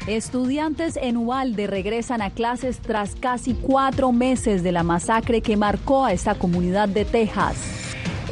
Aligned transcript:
Estudiantes 0.06 0.96
en 0.96 1.18
Uvalde 1.18 1.66
regresan 1.66 2.22
a 2.22 2.30
clases 2.30 2.78
tras 2.78 3.14
casi 3.16 3.52
cuatro 3.52 4.12
meses 4.12 4.62
de 4.62 4.72
la 4.72 4.82
masacre 4.82 5.42
que 5.42 5.58
marcó 5.58 6.06
a 6.06 6.14
esta 6.14 6.34
comunidad 6.34 6.88
de 6.88 7.04
Texas. 7.04 7.81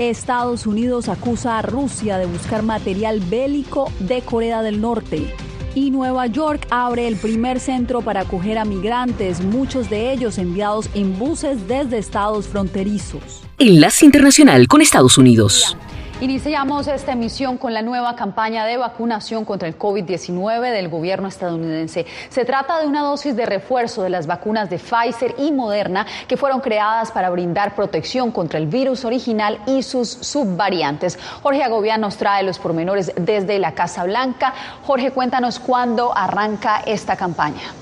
Estados 0.09 0.67
Unidos 0.67 1.11
acusa 1.11 1.59
a 1.59 1.63
Rusia 1.63 2.17
de 2.17 2.25
buscar 2.25 2.63
material 2.63 3.21
bélico 3.21 3.93
de 3.99 4.23
Corea 4.23 4.63
del 4.63 4.81
Norte. 4.81 5.35
Y 5.75 5.91
Nueva 5.91 6.27
York 6.27 6.67
abre 6.71 7.07
el 7.07 7.17
primer 7.17 7.61
centro 7.61 8.01
para 8.01 8.23
acoger 8.23 8.57
a 8.57 8.65
migrantes, 8.65 9.43
muchos 9.43 9.91
de 9.91 10.11
ellos 10.11 10.39
enviados 10.39 10.89
en 10.95 11.19
buses 11.19 11.69
desde 11.69 11.99
estados 11.99 12.49
fronterizos. 12.49 13.43
Enlace 13.59 14.07
Internacional 14.07 14.69
con 14.69 14.81
Estados 14.81 15.19
Unidos. 15.19 15.77
Iniciamos 16.21 16.87
esta 16.87 17.13
emisión 17.13 17.57
con 17.57 17.73
la 17.73 17.81
nueva 17.81 18.15
campaña 18.15 18.67
de 18.67 18.77
vacunación 18.77 19.47
contra 19.47 19.67
el 19.67 19.79
COVID-19 19.79 20.71
del 20.71 20.91
gobierno 20.91 21.29
estadounidense. 21.29 22.05
Se 22.29 22.45
trata 22.45 22.79
de 22.79 22.87
una 22.87 23.01
dosis 23.01 23.35
de 23.35 23.47
refuerzo 23.47 24.03
de 24.03 24.11
las 24.11 24.27
vacunas 24.27 24.69
de 24.69 24.79
Pfizer 24.79 25.35
y 25.39 25.51
Moderna 25.51 26.07
que 26.29 26.37
fueron 26.37 26.61
creadas 26.61 27.11
para 27.11 27.31
brindar 27.31 27.75
protección 27.75 28.33
contra 28.33 28.59
el 28.59 28.67
virus 28.67 29.07
original 29.07 29.61
y 29.67 29.83
sus 29.83 30.11
subvariantes. 30.11 31.19
Jorge 31.43 31.63
Agobián 31.63 32.03
nos 32.03 32.19
trae 32.19 32.43
los 32.43 32.59
pormenores 32.59 33.13
desde 33.17 33.59
la 33.59 33.73
Casa 33.73 34.05
Blanca. 34.05 34.53
Jorge, 34.83 35.13
cuéntanos 35.13 35.59
cuándo 35.59 36.15
arranca 36.15 36.83
esta 36.85 37.17
campaña. 37.17 37.73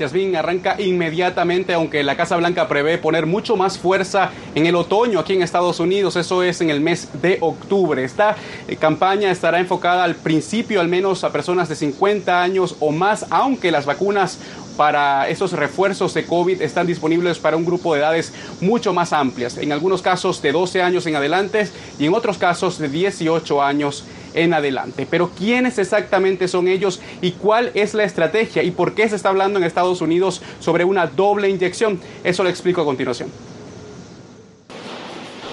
Yasmin 0.00 0.34
arranca 0.34 0.80
inmediatamente, 0.80 1.74
aunque 1.74 2.02
la 2.02 2.16
Casa 2.16 2.36
Blanca 2.36 2.66
prevé 2.68 2.96
poner 2.96 3.26
mucho 3.26 3.56
más 3.56 3.78
fuerza 3.78 4.30
en 4.54 4.64
el 4.64 4.74
otoño 4.74 5.20
aquí 5.20 5.34
en 5.34 5.42
Estados 5.42 5.78
Unidos, 5.78 6.16
eso 6.16 6.42
es 6.42 6.62
en 6.62 6.70
el 6.70 6.80
mes 6.80 7.08
de 7.20 7.36
octubre. 7.42 8.02
Esta 8.02 8.34
eh, 8.66 8.76
campaña 8.76 9.30
estará 9.30 9.60
enfocada 9.60 10.02
al 10.02 10.14
principio 10.14 10.80
al 10.80 10.88
menos 10.88 11.22
a 11.22 11.32
personas 11.32 11.68
de 11.68 11.76
50 11.76 12.42
años 12.42 12.76
o 12.80 12.90
más, 12.92 13.26
aunque 13.28 13.70
las 13.70 13.84
vacunas 13.84 14.38
para 14.78 15.28
esos 15.28 15.52
refuerzos 15.52 16.14
de 16.14 16.24
COVID 16.24 16.62
están 16.62 16.86
disponibles 16.86 17.38
para 17.38 17.58
un 17.58 17.66
grupo 17.66 17.92
de 17.92 18.00
edades 18.00 18.32
mucho 18.62 18.94
más 18.94 19.12
amplias, 19.12 19.58
en 19.58 19.72
algunos 19.72 20.00
casos 20.00 20.40
de 20.40 20.52
12 20.52 20.80
años 20.80 21.06
en 21.06 21.16
adelante 21.16 21.68
y 21.98 22.06
en 22.06 22.14
otros 22.14 22.38
casos 22.38 22.78
de 22.78 22.88
18 22.88 23.62
años 23.62 24.04
en 24.34 24.54
adelante. 24.54 25.06
Pero 25.10 25.30
¿quiénes 25.30 25.78
exactamente 25.78 26.48
son 26.48 26.68
ellos 26.68 27.00
y 27.20 27.32
cuál 27.32 27.70
es 27.74 27.94
la 27.94 28.04
estrategia 28.04 28.62
y 28.62 28.70
por 28.70 28.94
qué 28.94 29.08
se 29.08 29.16
está 29.16 29.28
hablando 29.28 29.58
en 29.58 29.64
Estados 29.64 30.00
Unidos 30.00 30.42
sobre 30.60 30.84
una 30.84 31.06
doble 31.06 31.48
inyección? 31.48 32.00
Eso 32.24 32.42
lo 32.42 32.48
explico 32.48 32.82
a 32.82 32.84
continuación. 32.84 33.30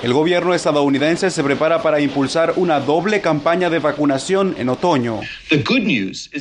El 0.03 0.13
gobierno 0.13 0.53
estadounidense 0.53 1.31
se 1.31 1.43
prepara 1.43 1.81
para 1.81 1.99
impulsar 1.99 2.53
una 2.57 2.79
doble 2.79 3.19
campaña 3.19 3.71
de 3.71 3.79
vacunación 3.79 4.53
en 4.59 4.69
otoño. 4.69 5.21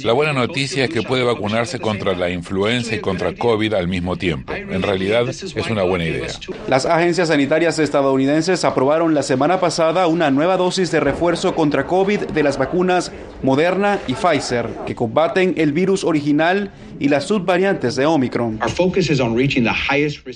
La 0.03 0.13
buena 0.13 0.35
noticia 0.35 0.85
es 0.85 0.91
que 0.91 1.01
puede 1.01 1.23
vacunarse 1.23 1.79
contra 1.79 2.15
la 2.15 2.29
influenza 2.29 2.95
y 2.95 3.01
contra 3.01 3.35
COVID 3.35 3.73
al 3.73 3.89
mismo 3.89 4.17
tiempo. 4.17 4.53
En 4.53 4.83
realidad 4.83 5.27
es 5.31 5.55
una 5.71 5.85
buena 5.85 6.05
idea. 6.05 6.29
Las 6.69 6.85
agencias 6.85 7.29
sanitarias 7.29 7.79
estadounidenses 7.79 8.63
aprobaron 8.65 9.15
la 9.15 9.23
semana 9.23 9.59
pasada 9.59 10.07
una 10.07 10.31
nueva 10.31 10.59
dosis 10.59 10.91
de 10.91 11.01
refuerzo 11.01 11.55
contra 11.55 11.87
COVID 11.87 12.21
de 12.21 12.43
las 12.43 12.59
vacunas 12.59 13.11
Moderna 13.43 14.01
y 14.07 14.15
Pfizer, 14.15 14.69
que 14.87 14.95
combaten 14.95 15.55
el 15.57 15.73
virus 15.73 16.05
original 16.05 16.73
y 16.99 17.09
las 17.09 17.25
subvariantes 17.25 17.97
de 17.97 18.07
Omicron. 18.07 18.59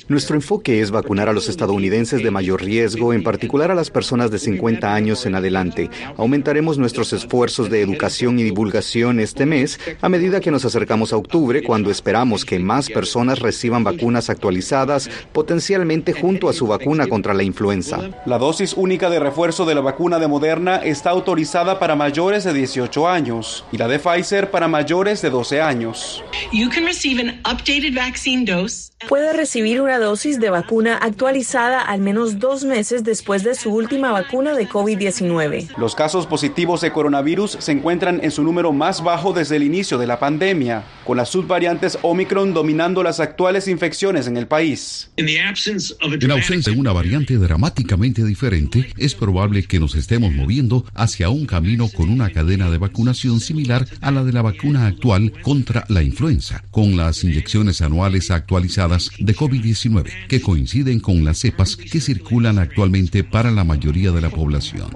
Nuestro 0.09 0.37
enfoque 0.37 0.81
es 0.81 0.91
vacunar 0.91 1.29
a 1.29 1.33
los 1.33 1.49
estadounidenses 1.49 2.23
de 2.23 2.31
mayor 2.31 2.63
riesgo, 2.63 3.10
en 3.13 3.23
particular 3.23 3.71
a 3.71 3.75
las 3.75 3.91
personas 3.91 4.31
de 4.31 4.39
50 4.39 4.95
años 4.95 5.27
en 5.27 5.35
adelante. 5.35 5.91
Aumentaremos 6.17 6.79
nuestros 6.79 7.13
esfuerzos 7.13 7.71
de 7.71 7.81
educación 7.81 8.39
y 8.39 8.43
divulgación 8.43 9.21
este 9.21 9.47
mes 9.47 9.79
a 10.01 10.09
medida 10.09 10.41
que 10.41 10.51
nos 10.51 10.65
acercamos 10.65 11.13
a 11.13 11.17
octubre, 11.17 11.63
cuando 11.63 11.91
esperamos 11.91 12.45
que 12.45 12.59
más 12.59 12.89
personas 12.89 13.39
reciban 13.39 13.85
vacunas 13.85 14.31
actualizadas, 14.31 15.11
potencialmente 15.33 16.13
junto 16.13 16.49
a 16.49 16.53
su 16.53 16.67
vacuna 16.67 17.07
contra 17.07 17.35
la 17.35 17.43
influenza. 17.43 17.99
La 18.27 18.39
dosis 18.39 18.75
única 18.75 19.11
de 19.11 19.21
refuerzo 19.21 19.65
de 19.65 19.75
la 19.75 19.81
vacuna 19.81 20.19
de 20.19 20.29
Moderna 20.29 20.77
está 20.77 21.11
autorizada 21.11 21.79
para 21.79 21.97
mayores 21.97 22.45
de 22.45 22.53
18 22.53 23.09
años 23.09 23.65
y 23.73 23.79
la 23.79 23.89
de 23.89 23.99
Pfizer 23.99 24.51
para 24.51 24.69
mayores 24.69 25.23
de 25.23 25.31
12 25.31 25.61
años. 25.61 26.23
Puede 29.09 29.33
recibir 29.33 29.81
una 29.81 29.99
dosis 29.99 30.39
de 30.41 30.51
vacuna 30.51 30.97
actualizada 30.97 31.81
al 31.81 32.01
menos 32.01 32.39
dos 32.39 32.65
meses 32.65 33.03
después 33.03 33.43
de 33.43 33.55
su 33.55 33.71
última 33.71 34.13
vacuna 34.13 34.53
de 34.53 34.69
COVID-19. 34.69 35.71
Los 35.79 35.95
casos 35.95 36.27
positivos 36.27 36.83
de 36.83 36.93
coronavirus 36.93 37.57
se 37.61 37.73
encuentran 37.73 38.21
en 38.23 38.31
su 38.31 38.43
número 38.43 38.73
más 38.73 39.03
bajo 39.03 39.33
desde 39.33 39.57
el 39.57 39.63
inicio 39.63 39.97
de 39.97 40.07
la 40.07 40.19
pandemia, 40.19 40.85
con 41.07 41.17
las 41.17 41.31
subvariantes 41.31 41.99
Omicron 42.03 42.53
dominando 42.53 43.03
las 43.03 43.21
actuales 43.21 43.69
infecciones 43.69 44.27
en 44.27 44.37
el 44.37 44.47
país. 44.47 45.11
En 45.17 46.31
ausencia 46.31 46.73
de 46.73 46.79
una 46.79 46.93
variante 46.93 47.39
dramáticamente 47.39 48.23
diferente, 48.23 48.93
es 48.99 49.15
probable 49.15 49.65
que 49.65 49.81
nos 49.81 49.95
estemos 49.95 50.33
moviendo 50.33 50.85
hacia 50.95 51.31
un 51.31 51.47
camino 51.47 51.89
con 51.89 52.11
una 52.11 52.31
cadena 52.31 52.71
de 52.71 52.77
vacunación 52.77 53.41
similar 53.41 53.87
a 54.03 54.11
la 54.11 54.25
de 54.25 54.33
la 54.33 54.43
vacuna 54.43 54.87
actual 54.87 55.33
contra 55.43 55.87
la 55.89 56.03
influenza, 56.03 56.63
con 56.71 56.99
las 56.99 57.25
inyecciones 57.25 57.81
anuales 57.81 58.31
actualizadas 58.31 58.90
de 59.19 59.35
COVID-19, 59.35 60.27
que 60.29 60.41
coinciden 60.41 61.01
con 61.01 61.25
las 61.25 61.39
cepas 61.39 61.77
que 61.77 62.01
circulan 62.01 62.59
actualmente 62.59 63.25
para 63.25 63.51
la 63.51 63.65
mayoría 63.65 64.11
de 64.11 64.21
la 64.21 64.31
población. 64.31 64.91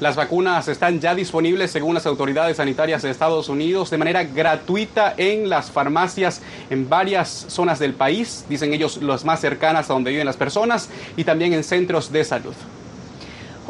Las 0.00 0.16
vacunas 0.16 0.66
están 0.68 0.98
ya 0.98 1.14
disponibles, 1.14 1.70
según 1.70 1.94
las 1.94 2.06
autoridades 2.06 2.56
sanitarias 2.56 3.02
de 3.02 3.10
Estados 3.10 3.50
Unidos, 3.50 3.90
de 3.90 3.98
manera 3.98 4.24
gratuita 4.24 5.12
en 5.18 5.50
las 5.50 5.70
farmacias 5.70 6.40
en 6.70 6.88
varias 6.88 7.46
zonas 7.48 7.78
del 7.78 7.92
país, 7.92 8.46
dicen 8.48 8.72
ellos 8.72 8.96
las 9.02 9.26
más 9.26 9.40
cercanas 9.40 9.90
a 9.90 9.92
donde 9.92 10.10
viven 10.10 10.24
las 10.24 10.38
personas, 10.38 10.88
y 11.18 11.24
también 11.24 11.52
en 11.52 11.64
centros 11.64 12.10
de 12.12 12.24
salud. 12.24 12.54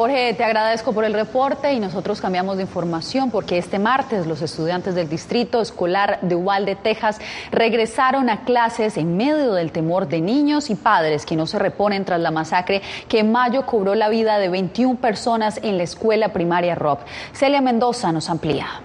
Jorge, 0.00 0.32
te 0.32 0.44
agradezco 0.44 0.94
por 0.94 1.04
el 1.04 1.12
reporte 1.12 1.74
y 1.74 1.78
nosotros 1.78 2.22
cambiamos 2.22 2.56
de 2.56 2.62
información 2.62 3.30
porque 3.30 3.58
este 3.58 3.78
martes 3.78 4.26
los 4.26 4.40
estudiantes 4.40 4.94
del 4.94 5.10
Distrito 5.10 5.60
Escolar 5.60 6.20
de 6.22 6.34
Uvalde, 6.36 6.74
Texas, 6.74 7.18
regresaron 7.50 8.30
a 8.30 8.44
clases 8.44 8.96
en 8.96 9.18
medio 9.18 9.52
del 9.52 9.72
temor 9.72 10.08
de 10.08 10.22
niños 10.22 10.70
y 10.70 10.74
padres 10.74 11.26
que 11.26 11.36
no 11.36 11.46
se 11.46 11.58
reponen 11.58 12.06
tras 12.06 12.18
la 12.18 12.30
masacre 12.30 12.80
que 13.08 13.18
en 13.18 13.30
mayo 13.30 13.66
cobró 13.66 13.94
la 13.94 14.08
vida 14.08 14.38
de 14.38 14.48
21 14.48 14.98
personas 14.98 15.60
en 15.62 15.76
la 15.76 15.82
escuela 15.82 16.30
primaria 16.30 16.74
Rob. 16.74 17.00
Celia 17.34 17.60
Mendoza 17.60 18.10
nos 18.10 18.30
amplía. 18.30 18.80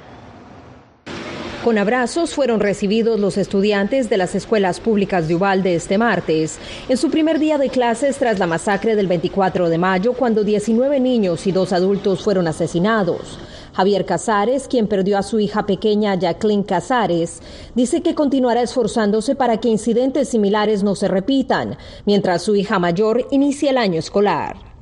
Con 1.65 1.79
abrazos 1.79 2.35
fueron 2.35 2.59
recibidos 2.59 3.19
los 3.19 3.39
estudiantes 3.39 4.07
de 4.07 4.17
las 4.17 4.35
escuelas 4.35 4.79
públicas 4.79 5.27
de 5.27 5.33
Uvalde 5.33 5.73
este 5.73 5.97
martes, 5.97 6.59
en 6.87 6.95
su 6.95 7.09
primer 7.09 7.39
día 7.39 7.57
de 7.57 7.69
clases 7.69 8.17
tras 8.17 8.37
la 8.37 8.45
masacre 8.45 8.95
del 8.95 9.07
24 9.07 9.67
de 9.67 9.79
mayo, 9.79 10.13
cuando 10.13 10.43
19 10.43 10.99
niños 10.99 11.47
y 11.47 11.51
dos 11.51 11.73
adultos 11.73 12.23
fueron 12.23 12.47
asesinados. 12.47 13.39
Javier 13.73 14.05
Casares, 14.05 14.67
quien 14.67 14.85
perdió 14.85 15.17
a 15.17 15.23
su 15.23 15.39
hija 15.39 15.65
pequeña 15.65 16.13
Jacqueline 16.13 16.61
Casares, 16.61 17.41
dice 17.73 18.03
que 18.03 18.13
continuará 18.13 18.61
esforzándose 18.61 19.33
para 19.33 19.57
que 19.57 19.67
incidentes 19.67 20.29
similares 20.29 20.83
no 20.83 20.93
se 20.93 21.07
repitan, 21.07 21.79
mientras 22.05 22.43
su 22.43 22.55
hija 22.55 22.77
mayor 22.77 23.25
inicia 23.31 23.71
el 23.71 23.79
año 23.79 23.97
escolar. 23.97 24.74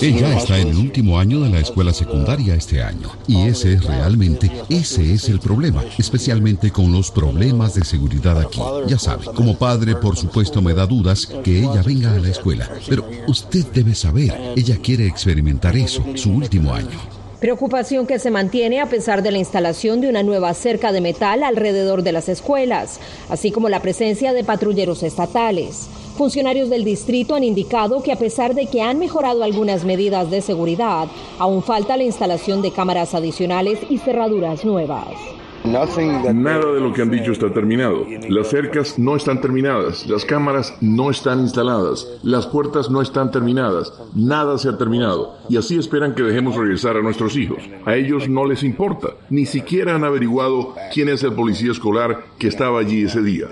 Ella 0.00 0.36
está 0.36 0.58
en 0.58 0.68
el 0.68 0.76
último 0.76 1.18
año 1.18 1.40
de 1.40 1.50
la 1.50 1.60
escuela 1.60 1.92
secundaria 1.92 2.54
este 2.54 2.82
año 2.82 3.10
y 3.26 3.42
ese 3.42 3.74
es 3.74 3.84
realmente, 3.84 4.50
ese 4.68 5.12
es 5.12 5.28
el 5.28 5.40
problema, 5.40 5.84
especialmente 5.98 6.70
con 6.70 6.92
los 6.92 7.10
problemas 7.10 7.74
de 7.74 7.84
seguridad 7.84 8.38
aquí. 8.38 8.60
Ya 8.86 8.98
sabe, 8.98 9.24
como 9.34 9.56
padre 9.56 9.96
por 9.96 10.16
supuesto 10.16 10.62
me 10.62 10.74
da 10.74 10.86
dudas 10.86 11.26
que 11.26 11.60
ella 11.60 11.82
venga 11.82 12.12
a 12.12 12.18
la 12.18 12.28
escuela, 12.28 12.68
pero 12.88 13.08
usted 13.26 13.66
debe 13.72 13.94
saber, 13.94 14.54
ella 14.56 14.76
quiere 14.78 15.06
experimentar 15.06 15.76
eso, 15.76 16.04
su 16.14 16.30
último 16.30 16.72
año. 16.72 17.17
Preocupación 17.40 18.08
que 18.08 18.18
se 18.18 18.32
mantiene 18.32 18.80
a 18.80 18.86
pesar 18.86 19.22
de 19.22 19.30
la 19.30 19.38
instalación 19.38 20.00
de 20.00 20.08
una 20.08 20.24
nueva 20.24 20.52
cerca 20.54 20.90
de 20.90 21.00
metal 21.00 21.44
alrededor 21.44 22.02
de 22.02 22.10
las 22.10 22.28
escuelas, 22.28 22.98
así 23.28 23.52
como 23.52 23.68
la 23.68 23.80
presencia 23.80 24.32
de 24.32 24.42
patrulleros 24.42 25.04
estatales. 25.04 25.88
Funcionarios 26.16 26.68
del 26.68 26.82
distrito 26.82 27.36
han 27.36 27.44
indicado 27.44 28.02
que 28.02 28.10
a 28.10 28.16
pesar 28.16 28.56
de 28.56 28.66
que 28.66 28.82
han 28.82 28.98
mejorado 28.98 29.44
algunas 29.44 29.84
medidas 29.84 30.32
de 30.32 30.40
seguridad, 30.40 31.06
aún 31.38 31.62
falta 31.62 31.96
la 31.96 32.02
instalación 32.02 32.60
de 32.60 32.72
cámaras 32.72 33.14
adicionales 33.14 33.78
y 33.88 33.98
cerraduras 33.98 34.64
nuevas. 34.64 35.37
Nada 35.64 36.72
de 36.72 36.80
lo 36.80 36.92
que 36.92 37.02
han 37.02 37.10
dicho 37.10 37.32
está 37.32 37.52
terminado. 37.52 38.06
Las 38.28 38.48
cercas 38.48 38.98
no 38.98 39.16
están 39.16 39.40
terminadas, 39.40 40.06
las 40.06 40.24
cámaras 40.24 40.74
no 40.80 41.10
están 41.10 41.40
instaladas, 41.40 42.06
las 42.22 42.46
puertas 42.46 42.90
no 42.90 43.02
están 43.02 43.30
terminadas, 43.30 43.92
nada 44.14 44.56
se 44.58 44.68
ha 44.68 44.78
terminado. 44.78 45.36
Y 45.48 45.56
así 45.56 45.76
esperan 45.78 46.14
que 46.14 46.22
dejemos 46.22 46.56
regresar 46.56 46.96
a 46.96 47.02
nuestros 47.02 47.36
hijos. 47.36 47.58
A 47.84 47.96
ellos 47.96 48.28
no 48.28 48.44
les 48.44 48.62
importa, 48.62 49.08
ni 49.30 49.46
siquiera 49.46 49.94
han 49.94 50.04
averiguado 50.04 50.74
quién 50.92 51.08
es 51.08 51.22
el 51.22 51.32
policía 51.32 51.72
escolar 51.72 52.24
que 52.38 52.48
estaba 52.48 52.80
allí 52.80 53.04
ese 53.04 53.22
día. 53.22 53.48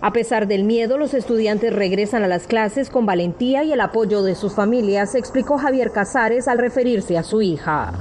A 0.00 0.12
pesar 0.12 0.46
del 0.46 0.64
miedo, 0.64 0.98
los 0.98 1.14
estudiantes 1.14 1.72
regresan 1.72 2.24
a 2.24 2.28
las 2.28 2.46
clases 2.46 2.90
con 2.90 3.06
valentía 3.06 3.64
y 3.64 3.72
el 3.72 3.80
apoyo 3.80 4.22
de 4.22 4.34
sus 4.34 4.54
familias, 4.54 5.14
explicó 5.14 5.56
Javier 5.56 5.92
Casares 5.92 6.46
al 6.46 6.58
referirse 6.58 7.16
a 7.16 7.22
su 7.22 7.40
hija. 7.40 7.94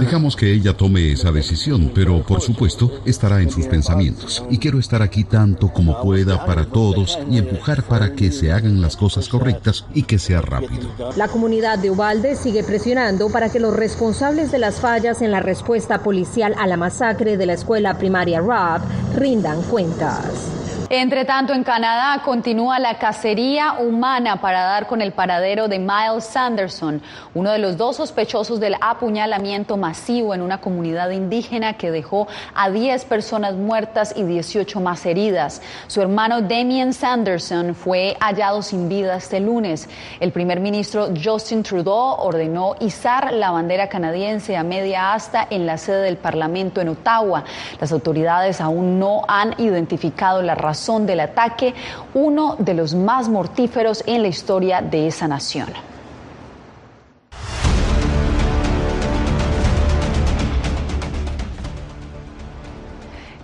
Dejamos 0.00 0.36
que 0.36 0.52
ella 0.52 0.76
tome 0.76 1.12
esa 1.12 1.30
decisión, 1.30 1.90
pero 1.94 2.22
por 2.22 2.40
supuesto 2.40 3.02
estará 3.04 3.40
en 3.40 3.50
sus 3.50 3.66
pensamientos. 3.66 4.44
Y 4.50 4.58
quiero 4.58 4.78
estar 4.78 5.02
aquí 5.02 5.24
tanto 5.24 5.68
como 5.68 6.00
pueda 6.00 6.44
para 6.46 6.66
todos 6.66 7.18
y 7.30 7.38
empujar 7.38 7.82
para 7.84 8.14
que 8.14 8.30
se 8.32 8.52
hagan 8.52 8.80
las 8.80 8.96
cosas 8.96 9.28
correctas 9.28 9.84
y 9.94 10.04
que 10.04 10.18
sea 10.18 10.40
rápido. 10.40 10.88
La 11.16 11.28
comunidad 11.28 11.78
de 11.78 11.90
Ubalde 11.90 12.36
sigue 12.36 12.64
presionando 12.64 13.30
para 13.30 13.50
que 13.50 13.60
los 13.60 13.74
responsables 13.74 14.50
de 14.50 14.58
las 14.58 14.80
fallas 14.80 15.22
en 15.22 15.30
la 15.30 15.40
respuesta 15.40 16.02
policial 16.02 16.54
a 16.58 16.66
la 16.66 16.76
masacre 16.76 17.36
de 17.36 17.46
la 17.46 17.54
escuela 17.54 17.98
primaria 17.98 18.40
RAB 18.40 18.82
rindan 19.16 19.62
cuentas. 19.62 20.61
Entre 20.94 21.24
tanto, 21.24 21.54
en 21.54 21.64
Canadá 21.64 22.20
continúa 22.22 22.78
la 22.78 22.98
cacería 22.98 23.76
humana 23.80 24.42
para 24.42 24.64
dar 24.64 24.86
con 24.86 25.00
el 25.00 25.12
paradero 25.12 25.66
de 25.66 25.78
Miles 25.78 26.24
Sanderson, 26.24 27.00
uno 27.32 27.50
de 27.50 27.58
los 27.58 27.78
dos 27.78 27.96
sospechosos 27.96 28.60
del 28.60 28.76
apuñalamiento 28.78 29.78
masivo 29.78 30.34
en 30.34 30.42
una 30.42 30.60
comunidad 30.60 31.08
indígena 31.08 31.78
que 31.78 31.90
dejó 31.90 32.28
a 32.54 32.68
10 32.68 33.06
personas 33.06 33.54
muertas 33.54 34.12
y 34.14 34.24
18 34.24 34.80
más 34.80 35.06
heridas. 35.06 35.62
Su 35.86 36.02
hermano 36.02 36.42
Damien 36.42 36.92
Sanderson 36.92 37.74
fue 37.74 38.18
hallado 38.20 38.60
sin 38.60 38.90
vida 38.90 39.16
este 39.16 39.40
lunes. 39.40 39.88
El 40.20 40.30
primer 40.30 40.60
ministro 40.60 41.08
Justin 41.16 41.62
Trudeau 41.62 42.16
ordenó 42.18 42.76
izar 42.80 43.32
la 43.32 43.50
bandera 43.50 43.88
canadiense 43.88 44.58
a 44.58 44.62
media 44.62 45.14
asta 45.14 45.46
en 45.48 45.64
la 45.64 45.78
sede 45.78 46.02
del 46.02 46.18
Parlamento 46.18 46.82
en 46.82 46.90
Ottawa. 46.90 47.44
Las 47.80 47.92
autoridades 47.92 48.60
aún 48.60 48.98
no 48.98 49.22
han 49.26 49.54
identificado 49.56 50.42
la 50.42 50.54
razón 50.54 50.81
son 50.82 51.06
del 51.06 51.20
ataque, 51.20 51.74
uno 52.14 52.56
de 52.58 52.74
los 52.74 52.94
más 52.94 53.28
mortíferos 53.28 54.02
en 54.06 54.22
la 54.22 54.28
historia 54.28 54.82
de 54.82 55.06
esa 55.06 55.28
nación. 55.28 55.68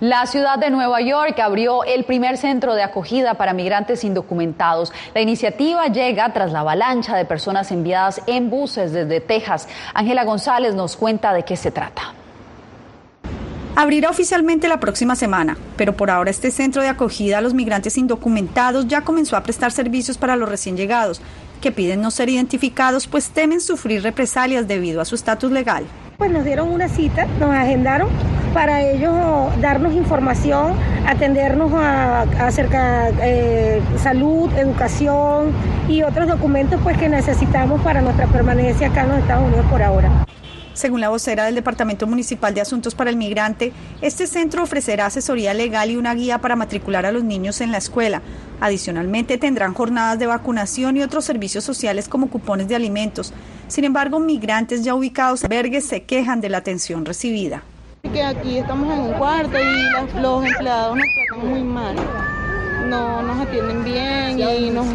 La 0.01 0.25
ciudad 0.27 0.57
de 0.57 0.69
Nueva 0.69 1.01
York 1.01 1.37
abrió 1.39 1.83
el 1.83 2.05
primer 2.05 2.37
centro 2.37 2.73
de 2.73 2.83
acogida 2.83 3.33
para 3.33 3.51
migrantes 3.51 4.05
indocumentados. 4.05 4.93
La 5.13 5.19
iniciativa 5.19 5.87
llega 5.87 6.31
tras 6.31 6.53
la 6.53 6.61
avalancha 6.61 7.17
de 7.17 7.25
personas 7.25 7.69
enviadas 7.73 8.21
en 8.25 8.49
buses 8.49 8.93
desde 8.93 9.19
Texas. 9.19 9.67
Ángela 9.93 10.23
González 10.23 10.73
nos 10.73 10.95
cuenta 10.95 11.33
de 11.33 11.43
qué 11.43 11.57
se 11.57 11.71
trata. 11.71 12.13
Abrirá 13.75 14.09
oficialmente 14.09 14.67
la 14.67 14.79
próxima 14.79 15.15
semana, 15.15 15.57
pero 15.77 15.95
por 15.95 16.09
ahora 16.09 16.31
este 16.31 16.51
centro 16.51 16.81
de 16.81 16.89
acogida 16.89 17.37
a 17.37 17.41
los 17.41 17.53
migrantes 17.53 17.97
indocumentados 17.97 18.87
ya 18.87 19.01
comenzó 19.01 19.37
a 19.37 19.43
prestar 19.43 19.71
servicios 19.71 20.17
para 20.17 20.35
los 20.35 20.49
recién 20.49 20.75
llegados, 20.75 21.21
que 21.61 21.71
piden 21.71 22.01
no 22.01 22.11
ser 22.11 22.29
identificados 22.29 23.07
pues 23.07 23.29
temen 23.29 23.61
sufrir 23.61 24.01
represalias 24.01 24.67
debido 24.67 25.01
a 25.01 25.05
su 25.05 25.15
estatus 25.15 25.51
legal. 25.51 25.85
Pues 26.17 26.31
nos 26.31 26.43
dieron 26.43 26.69
una 26.69 26.89
cita, 26.89 27.25
nos 27.39 27.51
agendaron 27.51 28.09
para 28.53 28.81
ellos 28.81 29.13
darnos 29.61 29.93
información, 29.93 30.73
atendernos 31.07 31.71
a, 31.73 32.23
acerca 32.45 33.11
de 33.11 33.77
eh, 33.77 33.81
salud, 33.97 34.51
educación 34.57 35.53
y 35.87 36.03
otros 36.03 36.27
documentos 36.27 36.81
pues 36.83 36.97
que 36.97 37.07
necesitamos 37.07 37.79
para 37.81 38.01
nuestra 38.01 38.27
permanencia 38.27 38.87
acá 38.87 39.03
en 39.03 39.09
los 39.09 39.19
Estados 39.19 39.47
Unidos 39.47 39.65
por 39.69 39.81
ahora. 39.81 40.25
Según 40.79 41.01
la 41.01 41.09
vocera 41.09 41.43
del 41.43 41.55
Departamento 41.55 42.07
Municipal 42.07 42.53
de 42.53 42.61
Asuntos 42.61 42.95
para 42.95 43.09
el 43.09 43.17
Migrante, 43.17 43.73
este 44.01 44.27
centro 44.27 44.63
ofrecerá 44.63 45.07
asesoría 45.07 45.53
legal 45.53 45.91
y 45.91 45.97
una 45.97 46.15
guía 46.15 46.37
para 46.37 46.55
matricular 46.55 47.05
a 47.05 47.11
los 47.11 47.21
niños 47.21 47.59
en 47.59 47.73
la 47.73 47.79
escuela. 47.79 48.21
Adicionalmente, 48.61 49.37
tendrán 49.37 49.73
jornadas 49.73 50.19
de 50.19 50.27
vacunación 50.27 50.95
y 50.95 51.01
otros 51.01 51.25
servicios 51.25 51.65
sociales 51.65 52.07
como 52.07 52.29
cupones 52.29 52.69
de 52.69 52.77
alimentos. 52.77 53.33
Sin 53.67 53.83
embargo, 53.83 54.21
migrantes 54.21 54.85
ya 54.85 54.95
ubicados 54.95 55.43
en 55.43 55.47
albergues 55.47 55.85
se 55.85 56.03
quejan 56.03 56.39
de 56.39 56.47
la 56.47 56.59
atención 56.59 57.03
recibida. 57.03 57.61
Que 58.13 58.23
aquí 58.23 58.59
estamos 58.59 58.93
en 58.93 58.99
un 59.01 59.13
cuarto 59.15 59.57
y 59.59 60.21
los 60.21 60.45
empleados 60.45 60.95
nos 60.95 61.05
tratan 61.13 61.49
muy 61.49 61.61
mal. 61.61 61.95
No 62.87 63.21
nos 63.21 63.45
atienden 63.45 63.83
bien 63.83 64.39
y 64.39 64.69
nos, 64.69 64.87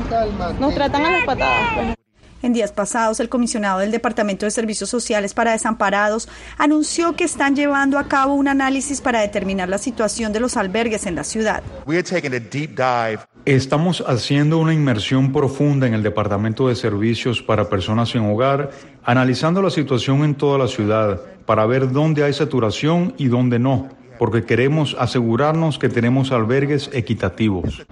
nos 0.59 0.75
tratan 0.75 1.05
a 1.05 1.11
las 1.11 1.25
patadas. 1.27 1.75
Pues. 1.75 2.04
En 2.45 2.53
días 2.53 2.73
pasados, 2.73 3.21
el 3.21 3.31
comisionado 3.31 3.79
del 3.79 3.91
Departamento 3.91 4.45
de 4.45 4.51
Servicios 4.51 4.91
Sociales 4.91 5.33
para 5.33 5.53
Desamparados 5.53 6.29
anunció 6.59 7.17
que 7.17 7.25
están 7.25 7.57
llevando 7.57 7.99
a 7.99 8.07
cabo 8.07 8.35
un 8.35 8.49
análisis 8.49 9.01
para 9.01 9.23
determinar 9.23 9.71
la 9.71 9.79
situación 9.79 10.31
de 10.35 10.41
los 10.41 10.59
albergues 10.59 11.07
en 11.07 11.15
la 11.15 11.25
ciudad. 11.25 11.63
Estamos 13.47 14.05
haciendo 14.07 14.59
una 14.59 14.75
inmersión 14.75 15.33
profunda 15.33 15.87
en 15.87 15.95
el 15.95 16.03
Departamento 16.03 16.69
de 16.69 16.75
Servicios 16.75 17.41
para 17.41 17.71
Personas 17.71 18.11
sin 18.11 18.21
Hogar, 18.31 18.73
analizando 19.05 19.63
la 19.63 19.71
situación 19.71 20.23
en 20.23 20.35
toda 20.35 20.59
la 20.59 20.69
ciudad 20.69 21.23
para 21.47 21.65
ver 21.65 21.93
dónde 21.93 22.25
hay 22.25 22.35
saturación 22.35 23.15
y 23.17 23.29
dónde 23.29 23.59
no, 23.59 23.89
porque 24.19 24.45
queremos 24.45 24.95
asegurarnos 25.01 25.79
que 25.79 25.89
tenemos 25.89 26.31
albergues 26.31 26.91
equitativos. 26.93 27.87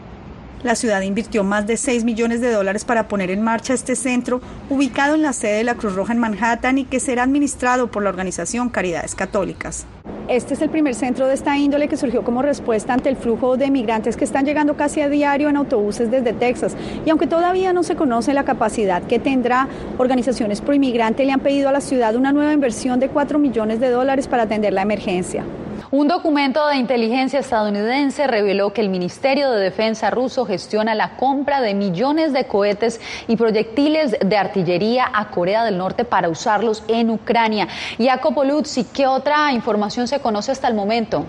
La 0.62 0.76
ciudad 0.76 1.00
invirtió 1.02 1.42
más 1.42 1.66
de 1.66 1.76
6 1.76 2.04
millones 2.04 2.40
de 2.40 2.52
dólares 2.52 2.85
para 2.85 3.09
poner 3.09 3.33
en 3.33 3.42
marcha 3.42 3.75
este 3.75 3.97
centro, 3.97 4.40
ubicado 4.71 5.16
en 5.16 5.23
la 5.23 5.33
sede 5.33 5.57
de 5.57 5.64
la 5.64 5.75
Cruz 5.75 5.97
Roja 5.97 6.12
en 6.12 6.21
Manhattan 6.21 6.78
y 6.78 6.85
que 6.85 7.00
será 7.00 7.25
administrado 7.25 7.90
por 7.90 8.04
la 8.04 8.11
organización 8.11 8.69
Caridades 8.69 9.16
Católicas. 9.16 9.87
Este 10.28 10.54
es 10.54 10.62
el 10.62 10.71
primer 10.71 10.95
centro 10.95 11.26
de 11.26 11.35
esta 11.35 11.59
índole 11.59 11.88
que 11.88 11.97
surgió 11.97 12.23
como 12.23 12.42
respuesta 12.42 12.95
ante 12.95 13.09
el 13.09 13.16
flujo 13.16 13.57
de 13.57 13.73
migrantes 13.73 14.16
que 14.16 14.25
están 14.25 14.47
llegando 14.47 14.76
casi 14.76 15.00
a 15.00 15.09
diario 15.09 15.49
en 15.49 15.57
autobuses 15.57 16.12
desde 16.12 16.33
Texas. 16.33 16.76
Y 17.04 17.11
aunque 17.11 17.26
todavía 17.26 17.73
no 17.73 17.83
se 17.83 17.97
conoce 17.97 18.33
la 18.33 18.45
capacidad 18.45 19.02
que 19.02 19.19
tendrá, 19.19 19.66
organizaciones 19.99 20.61
pro 20.61 20.75
inmigrante 20.75 21.25
le 21.25 21.33
han 21.33 21.40
pedido 21.40 21.71
a 21.71 21.73
la 21.73 21.81
ciudad 21.81 22.14
una 22.14 22.33
nueva 22.33 22.52
inversión 22.52 23.00
de 23.00 23.09
4 23.09 23.40
millones 23.40 23.81
de 23.81 23.90
dólares 23.90 24.28
para 24.28 24.45
atender 24.45 24.73
la 24.73 24.83
emergencia. 24.83 25.45
Un 25.92 26.08
documento 26.08 26.66
de 26.68 26.76
inteligencia 26.76 27.40
estadounidense 27.40 28.26
reveló 28.26 28.72
que 28.72 28.80
el 28.80 28.88
Ministerio 28.88 29.50
de 29.50 29.61
Defensa 29.61 30.08
ruso 30.08 30.46
gestiona 30.46 30.94
la 30.94 31.18
compra 31.18 31.61
de 31.61 31.75
millones 31.75 32.32
de 32.32 32.46
cohetes 32.46 32.99
y 33.28 33.37
proyectiles 33.37 34.16
de 34.18 34.37
artillería 34.38 35.06
a 35.12 35.28
Corea 35.28 35.64
del 35.64 35.76
Norte 35.76 36.06
para 36.06 36.30
usarlos 36.30 36.82
en 36.88 37.11
Ucrania. 37.11 37.68
Jacopo 37.99 38.42
Luzzi, 38.42 38.84
¿qué 38.84 39.06
otra 39.06 39.52
información 39.52 40.08
se 40.08 40.20
conoce 40.20 40.50
hasta 40.50 40.66
el 40.66 40.72
momento? 40.72 41.26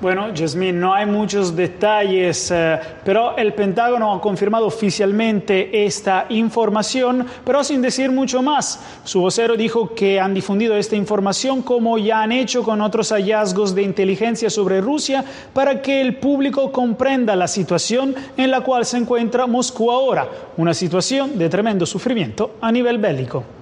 Bueno, 0.00 0.28
Jasmine, 0.34 0.72
no 0.72 0.94
hay 0.94 1.04
muchos 1.04 1.54
detalles, 1.54 2.50
eh, 2.50 2.80
pero 3.04 3.36
el 3.36 3.52
Pentágono 3.52 4.14
ha 4.14 4.20
confirmado 4.22 4.66
oficialmente 4.66 5.84
esta 5.84 6.24
información, 6.30 7.26
pero 7.44 7.62
sin 7.62 7.82
decir 7.82 8.10
mucho 8.10 8.40
más. 8.40 8.80
Su 9.04 9.20
vocero 9.20 9.58
dijo 9.58 9.94
que 9.94 10.18
han 10.18 10.32
difundido 10.32 10.74
esta 10.74 10.96
información 10.96 11.60
como 11.60 11.98
ya 11.98 12.22
han 12.22 12.32
hecho 12.32 12.62
con 12.62 12.80
otros 12.80 13.10
hallazgos 13.12 13.74
de 13.74 13.82
inteligencia 13.82 14.48
sobre 14.48 14.80
Rusia 14.80 15.22
para 15.52 15.82
que 15.82 16.00
el 16.00 16.16
público 16.16 16.72
comprenda 16.72 17.36
la 17.36 17.46
situación 17.46 18.14
en 18.38 18.50
la 18.50 18.62
cual 18.62 18.86
se 18.86 18.96
encuentra 18.96 19.46
Moscú 19.46 19.90
ahora, 19.90 20.26
una 20.56 20.72
situación 20.72 21.36
de 21.36 21.50
tremendo 21.50 21.84
sufrimiento 21.84 22.52
a 22.62 22.72
nivel 22.72 22.96
bélico. 22.96 23.59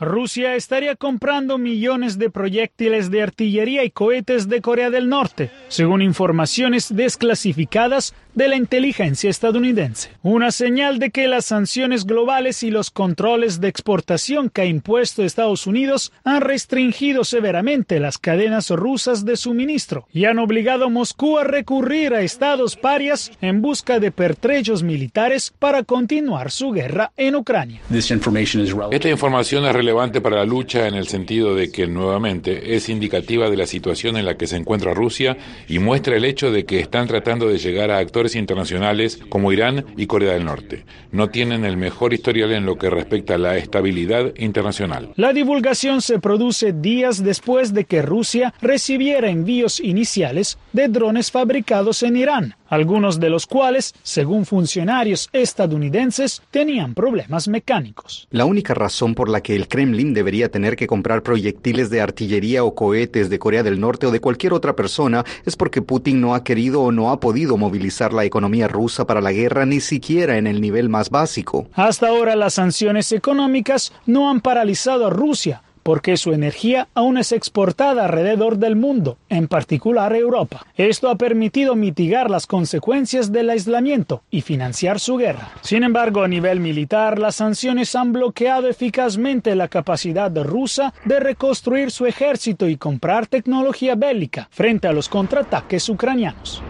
Rusia 0.00 0.54
estaría 0.54 0.96
comprando 0.96 1.58
millones 1.58 2.18
de 2.18 2.30
proyectiles 2.30 3.10
de 3.10 3.22
artillería 3.22 3.84
y 3.84 3.90
cohetes 3.90 4.48
de 4.48 4.62
Corea 4.62 4.88
del 4.88 5.10
Norte, 5.10 5.50
según 5.68 6.00
informaciones 6.00 6.94
desclasificadas 6.94 8.14
de 8.34 8.48
la 8.48 8.56
inteligencia 8.56 9.28
estadounidense. 9.28 10.10
Una 10.22 10.52
señal 10.52 10.98
de 11.00 11.10
que 11.10 11.28
las 11.28 11.46
sanciones 11.46 12.06
globales 12.06 12.62
y 12.62 12.70
los 12.70 12.90
controles 12.90 13.60
de 13.60 13.68
exportación 13.68 14.48
que 14.48 14.62
ha 14.62 14.64
impuesto 14.64 15.22
Estados 15.22 15.66
Unidos 15.66 16.12
han 16.24 16.40
restringido 16.40 17.24
severamente 17.24 18.00
las 18.00 18.16
cadenas 18.16 18.70
rusas 18.70 19.26
de 19.26 19.36
suministro 19.36 20.06
y 20.12 20.24
han 20.24 20.38
obligado 20.38 20.86
a 20.86 20.88
Moscú 20.88 21.38
a 21.38 21.44
recurrir 21.44 22.14
a 22.14 22.22
estados 22.22 22.76
parias 22.76 23.32
en 23.42 23.60
busca 23.60 23.98
de 23.98 24.12
pertrechos 24.12 24.82
militares 24.82 25.52
para 25.58 25.82
continuar 25.82 26.50
su 26.50 26.70
guerra 26.70 27.12
en 27.18 27.34
Ucrania. 27.34 27.82
Esta 27.90 28.14
información 28.14 29.66
es 29.66 29.72
relevante 29.74 29.89
para 30.22 30.36
la 30.36 30.44
lucha 30.44 30.86
en 30.86 30.94
el 30.94 31.08
sentido 31.08 31.54
de 31.54 31.70
que 31.70 31.86
nuevamente 31.86 32.74
es 32.74 32.88
indicativa 32.88 33.50
de 33.50 33.56
la 33.56 33.66
situación 33.66 34.16
en 34.16 34.24
la 34.24 34.36
que 34.36 34.46
se 34.46 34.56
encuentra 34.56 34.94
Rusia 34.94 35.36
y 35.68 35.78
muestra 35.78 36.16
el 36.16 36.24
hecho 36.24 36.50
de 36.50 36.64
que 36.64 36.80
están 36.80 37.06
tratando 37.06 37.48
de 37.48 37.58
llegar 37.58 37.90
a 37.90 37.98
actores 37.98 38.34
internacionales 38.36 39.20
como 39.28 39.52
Irán 39.52 39.84
y 39.96 40.06
Corea 40.06 40.34
del 40.34 40.44
Norte. 40.44 40.84
No 41.12 41.30
tienen 41.30 41.64
el 41.64 41.76
mejor 41.76 42.14
historial 42.14 42.52
en 42.52 42.66
lo 42.66 42.76
que 42.76 42.88
respecta 42.88 43.34
a 43.34 43.38
la 43.38 43.56
estabilidad 43.56 44.32
internacional. 44.36 45.10
La 45.16 45.32
divulgación 45.32 46.02
se 46.02 46.18
produce 46.18 46.72
días 46.72 47.22
después 47.22 47.74
de 47.74 47.84
que 47.84 48.02
Rusia 48.02 48.54
recibiera 48.60 49.28
envíos 49.28 49.80
iniciales 49.80 50.58
de 50.72 50.88
drones 50.88 51.30
fabricados 51.30 52.02
en 52.02 52.16
Irán 52.16 52.54
algunos 52.70 53.18
de 53.18 53.28
los 53.28 53.46
cuales, 53.46 53.94
según 54.02 54.46
funcionarios 54.46 55.28
estadounidenses, 55.32 56.40
tenían 56.50 56.94
problemas 56.94 57.48
mecánicos. 57.48 58.28
La 58.30 58.44
única 58.44 58.74
razón 58.74 59.14
por 59.14 59.28
la 59.28 59.42
que 59.42 59.56
el 59.56 59.66
Kremlin 59.66 60.14
debería 60.14 60.50
tener 60.50 60.76
que 60.76 60.86
comprar 60.86 61.22
proyectiles 61.22 61.90
de 61.90 62.00
artillería 62.00 62.62
o 62.64 62.74
cohetes 62.74 63.28
de 63.28 63.38
Corea 63.40 63.64
del 63.64 63.80
Norte 63.80 64.06
o 64.06 64.12
de 64.12 64.20
cualquier 64.20 64.52
otra 64.52 64.76
persona 64.76 65.24
es 65.44 65.56
porque 65.56 65.82
Putin 65.82 66.20
no 66.20 66.34
ha 66.34 66.44
querido 66.44 66.82
o 66.82 66.92
no 66.92 67.10
ha 67.10 67.18
podido 67.18 67.56
movilizar 67.56 68.12
la 68.12 68.24
economía 68.24 68.68
rusa 68.68 69.04
para 69.04 69.20
la 69.20 69.32
guerra 69.32 69.66
ni 69.66 69.80
siquiera 69.80 70.38
en 70.38 70.46
el 70.46 70.60
nivel 70.60 70.88
más 70.88 71.10
básico. 71.10 71.66
Hasta 71.74 72.08
ahora 72.08 72.36
las 72.36 72.54
sanciones 72.54 73.10
económicas 73.10 73.92
no 74.06 74.30
han 74.30 74.40
paralizado 74.40 75.08
a 75.08 75.10
Rusia 75.10 75.62
porque 75.90 76.16
su 76.16 76.32
energía 76.32 76.86
aún 76.94 77.18
es 77.18 77.32
exportada 77.32 78.04
alrededor 78.04 78.58
del 78.58 78.76
mundo, 78.76 79.18
en 79.28 79.48
particular 79.48 80.14
Europa. 80.14 80.64
Esto 80.76 81.10
ha 81.10 81.16
permitido 81.16 81.74
mitigar 81.74 82.30
las 82.30 82.46
consecuencias 82.46 83.32
del 83.32 83.50
aislamiento 83.50 84.22
y 84.30 84.42
financiar 84.42 85.00
su 85.00 85.16
guerra. 85.16 85.50
Sin 85.62 85.82
embargo, 85.82 86.22
a 86.22 86.28
nivel 86.28 86.60
militar, 86.60 87.18
las 87.18 87.34
sanciones 87.34 87.96
han 87.96 88.12
bloqueado 88.12 88.68
eficazmente 88.68 89.56
la 89.56 89.66
capacidad 89.66 90.30
rusa 90.44 90.94
de 91.06 91.18
reconstruir 91.18 91.90
su 91.90 92.06
ejército 92.06 92.68
y 92.68 92.76
comprar 92.76 93.26
tecnología 93.26 93.96
bélica 93.96 94.46
frente 94.52 94.86
a 94.86 94.92
los 94.92 95.08
contraataques 95.08 95.88
ucranianos. 95.88 96.62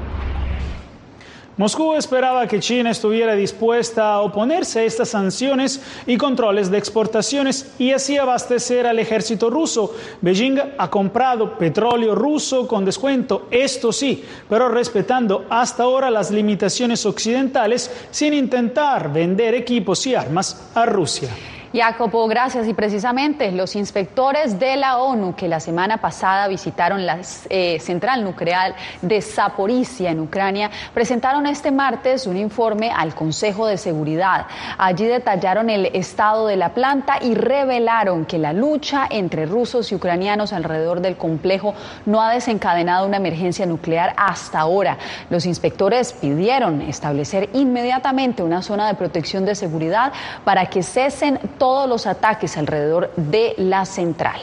Moscú 1.60 1.92
esperaba 1.92 2.46
que 2.46 2.58
China 2.58 2.90
estuviera 2.90 3.34
dispuesta 3.34 4.14
a 4.14 4.22
oponerse 4.22 4.80
a 4.80 4.84
estas 4.84 5.10
sanciones 5.10 5.78
y 6.06 6.16
controles 6.16 6.70
de 6.70 6.78
exportaciones 6.78 7.74
y 7.78 7.92
así 7.92 8.16
abastecer 8.16 8.86
al 8.86 8.98
ejército 8.98 9.50
ruso. 9.50 9.94
Beijing 10.22 10.58
ha 10.78 10.88
comprado 10.88 11.58
petróleo 11.58 12.14
ruso 12.14 12.66
con 12.66 12.86
descuento, 12.86 13.46
esto 13.50 13.92
sí, 13.92 14.24
pero 14.48 14.70
respetando 14.70 15.44
hasta 15.50 15.82
ahora 15.82 16.10
las 16.10 16.30
limitaciones 16.30 17.04
occidentales 17.04 17.90
sin 18.10 18.32
intentar 18.32 19.12
vender 19.12 19.54
equipos 19.54 20.06
y 20.06 20.14
armas 20.14 20.70
a 20.74 20.86
Rusia. 20.86 21.28
Jacopo, 21.72 22.26
gracias. 22.26 22.66
Y 22.66 22.74
precisamente 22.74 23.52
los 23.52 23.76
inspectores 23.76 24.58
de 24.58 24.76
la 24.76 24.98
ONU 24.98 25.36
que 25.36 25.46
la 25.46 25.60
semana 25.60 25.98
pasada 25.98 26.48
visitaron 26.48 27.06
la 27.06 27.20
eh, 27.48 27.78
central 27.78 28.24
nuclear 28.24 28.74
de 29.02 29.22
Zaporizhia 29.22 30.10
en 30.10 30.18
Ucrania 30.18 30.70
presentaron 30.92 31.46
este 31.46 31.70
martes 31.70 32.26
un 32.26 32.36
informe 32.36 32.90
al 32.90 33.14
Consejo 33.14 33.66
de 33.66 33.76
Seguridad. 33.76 34.46
Allí 34.78 35.06
detallaron 35.06 35.70
el 35.70 35.86
estado 35.86 36.48
de 36.48 36.56
la 36.56 36.70
planta 36.70 37.18
y 37.20 37.34
revelaron 37.34 38.24
que 38.24 38.38
la 38.38 38.52
lucha 38.52 39.06
entre 39.08 39.46
rusos 39.46 39.92
y 39.92 39.94
ucranianos 39.94 40.52
alrededor 40.52 41.00
del 41.00 41.16
complejo 41.16 41.74
no 42.04 42.20
ha 42.20 42.32
desencadenado 42.32 43.06
una 43.06 43.18
emergencia 43.18 43.64
nuclear 43.64 44.12
hasta 44.16 44.58
ahora. 44.58 44.98
Los 45.30 45.46
inspectores 45.46 46.14
pidieron 46.14 46.82
establecer 46.82 47.48
inmediatamente 47.52 48.42
una 48.42 48.60
zona 48.60 48.88
de 48.88 48.94
protección 48.94 49.44
de 49.44 49.54
seguridad 49.54 50.12
para 50.44 50.66
que 50.66 50.82
cesen 50.82 51.38
todos 51.60 51.86
los 51.86 52.06
ataques 52.06 52.56
alrededor 52.56 53.12
de 53.16 53.52
la 53.58 53.84
central. 53.84 54.40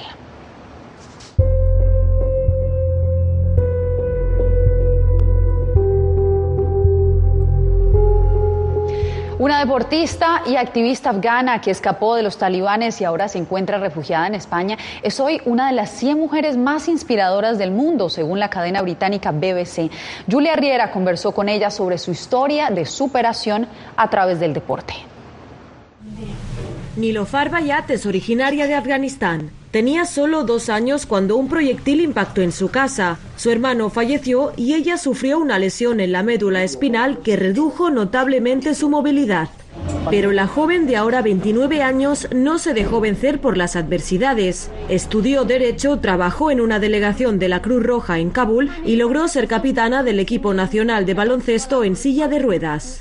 Una 9.40 9.60
deportista 9.60 10.44
y 10.46 10.58
activista 10.58 11.10
afgana 11.10 11.60
que 11.60 11.72
escapó 11.72 12.14
de 12.14 12.22
los 12.22 12.38
talibanes 12.38 13.02
y 13.02 13.06
ahora 13.06 13.28
se 13.28 13.40
encuentra 13.40 13.80
refugiada 13.80 14.28
en 14.28 14.36
España 14.36 14.78
es 15.02 15.20
hoy 15.20 15.42
una 15.46 15.68
de 15.68 15.74
las 15.74 15.90
100 15.90 16.20
mujeres 16.20 16.56
más 16.56 16.88
inspiradoras 16.88 17.58
del 17.58 17.72
mundo, 17.72 18.10
según 18.10 18.40
la 18.40 18.52
cadena 18.52 18.84
británica 18.84 19.32
BBC. 19.32 19.90
Julia 20.30 20.56
Riera 20.56 20.92
conversó 20.92 21.32
con 21.32 21.50
ella 21.50 21.72
sobre 21.72 21.98
su 21.98 22.12
historia 22.12 22.70
de 22.70 22.86
superación 22.86 23.68
a 23.96 24.08
través 24.08 24.40
del 24.40 24.54
deporte. 24.54 24.94
Nilofar 26.98 27.52
Bayat 27.52 27.92
es 27.92 28.08
originaria 28.08 28.66
de 28.66 28.74
Afganistán. 28.74 29.52
Tenía 29.70 30.06
solo 30.06 30.46
dos 30.46 30.68
años 30.68 31.06
cuando 31.06 31.38
un 31.38 31.48
proyectil 31.48 32.02
impactó 32.02 32.42
en 32.42 32.52
su 32.52 32.70
casa. 32.70 33.20
Su 33.36 33.52
hermano 33.52 33.92
falleció 33.92 34.52
y 34.58 34.74
ella 34.74 34.98
sufrió 34.98 35.38
una 35.38 35.60
lesión 35.60 36.00
en 36.00 36.12
la 36.12 36.24
médula 36.24 36.64
espinal 36.64 37.20
que 37.20 37.36
redujo 37.36 37.92
notablemente 37.92 38.74
su 38.74 38.90
movilidad. 38.90 39.50
Pero 40.10 40.32
la 40.32 40.48
joven 40.48 40.88
de 40.88 40.96
ahora 40.96 41.22
29 41.22 41.82
años 41.82 42.28
no 42.34 42.60
se 42.60 42.74
dejó 42.74 43.00
vencer 43.02 43.40
por 43.40 43.58
las 43.58 43.76
adversidades. 43.76 44.72
Estudió 44.90 45.44
Derecho, 45.44 46.00
trabajó 46.00 46.52
en 46.52 46.62
una 46.62 46.80
delegación 46.80 47.40
de 47.40 47.50
la 47.50 47.62
Cruz 47.62 47.84
Roja 47.84 48.20
en 48.20 48.30
Kabul 48.30 48.72
y 48.86 48.96
logró 48.96 49.28
ser 49.28 49.48
capitana 49.48 50.04
del 50.04 50.20
equipo 50.20 50.54
nacional 50.54 51.06
de 51.06 51.14
baloncesto 51.14 51.84
en 51.84 51.96
silla 51.96 52.28
de 52.28 52.40
ruedas. 52.40 53.00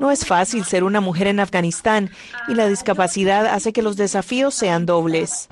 No 0.00 0.10
es 0.10 0.26
fácil 0.26 0.64
ser 0.64 0.84
una 0.84 1.00
mujer 1.00 1.26
en 1.26 1.40
Afganistán 1.40 2.10
y 2.48 2.54
la 2.54 2.68
discapacidad 2.68 3.46
hace 3.46 3.72
que 3.72 3.82
los 3.82 3.96
desafíos 3.96 4.54
sean 4.54 4.86
dobles. 4.86 5.48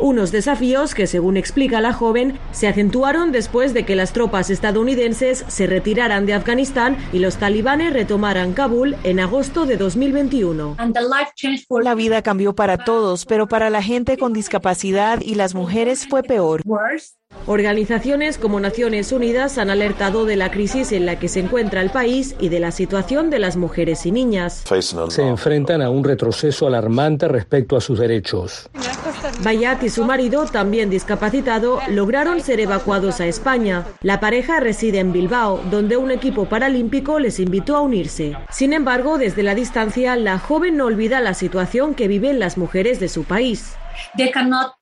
Unos 0.00 0.32
desafíos 0.32 0.94
que, 0.94 1.06
según 1.06 1.36
explica 1.36 1.82
la 1.82 1.92
joven, 1.92 2.38
se 2.52 2.66
acentuaron 2.68 3.32
después 3.32 3.74
de 3.74 3.84
que 3.84 3.96
las 3.96 4.14
tropas 4.14 4.48
estadounidenses 4.48 5.44
se 5.46 5.66
retiraran 5.66 6.24
de 6.24 6.32
Afganistán 6.32 6.96
y 7.12 7.18
los 7.18 7.36
talibanes 7.36 7.92
retomaran 7.92 8.54
Kabul 8.54 8.96
en 9.04 9.20
agosto 9.20 9.66
de 9.66 9.76
2021. 9.76 10.76
La 11.82 11.94
vida 11.94 12.22
cambió 12.22 12.54
para 12.54 12.78
todos, 12.78 13.26
pero 13.26 13.46
para 13.46 13.68
la 13.68 13.82
gente 13.82 14.16
con 14.16 14.32
discapacidad 14.32 15.20
y 15.20 15.34
las 15.34 15.54
mujeres 15.54 16.06
fue 16.08 16.22
peor. 16.22 16.62
Organizaciones 17.50 18.38
como 18.38 18.60
Naciones 18.60 19.10
Unidas 19.10 19.58
han 19.58 19.70
alertado 19.70 20.24
de 20.24 20.36
la 20.36 20.52
crisis 20.52 20.92
en 20.92 21.04
la 21.04 21.18
que 21.18 21.26
se 21.26 21.40
encuentra 21.40 21.80
el 21.80 21.90
país 21.90 22.36
y 22.38 22.48
de 22.48 22.60
la 22.60 22.70
situación 22.70 23.28
de 23.28 23.40
las 23.40 23.56
mujeres 23.56 24.06
y 24.06 24.12
niñas. 24.12 24.62
Se 25.08 25.22
enfrentan 25.26 25.82
a 25.82 25.90
un 25.90 26.04
retroceso 26.04 26.68
alarmante 26.68 27.26
respecto 27.26 27.76
a 27.76 27.80
sus 27.80 27.98
derechos. 27.98 28.70
Bayat 29.42 29.82
y 29.82 29.88
su 29.88 30.04
marido, 30.04 30.44
también 30.44 30.90
discapacitado, 30.90 31.80
lograron 31.88 32.40
ser 32.40 32.60
evacuados 32.60 33.20
a 33.20 33.26
España. 33.26 33.84
La 34.00 34.20
pareja 34.20 34.60
reside 34.60 35.00
en 35.00 35.12
Bilbao, 35.12 35.60
donde 35.72 35.96
un 35.96 36.12
equipo 36.12 36.44
paralímpico 36.44 37.18
les 37.18 37.40
invitó 37.40 37.76
a 37.76 37.80
unirse. 37.80 38.36
Sin 38.50 38.72
embargo, 38.72 39.18
desde 39.18 39.42
la 39.42 39.56
distancia, 39.56 40.14
la 40.14 40.38
joven 40.38 40.76
no 40.76 40.86
olvida 40.86 41.18
la 41.18 41.34
situación 41.34 41.96
que 41.96 42.06
viven 42.06 42.38
las 42.38 42.56
mujeres 42.56 43.00
de 43.00 43.08
su 43.08 43.24
país. 43.24 43.72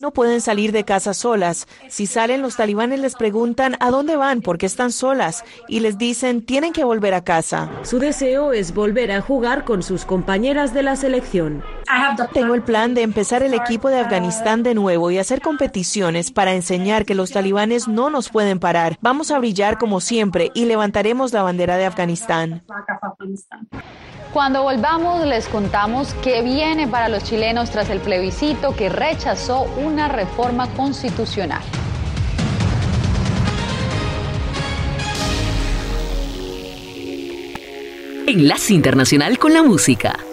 No 0.01 0.13
pueden 0.13 0.41
salir 0.41 0.73
de 0.73 0.85
casa 0.85 1.15
solas. 1.15 1.67
Si 1.89 2.07
salen, 2.07 2.43
los 2.43 2.57
talibanes 2.57 3.01
les 3.01 3.15
preguntan 3.15 3.77
a 3.81 3.91
dónde 3.91 4.17
van 4.17 4.43
porque 4.43 4.67
están 4.67 4.93
solas 4.93 5.45
y 5.69 5.81
les 5.81 5.99
dicen 5.99 6.45
tienen 6.45 6.73
que 6.73 6.85
volver 6.85 7.15
a 7.15 7.25
casa. 7.25 7.71
Su 7.83 7.99
deseo 7.99 8.53
es 8.53 8.75
volver 8.75 9.13
a 9.13 9.21
jugar 9.21 9.65
con 9.65 9.83
sus 9.83 10.05
compañeras 10.05 10.75
de 10.75 10.83
la 10.83 10.97
selección. 10.97 11.63
Tengo 12.33 12.55
el 12.55 12.63
plan 12.63 12.95
de 12.95 13.03
empezar 13.03 13.43
el 13.43 13.55
equipo 13.55 13.89
de 13.89 13.99
Afganistán 13.99 14.63
de 14.63 14.75
nuevo 14.75 15.11
y 15.11 15.19
hacer 15.19 15.41
competiciones 15.41 16.31
para 16.31 16.55
enseñar 16.55 17.05
que 17.05 17.15
los 17.15 17.31
talibanes 17.31 17.89
no 17.89 18.11
nos 18.11 18.29
pueden 18.29 18.59
parar. 18.59 18.99
Vamos 19.01 19.31
a 19.31 19.39
brillar 19.39 19.79
como 19.79 20.01
siempre 20.01 20.51
y 20.55 20.65
levantaremos 20.67 21.33
la 21.33 21.43
bandera 21.43 21.77
de 21.77 21.87
Afganistán. 21.87 22.63
Cuando 24.33 24.63
volvamos 24.63 25.27
les 25.27 25.49
contamos 25.49 26.13
qué 26.23 26.43
viene 26.43 26.87
para 26.87 27.09
los 27.09 27.25
chilenos 27.25 27.71
tras 27.71 27.89
el 27.89 27.99
plebiscito 27.99 28.77
que 28.77 28.91
rechazó 28.91 29.63
una 29.79 30.09
reforma 30.09 30.69
constitucional. 30.75 31.63
Enlace 38.27 38.75
Internacional 38.75 39.39
con 39.39 39.55
la 39.55 39.63
Música. 39.63 40.28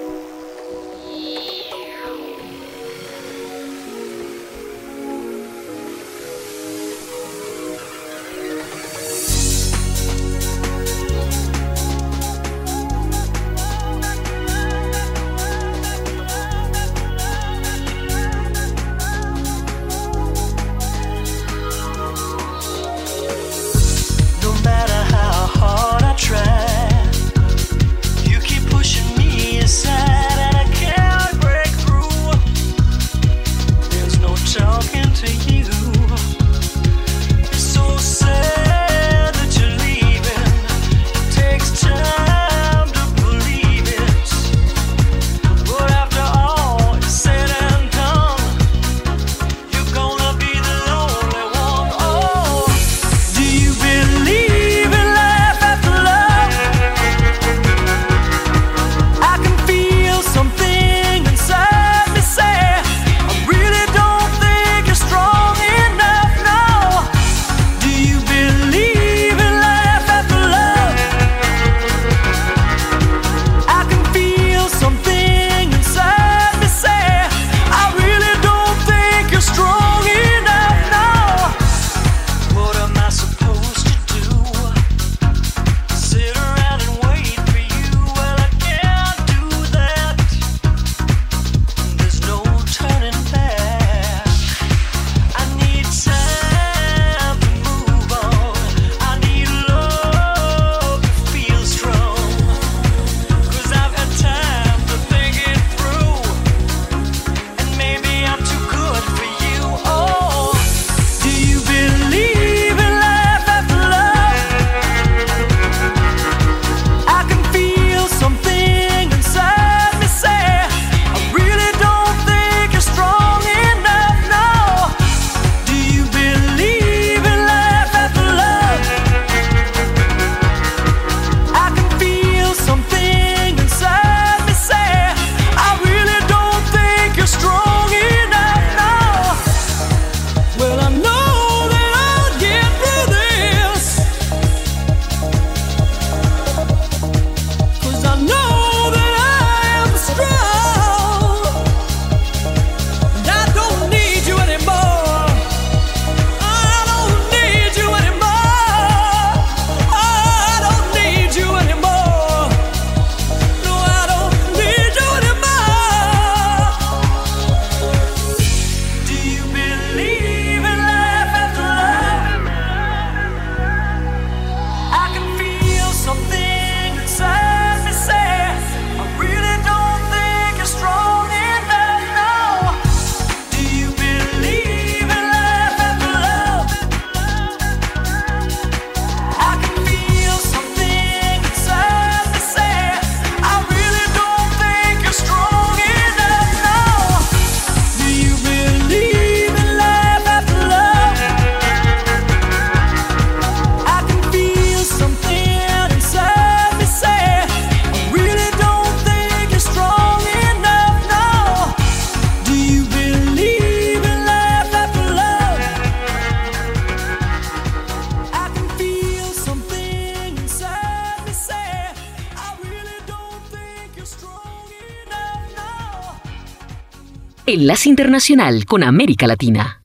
Enlace 227.65 227.89
Internacional 227.89 228.65
con 228.65 228.83
América 228.83 229.25
Latina. 229.25 229.81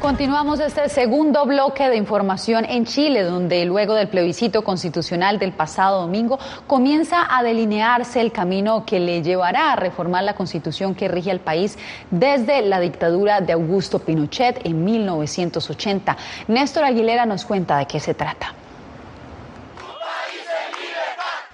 Continuamos 0.00 0.60
este 0.60 0.88
segundo 0.88 1.44
bloque 1.46 1.88
de 1.88 1.96
información 1.96 2.64
en 2.64 2.86
Chile, 2.86 3.24
donde 3.24 3.64
luego 3.64 3.94
del 3.94 4.06
plebiscito 4.06 4.62
constitucional 4.62 5.40
del 5.40 5.50
pasado 5.50 6.02
domingo 6.02 6.38
comienza 6.68 7.26
a 7.28 7.42
delinearse 7.42 8.20
el 8.20 8.30
camino 8.30 8.86
que 8.86 9.00
le 9.00 9.20
llevará 9.20 9.72
a 9.72 9.76
reformar 9.76 10.22
la 10.22 10.36
constitución 10.36 10.94
que 10.94 11.08
rige 11.08 11.32
al 11.32 11.40
país 11.40 11.76
desde 12.12 12.62
la 12.62 12.78
dictadura 12.78 13.40
de 13.40 13.52
Augusto 13.52 13.98
Pinochet 13.98 14.64
en 14.64 14.84
1980. 14.84 16.16
Néstor 16.46 16.84
Aguilera 16.84 17.26
nos 17.26 17.44
cuenta 17.44 17.78
de 17.78 17.86
qué 17.86 17.98
se 17.98 18.14
trata. 18.14 18.54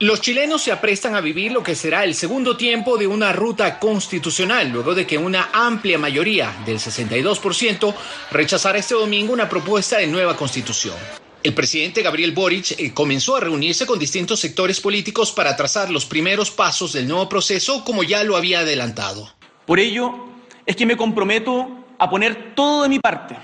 Los 0.02 0.22
chilenos 0.22 0.62
se 0.62 0.72
aprestan 0.72 1.14
a 1.14 1.20
vivir 1.20 1.52
lo 1.52 1.62
que 1.62 1.74
será 1.74 2.04
el 2.04 2.14
segundo 2.14 2.56
tiempo 2.56 2.96
de 2.96 3.06
una 3.06 3.34
ruta 3.34 3.78
constitucional, 3.78 4.70
luego 4.70 4.94
de 4.94 5.06
que 5.06 5.18
una 5.18 5.50
amplia 5.52 5.98
mayoría 5.98 6.56
del 6.64 6.78
62% 6.78 7.94
rechazara 8.30 8.78
este 8.78 8.94
domingo 8.94 9.34
una 9.34 9.46
propuesta 9.46 9.98
de 9.98 10.06
nueva 10.06 10.38
constitución. 10.38 10.96
El 11.42 11.52
presidente 11.52 12.00
Gabriel 12.00 12.32
Boric 12.32 12.80
eh, 12.80 12.94
comenzó 12.94 13.36
a 13.36 13.40
reunirse 13.40 13.84
con 13.84 13.98
distintos 13.98 14.40
sectores 14.40 14.80
políticos 14.80 15.32
para 15.32 15.54
trazar 15.54 15.90
los 15.90 16.06
primeros 16.06 16.50
pasos 16.50 16.94
del 16.94 17.06
nuevo 17.06 17.28
proceso, 17.28 17.84
como 17.84 18.02
ya 18.02 18.24
lo 18.24 18.38
había 18.38 18.60
adelantado. 18.60 19.30
Por 19.66 19.80
ello, 19.80 20.28
es 20.64 20.76
que 20.76 20.86
me 20.86 20.96
comprometo 20.96 21.84
a 21.98 22.08
poner 22.08 22.54
todo 22.54 22.84
de 22.84 22.88
mi 22.88 23.00
parte 23.00 23.36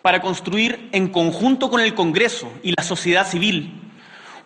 para 0.00 0.22
construir 0.22 0.90
en 0.92 1.08
conjunto 1.08 1.68
con 1.68 1.80
el 1.80 1.96
Congreso 1.96 2.52
y 2.62 2.72
la 2.76 2.84
sociedad 2.84 3.28
civil 3.28 3.87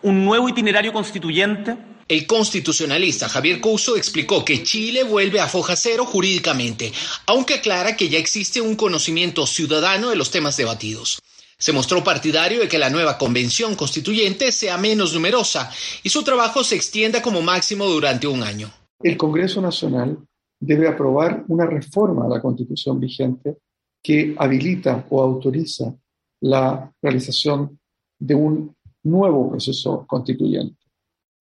un 0.03 0.25
nuevo 0.25 0.49
itinerario 0.49 0.93
constituyente? 0.93 1.77
El 2.09 2.27
constitucionalista 2.27 3.29
Javier 3.29 3.61
Couso 3.61 3.97
explicó 3.97 4.45
que 4.45 4.63
Chile 4.63 5.05
vuelve 5.05 5.41
a 5.41 5.49
foja 5.49 5.77
cero 5.77 6.05
jurídicamente, 6.05 6.93
aunque 7.27 7.55
aclara 7.55 7.97
que 7.97 8.09
ya 8.09 8.19
existe 8.19 8.61
un 8.61 8.77
conocimiento 8.77 9.47
ciudadano 9.47 10.11
de 10.11 10.17
los 10.17 10.31
temas 10.31 10.57
debatidos. 10.57 11.21
Se 11.57 11.73
mostró 11.73 12.03
partidario 12.03 12.61
de 12.61 12.69
que 12.69 12.79
la 12.79 12.91
nueva 12.91 13.17
convención 13.17 13.77
constituyente 13.77 14.51
sea 14.51 14.77
menos 14.77 15.15
numerosa 15.15 15.71
y 16.03 16.09
su 16.09 16.25
trabajo 16.25 16.65
se 16.65 16.75
extienda 16.75 17.23
como 17.23 17.41
máximo 17.41 17.87
durante 17.87 18.27
un 18.27 18.43
año. 18.43 18.71
El 19.01 19.17
Congreso 19.17 19.61
Nacional 19.61 20.19
debe 20.59 20.89
aprobar 20.89 21.45
una 21.49 21.67
reforma 21.67 22.27
a 22.27 22.29
la 22.29 22.43
constitución 22.43 22.99
vigente 22.99 23.59
que 24.03 24.35
habilita 24.37 25.07
o 25.11 25.23
autoriza 25.23 25.95
la 26.41 26.93
realización 27.01 27.79
de 28.19 28.35
un 28.35 28.77
nuevo 29.05 29.51
proceso 29.51 30.05
constituyente. 30.07 30.77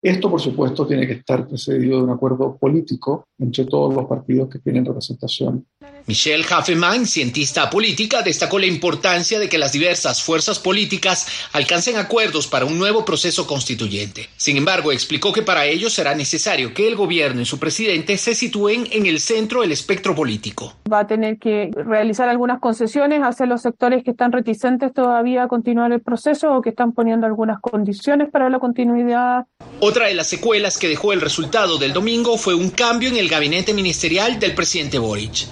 Esto, 0.02 0.30
por 0.30 0.40
supuesto, 0.40 0.86
tiene 0.86 1.08
que 1.08 1.14
estar 1.14 1.48
precedido 1.48 1.98
de 1.98 2.04
un 2.04 2.12
acuerdo 2.12 2.58
político 2.58 3.28
entre 3.40 3.66
todos 3.66 3.94
los 3.94 4.06
partidos 4.06 4.50
que 4.50 4.60
tienen 4.60 4.86
representación 4.86 5.66
Michelle 6.08 6.46
Haffeman, 6.48 7.08
cientista 7.08 7.68
política, 7.70 8.22
destacó 8.22 8.60
la 8.60 8.68
importancia 8.68 9.40
de 9.40 9.50
que 9.50 9.58
las 9.58 9.72
diversas 9.72 10.22
fuerzas 10.22 10.60
políticas 10.60 11.28
alcancen 11.52 11.98
acuerdos 11.98 12.46
para 12.46 12.66
un 12.66 12.78
nuevo 12.78 13.04
proceso 13.04 13.48
constituyente. 13.48 14.30
Sin 14.38 14.56
embargo, 14.56 14.92
explicó 14.92 15.34
que 15.34 15.42
para 15.42 15.66
ello 15.66 15.90
será 15.90 16.14
necesario 16.14 16.76
que 16.76 16.88
el 16.88 16.96
gobierno 16.96 17.42
y 17.42 17.46
su 17.46 17.58
presidente 17.58 18.18
se 18.20 18.36
sitúen 18.36 18.88
en 18.92 19.08
el 19.08 19.20
centro 19.20 19.62
del 19.62 19.72
espectro 19.72 20.14
político. 20.14 20.76
Va 20.92 21.00
a 21.00 21.08
tener 21.08 21.40
que 21.40 21.72
realizar 21.74 22.30
algunas 22.30 22.60
concesiones 22.60 23.22
hacia 23.22 23.48
los 23.48 23.64
sectores 23.64 24.04
que 24.04 24.12
están 24.12 24.32
reticentes 24.32 24.94
todavía 24.94 25.44
a 25.44 25.48
continuar 25.48 25.92
el 25.92 26.02
proceso 26.02 26.54
o 26.54 26.62
que 26.62 26.70
están 26.70 26.92
poniendo 26.92 27.26
algunas 27.26 27.60
condiciones 27.60 28.30
para 28.30 28.52
la 28.52 28.60
continuidad. 28.60 29.46
Otra 29.80 30.06
de 30.06 30.14
las 30.14 30.28
secuelas 30.28 30.78
que 30.78 30.88
dejó 30.88 31.14
el 31.14 31.22
resultado 31.22 31.80
del 31.80 31.94
domingo 31.94 32.38
fue 32.38 32.54
un 32.54 32.70
cambio 32.70 33.10
en 33.10 33.18
el 33.18 33.28
gabinete 33.28 33.74
ministerial 33.74 34.40
del 34.40 34.54
presidente 34.54 35.00
Boric. 35.00 35.48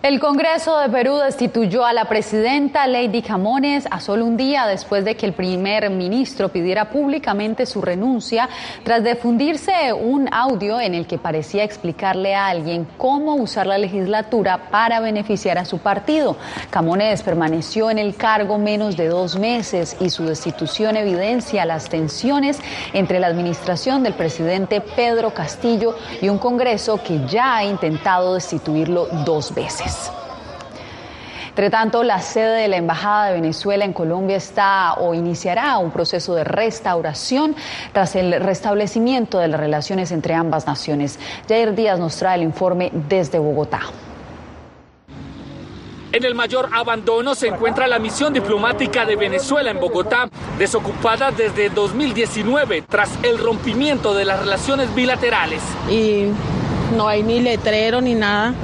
El 0.00 0.20
Congreso 0.20 0.78
de 0.78 0.88
Perú 0.90 1.16
destituyó 1.16 1.84
a 1.84 1.92
la 1.92 2.04
presidenta 2.04 2.86
Lady 2.86 3.20
Jamones 3.20 3.88
a 3.90 3.98
solo 3.98 4.26
un 4.26 4.36
día 4.36 4.64
después 4.68 5.04
de 5.04 5.16
que 5.16 5.26
el 5.26 5.32
primer 5.32 5.90
ministro 5.90 6.50
pidiera 6.50 6.88
públicamente 6.88 7.66
su 7.66 7.82
renuncia 7.82 8.48
tras 8.84 9.02
difundirse 9.02 9.92
un 9.92 10.32
audio 10.32 10.80
en 10.80 10.94
el 10.94 11.08
que 11.08 11.18
parecía 11.18 11.64
explicarle 11.64 12.36
a 12.36 12.46
alguien 12.46 12.86
cómo 12.96 13.34
usar 13.34 13.66
la 13.66 13.76
legislatura 13.76 14.70
para 14.70 15.00
beneficiar 15.00 15.58
a 15.58 15.64
su 15.64 15.78
partido. 15.78 16.36
Camones 16.70 17.24
permaneció 17.24 17.90
en 17.90 17.98
el 17.98 18.14
cargo 18.14 18.56
menos 18.56 18.96
de 18.96 19.08
dos 19.08 19.36
meses 19.36 19.96
y 19.98 20.10
su 20.10 20.26
destitución 20.26 20.96
evidencia 20.96 21.64
las 21.64 21.88
tensiones 21.88 22.60
entre 22.92 23.18
la 23.18 23.26
administración 23.26 24.04
del 24.04 24.14
presidente 24.14 24.80
Pedro 24.80 25.34
Castillo 25.34 25.96
y 26.22 26.28
un 26.28 26.38
Congreso 26.38 27.02
que 27.02 27.26
ya 27.26 27.56
ha 27.56 27.64
intentado 27.64 28.34
destituirlo 28.34 29.08
dos 29.24 29.52
veces. 29.52 29.87
Entre 31.58 31.70
tanto, 31.70 32.04
la 32.04 32.20
sede 32.20 32.60
de 32.60 32.68
la 32.68 32.76
Embajada 32.76 33.26
de 33.26 33.32
Venezuela 33.32 33.84
en 33.84 33.92
Colombia 33.92 34.36
está 34.36 34.94
o 34.94 35.12
iniciará 35.12 35.76
un 35.78 35.90
proceso 35.90 36.36
de 36.36 36.44
restauración 36.44 37.56
tras 37.92 38.14
el 38.14 38.40
restablecimiento 38.40 39.40
de 39.40 39.48
las 39.48 39.58
relaciones 39.58 40.12
entre 40.12 40.34
ambas 40.34 40.68
naciones. 40.68 41.18
Jair 41.48 41.74
Díaz 41.74 41.98
nos 41.98 42.16
trae 42.16 42.36
el 42.36 42.44
informe 42.44 42.92
desde 43.08 43.40
Bogotá. 43.40 43.80
En 46.12 46.24
el 46.24 46.36
mayor 46.36 46.70
abandono 46.72 47.34
se 47.34 47.48
encuentra 47.48 47.88
la 47.88 47.98
misión 47.98 48.32
diplomática 48.32 49.04
de 49.04 49.16
Venezuela 49.16 49.72
en 49.72 49.80
Bogotá, 49.80 50.28
desocupada 50.60 51.32
desde 51.32 51.70
2019 51.70 52.82
tras 52.82 53.10
el 53.24 53.36
rompimiento 53.36 54.14
de 54.14 54.24
las 54.24 54.38
relaciones 54.38 54.94
bilaterales. 54.94 55.60
Y 55.90 56.26
no 56.96 57.08
hay 57.08 57.24
ni 57.24 57.40
letrero 57.40 58.00
ni 58.00 58.14
nada 58.14 58.54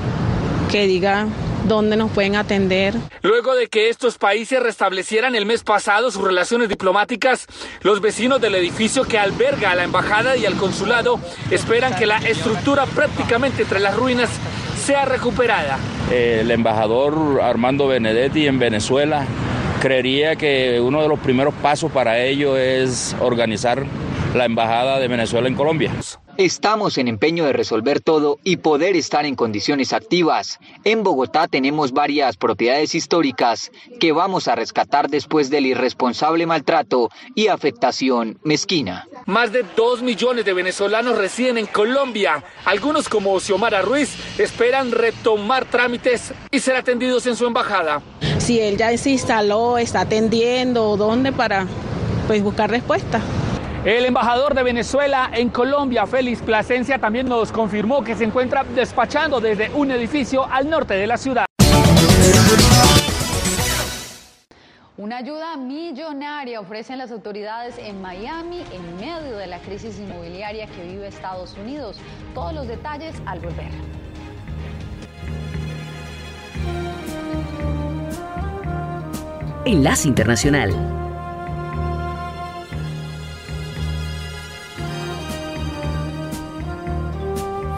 que 0.70 0.86
diga 0.86 1.26
dónde 1.66 1.96
nos 1.96 2.10
pueden 2.10 2.36
atender. 2.36 2.94
Luego 3.22 3.54
de 3.54 3.68
que 3.68 3.88
estos 3.88 4.18
países 4.18 4.62
restablecieran 4.62 5.34
el 5.34 5.46
mes 5.46 5.62
pasado 5.62 6.10
sus 6.10 6.22
relaciones 6.22 6.68
diplomáticas, 6.68 7.46
los 7.82 8.00
vecinos 8.00 8.40
del 8.40 8.54
edificio 8.54 9.04
que 9.04 9.18
alberga 9.18 9.70
a 9.70 9.74
la 9.74 9.84
embajada 9.84 10.36
y 10.36 10.46
al 10.46 10.56
consulado 10.56 11.18
esperan 11.50 11.94
que 11.96 12.06
la 12.06 12.18
estructura 12.18 12.86
prácticamente 12.86 13.62
entre 13.62 13.80
las 13.80 13.96
ruinas 13.96 14.30
sea 14.76 15.04
recuperada. 15.04 15.78
El 16.10 16.50
embajador 16.50 17.40
Armando 17.42 17.86
Benedetti 17.86 18.46
en 18.46 18.58
Venezuela 18.58 19.26
creería 19.80 20.36
que 20.36 20.80
uno 20.80 21.02
de 21.02 21.08
los 21.08 21.18
primeros 21.18 21.54
pasos 21.54 21.90
para 21.90 22.18
ello 22.18 22.56
es 22.56 23.16
organizar 23.20 23.84
la 24.34 24.44
embajada 24.44 24.98
de 24.98 25.08
Venezuela 25.08 25.48
en 25.48 25.54
Colombia. 25.54 25.92
Estamos 26.36 26.98
en 26.98 27.06
empeño 27.06 27.44
de 27.44 27.52
resolver 27.52 28.00
todo 28.00 28.40
y 28.42 28.56
poder 28.56 28.96
estar 28.96 29.24
en 29.24 29.36
condiciones 29.36 29.92
activas. 29.92 30.58
En 30.82 31.04
Bogotá 31.04 31.46
tenemos 31.46 31.92
varias 31.92 32.36
propiedades 32.36 32.96
históricas 32.96 33.70
que 34.00 34.10
vamos 34.10 34.48
a 34.48 34.56
rescatar 34.56 35.08
después 35.08 35.48
del 35.48 35.66
irresponsable 35.66 36.44
maltrato 36.46 37.08
y 37.36 37.46
afectación 37.46 38.40
mezquina. 38.42 39.06
Más 39.26 39.52
de 39.52 39.64
dos 39.76 40.02
millones 40.02 40.44
de 40.44 40.54
venezolanos 40.54 41.16
residen 41.16 41.56
en 41.56 41.66
Colombia. 41.66 42.42
Algunos 42.64 43.08
como 43.08 43.38
Xiomara 43.38 43.82
Ruiz 43.82 44.16
esperan 44.36 44.90
retomar 44.90 45.66
trámites 45.66 46.34
y 46.50 46.58
ser 46.58 46.74
atendidos 46.74 47.28
en 47.28 47.36
su 47.36 47.46
embajada. 47.46 48.02
Si 48.38 48.58
él 48.58 48.76
ya 48.76 48.96
se 48.98 49.10
instaló, 49.10 49.78
está 49.78 50.00
atendiendo, 50.00 50.96
¿dónde 50.96 51.30
para 51.30 51.68
pues, 52.26 52.42
buscar 52.42 52.70
respuesta? 52.70 53.22
El 53.84 54.06
embajador 54.06 54.54
de 54.54 54.62
Venezuela 54.62 55.30
en 55.34 55.50
Colombia, 55.50 56.06
Félix 56.06 56.40
Plasencia, 56.40 56.98
también 56.98 57.28
nos 57.28 57.52
confirmó 57.52 58.02
que 58.02 58.14
se 58.14 58.24
encuentra 58.24 58.64
despachando 58.64 59.42
desde 59.42 59.70
un 59.74 59.90
edificio 59.90 60.46
al 60.50 60.70
norte 60.70 60.94
de 60.94 61.06
la 61.06 61.18
ciudad. 61.18 61.44
Una 64.96 65.18
ayuda 65.18 65.58
millonaria 65.58 66.60
ofrecen 66.60 66.96
las 66.96 67.10
autoridades 67.10 67.76
en 67.76 68.00
Miami 68.00 68.62
en 68.72 68.96
medio 68.96 69.36
de 69.36 69.48
la 69.48 69.58
crisis 69.58 69.98
inmobiliaria 69.98 70.66
que 70.66 70.82
vive 70.82 71.06
Estados 71.06 71.54
Unidos. 71.62 71.98
Todos 72.32 72.54
los 72.54 72.66
detalles 72.66 73.14
al 73.26 73.40
volver. 73.40 73.70
Enlace 79.66 80.08
Internacional. 80.08 81.03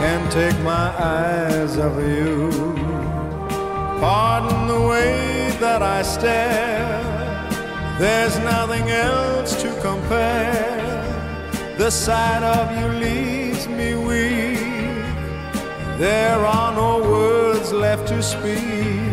Can't 0.00 0.32
take 0.32 0.58
my 0.60 0.88
eyes 0.98 1.76
off 1.76 1.92
of 1.98 2.08
you. 2.08 2.50
Pardon 4.00 4.66
the 4.66 4.80
way 4.88 5.50
that 5.60 5.82
I 5.82 6.00
stare. 6.00 7.00
There's 7.98 8.38
nothing 8.38 8.88
else 8.88 9.60
to 9.60 9.68
compare. 9.82 10.80
The 11.76 11.90
sight 11.90 12.42
of 12.42 12.66
you 12.78 12.88
leaves 13.06 13.68
me 13.68 13.94
weak. 13.94 15.04
There 15.98 16.40
are 16.56 16.72
no 16.74 17.02
words 17.02 17.70
left 17.70 18.08
to 18.08 18.22
speak. 18.22 19.10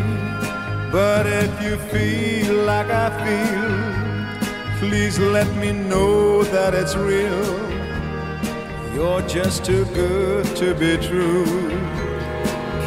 But 0.90 1.26
if 1.26 1.52
you 1.62 1.76
feel 1.92 2.64
like 2.64 2.90
I 2.90 3.08
feel, 3.24 4.80
please 4.80 5.20
let 5.20 5.54
me 5.58 5.74
know 5.74 6.44
that 6.44 6.74
it's 6.74 6.96
real. 6.96 7.77
You're 8.98 9.22
just 9.28 9.64
too 9.64 9.86
good 9.94 10.44
to 10.56 10.74
be 10.74 10.98
true. 10.98 11.46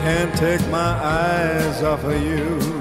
Can't 0.02 0.34
take 0.34 0.60
my 0.66 0.90
eyes 1.00 1.84
off 1.84 2.02
of 2.02 2.20
you. 2.20 2.79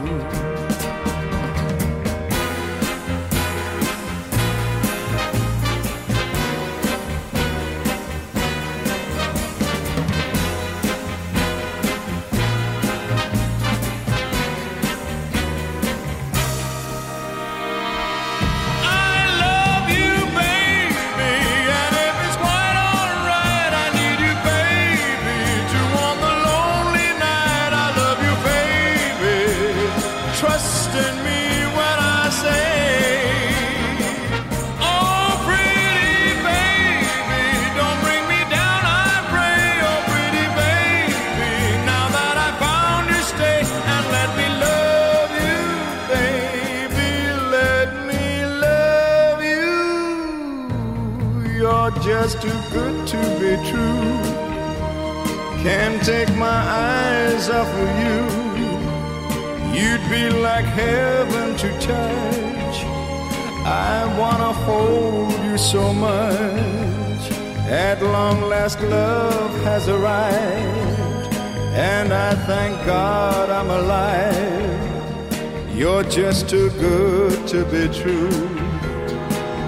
Just 76.10 76.50
too 76.50 76.72
good 76.72 77.48
to 77.48 77.63
be 77.65 77.88
true. 77.93 78.30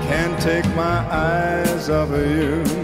Can't 0.07 0.41
take 0.41 0.65
my 0.75 0.99
eyes 1.09 1.89
off 1.89 2.09
of 2.09 2.25
you. 2.25 2.80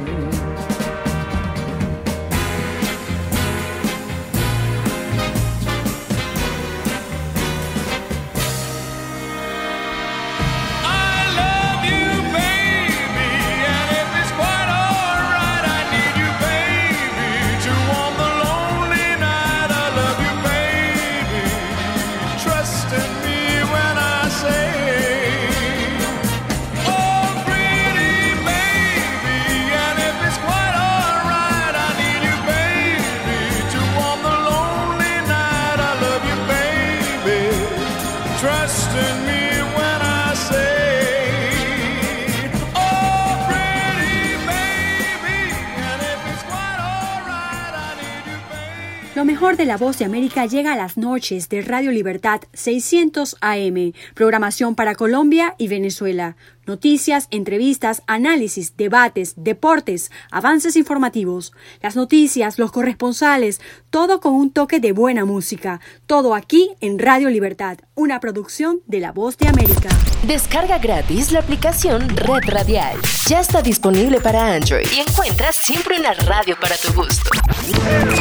Lo 49.16 49.26
mejor 49.26 49.58
de 49.58 49.66
La 49.66 49.78
Voz 49.78 49.98
de 49.98 50.06
América 50.06 50.46
llega 50.46 50.74
a 50.74 50.78
las 50.78 50.96
noches 50.96 51.50
de 51.50 51.64
Radio 51.64 51.92
Libertad 51.92 52.42
600 52.54 53.38
AM, 53.42 53.94
programación 54.14 54.76
para 54.76 54.94
Colombia 54.94 55.56
y 55.58 55.70
Venezuela. 55.70 56.36
Noticias, 56.68 57.30
entrevistas, 57.32 58.04
análisis, 58.08 58.76
debates, 58.76 59.36
deportes, 59.38 60.12
avances 60.32 60.76
informativos, 60.76 61.54
las 61.82 61.96
noticias, 61.96 62.60
los 62.60 62.74
corresponsales, 62.74 63.62
todo 63.90 64.20
con 64.20 64.34
un 64.34 64.52
toque 64.52 64.82
de 64.82 64.92
buena 64.92 65.24
música. 65.24 65.80
Todo 66.08 66.36
aquí 66.36 66.72
en 66.82 67.00
Radio 67.00 67.30
Libertad, 67.30 67.78
una 67.96 68.20
producción 68.20 68.82
de 68.86 69.00
La 69.00 69.14
Voz 69.14 69.38
de 69.38 69.48
América. 69.48 69.88
Descarga 70.28 70.78
gratis 70.78 71.32
la 71.32 71.40
aplicación 71.40 72.10
Red 72.10 72.50
Radial. 72.50 72.98
Ya 73.30 73.40
está 73.40 73.62
disponible 73.62 74.20
para 74.20 74.54
Android 74.54 74.88
y 74.94 75.00
encuentras 75.00 75.56
siempre 75.56 75.98
una 75.98 76.14
radio 76.14 76.58
para 76.60 76.76
tu 76.76 76.92
gusto. 76.92 77.30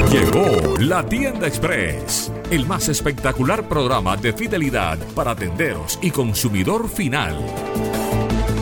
Llegó 0.08 0.76
la 0.78 1.04
Tienda 1.04 1.48
Express, 1.48 2.30
el 2.52 2.64
más 2.64 2.88
espectacular 2.88 3.68
programa 3.68 4.16
de 4.16 4.32
fidelidad 4.32 4.98
para 5.16 5.34
tenderos 5.34 5.98
y 6.00 6.12
consumidor 6.12 6.88
final. 6.88 7.36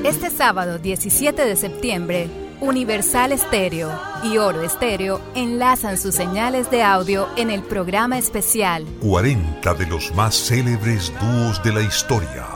Este 0.05 0.31
sábado 0.31 0.79
17 0.79 1.45
de 1.45 1.57
septiembre, 1.57 2.29
Universal 2.61 3.33
Estéreo 3.33 3.91
y 4.23 4.39
Oro 4.39 4.63
Estéreo 4.63 5.21
enlazan 5.35 5.99
sus 5.99 6.15
señales 6.15 6.71
de 6.71 6.85
audio 6.85 7.27
en 7.37 7.51
el 7.51 7.65
programa 7.65 8.17
especial 8.17 8.87
40 9.01 9.75
de 9.75 9.87
los 9.87 10.15
más 10.15 10.37
célebres 10.37 11.13
dúos 11.21 11.61
de 11.65 11.73
la 11.73 11.83
historia. 11.83 12.47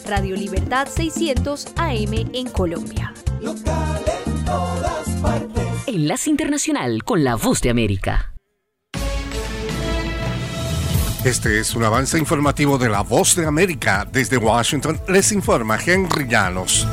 Radio 0.07 0.37
Libertad 0.37 0.87
600 0.89 1.73
AM 1.77 2.31
en 2.33 2.49
Colombia. 2.51 3.13
Local 3.41 4.01
en 4.27 4.45
todas 4.45 5.09
partes. 5.21 5.67
Enlace 5.87 6.31
Internacional 6.31 7.03
con 7.03 7.25
la 7.25 7.35
Voz 7.35 7.61
de 7.63 7.71
América. 7.71 8.29
Este 11.25 11.59
es 11.61 11.75
un 11.75 11.85
avance 11.85 12.19
informativo 12.19 12.79
de 12.79 12.89
la 12.89 13.03
Voz 13.03 13.37
de 13.37 13.47
América. 13.47 14.09
Desde 14.11 14.37
Washington 14.37 15.01
les 15.09 15.31
informa 15.33 15.79
Henry 15.85 16.29
Llanos. 16.29 16.87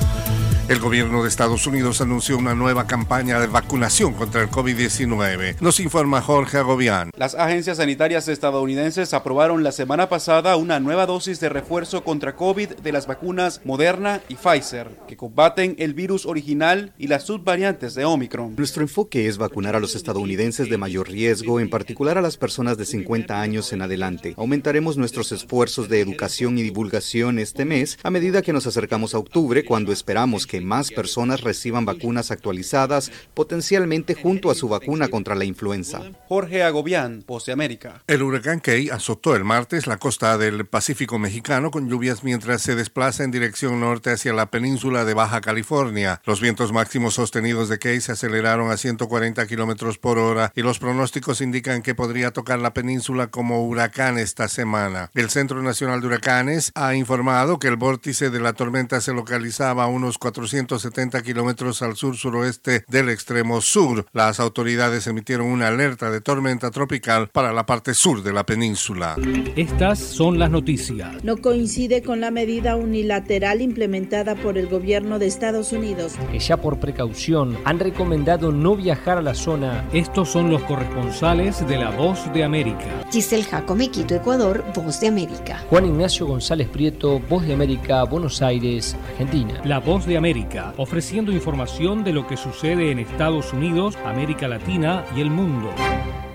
El 0.69 0.79
gobierno 0.79 1.23
de 1.23 1.29
Estados 1.29 1.65
Unidos 1.65 1.99
anunció 1.99 2.38
una 2.38 2.53
nueva 2.53 2.86
campaña 2.86 3.39
de 3.39 3.47
vacunación 3.47 4.13
contra 4.13 4.43
el 4.43 4.51
COVID-19. 4.51 5.55
Nos 5.62 5.79
informa 5.79 6.21
Jorge 6.21 6.60
Agobián. 6.60 7.10
Las 7.17 7.34
agencias 7.34 7.77
sanitarias 7.77 8.27
estadounidenses 8.27 9.15
aprobaron 9.15 9.63
la 9.63 9.71
semana 9.71 10.10
pasada 10.10 10.55
una 10.58 10.79
nueva 10.79 11.08
dosis 11.08 11.39
de 11.39 11.49
refuerzo 11.49 12.03
contra 12.03 12.36
COVID 12.36 12.69
de 12.84 12.91
las 12.91 13.08
vacunas 13.08 13.62
Moderna 13.65 14.21
y 14.29 14.36
Pfizer, 14.36 14.91
que 15.08 15.17
combaten 15.17 15.75
el 15.79 15.95
virus 15.95 16.27
original 16.27 16.93
y 16.99 17.08
las 17.08 17.23
subvariantes 17.23 17.95
de 17.95 18.05
Omicron. 18.05 18.53
Nuestro 18.55 18.84
enfoque 18.84 19.27
es 19.27 19.39
vacunar 19.39 19.75
a 19.75 19.79
los 19.79 19.95
estadounidenses 19.95 20.69
de 20.69 20.77
mayor 20.77 21.10
riesgo, 21.10 21.60
en 21.60 21.71
particular 21.71 22.19
a 22.19 22.21
las 22.21 22.38
personas 22.38 22.77
de 22.77 22.86
50 22.86 23.41
años 23.41 23.73
en 23.73 23.82
adelante. 23.82 24.36
Aumentaremos 24.38 24.97
nuestros 24.97 25.32
esfuerzos 25.32 25.89
de 25.89 25.99
educación 25.99 26.60
y 26.60 26.62
divulgación 26.62 27.39
este 27.39 27.65
mes 27.65 27.97
a 28.03 28.12
medida 28.12 28.43
que 28.43 28.53
nos 28.53 28.67
acercamos 28.67 29.15
a 29.15 29.17
octubre, 29.17 29.65
cuando 29.65 29.91
esperamos 29.91 30.45
que 30.45 30.59
más 30.65 30.91
personas 30.91 31.41
reciban 31.41 31.86
vacunas 31.86 32.32
actualizadas, 32.32 33.12
potencialmente 33.34 34.15
junto 34.15 34.52
a 34.52 34.56
su 34.56 34.69
vacuna 34.69 35.08
contra 35.08 35.36
la 35.36 35.45
influenza. 35.45 36.02
Jorge 36.28 36.63
Agobián, 36.63 37.26
de 37.45 37.52
América. 37.54 38.04
El 38.08 38.24
huracán 38.24 38.60
Key 38.60 38.89
azotó 38.89 39.36
el 39.36 39.43
martes 39.43 39.88
la 39.88 39.98
costa 39.98 40.38
del 40.38 40.65
Pacífico 40.65 41.19
mexicano 41.19 41.72
con 41.72 41.89
lluvias 41.89 42.24
mientras 42.24 42.62
se 42.62 42.76
desplaza 42.76 43.24
en 43.24 43.32
dirección 43.32 43.80
norte 43.80 44.12
hacia 44.12 44.34
la 44.34 44.52
península 44.52 45.06
de 45.06 45.13
Baja 45.13 45.41
California. 45.41 46.22
Los 46.26 46.41
vientos 46.41 46.74
máximos 46.74 47.13
sostenidos 47.13 47.69
de 47.69 47.80
Key 47.80 48.02
se 48.02 48.13
aceleraron 48.13 48.72
a 48.72 48.78
140 48.78 49.45
kilómetros 49.48 49.98
por 49.98 50.17
hora 50.17 50.52
y 50.56 50.62
los 50.62 50.80
pronósticos 50.80 51.41
indican 51.41 51.82
que 51.82 51.95
podría 51.95 52.32
tocar 52.32 52.60
la 52.60 52.74
península 52.74 53.28
como 53.28 53.65
huracán 53.65 54.17
esta 54.17 54.48
semana. 54.48 55.12
El 55.13 55.30
Centro 55.30 55.62
Nacional 55.62 56.02
de 56.02 56.08
Huracanes 56.08 56.72
ha 56.76 56.95
informado 56.95 57.60
que 57.60 57.67
el 57.67 57.78
vórtice 57.78 58.30
de 58.30 58.39
la 58.39 58.54
tormenta 58.54 59.02
se 59.02 59.13
localizaba 59.13 59.84
a 59.84 59.88
unos 59.88 60.17
470 60.49 61.21
kilómetros 61.21 61.81
al 61.81 61.95
sur-suroeste 61.95 62.83
del 62.88 63.09
extremo 63.09 63.62
sur. 63.62 64.05
Las 64.13 64.39
autoridades 64.39 65.05
emitieron 65.05 65.47
una 65.47 65.67
alerta 65.67 66.09
de 66.09 66.21
tormenta 66.21 66.71
tropical 66.71 67.29
para 67.31 67.53
la 67.53 67.65
parte 67.65 67.93
sur 67.93 68.23
de 68.23 68.33
la 68.33 68.45
península. 68.45 69.15
Estas 69.55 69.99
son 69.99 70.39
las 70.39 70.49
noticias. 70.49 71.23
No 71.23 71.38
coincide 71.38 72.01
con 72.01 72.19
la 72.19 72.31
medida 72.31 72.75
unilateral 72.75 73.62
implementada 73.62 74.35
por 74.35 74.57
el 74.57 74.67
gobierno 74.67 75.19
de 75.19 75.27
Estados 75.27 75.71
Unidos. 75.71 76.13
Que 76.31 76.39
ya 76.39 76.57
por 76.57 76.79
precaución 76.79 77.57
han 77.65 77.79
recomendado 77.79 78.51
no 78.51 78.75
viajar 78.75 79.19
a 79.19 79.21
la 79.21 79.35
zona. 79.35 79.88
Estos 79.93 80.29
son 80.29 80.49
los 80.49 80.63
corresponsales 80.63 81.65
de 81.67 81.77
La 81.77 81.91
Voz 81.91 82.31
de 82.33 82.43
América. 82.43 82.85
Giselle 83.12 83.43
Jacome, 83.43 83.89
Quito, 83.89 84.15
Ecuador, 84.15 84.63
Voz 84.73 84.99
de 84.99 85.07
América. 85.07 85.63
Juan 85.69 85.85
Ignacio 85.85 86.25
González 86.25 86.67
Prieto, 86.69 87.19
Voz 87.19 87.45
de 87.45 87.53
América, 87.53 88.03
Buenos 88.03 88.41
Aires, 88.41 88.95
Argentina. 89.12 89.62
La 89.63 89.79
Voz 89.79 90.05
de 90.05 90.17
América, 90.17 90.38
ofreciendo 90.78 91.32
información 91.32 92.04
de 92.04 92.13
lo 92.13 92.28
que 92.28 92.38
sucede 92.38 92.91
en 92.91 92.99
Estados 92.99 93.54
Unidos, 93.54 93.97
América 94.06 94.47
Latina 94.47 95.04
y 95.15 95.21
el 95.21 95.32
mundo. 95.32 95.73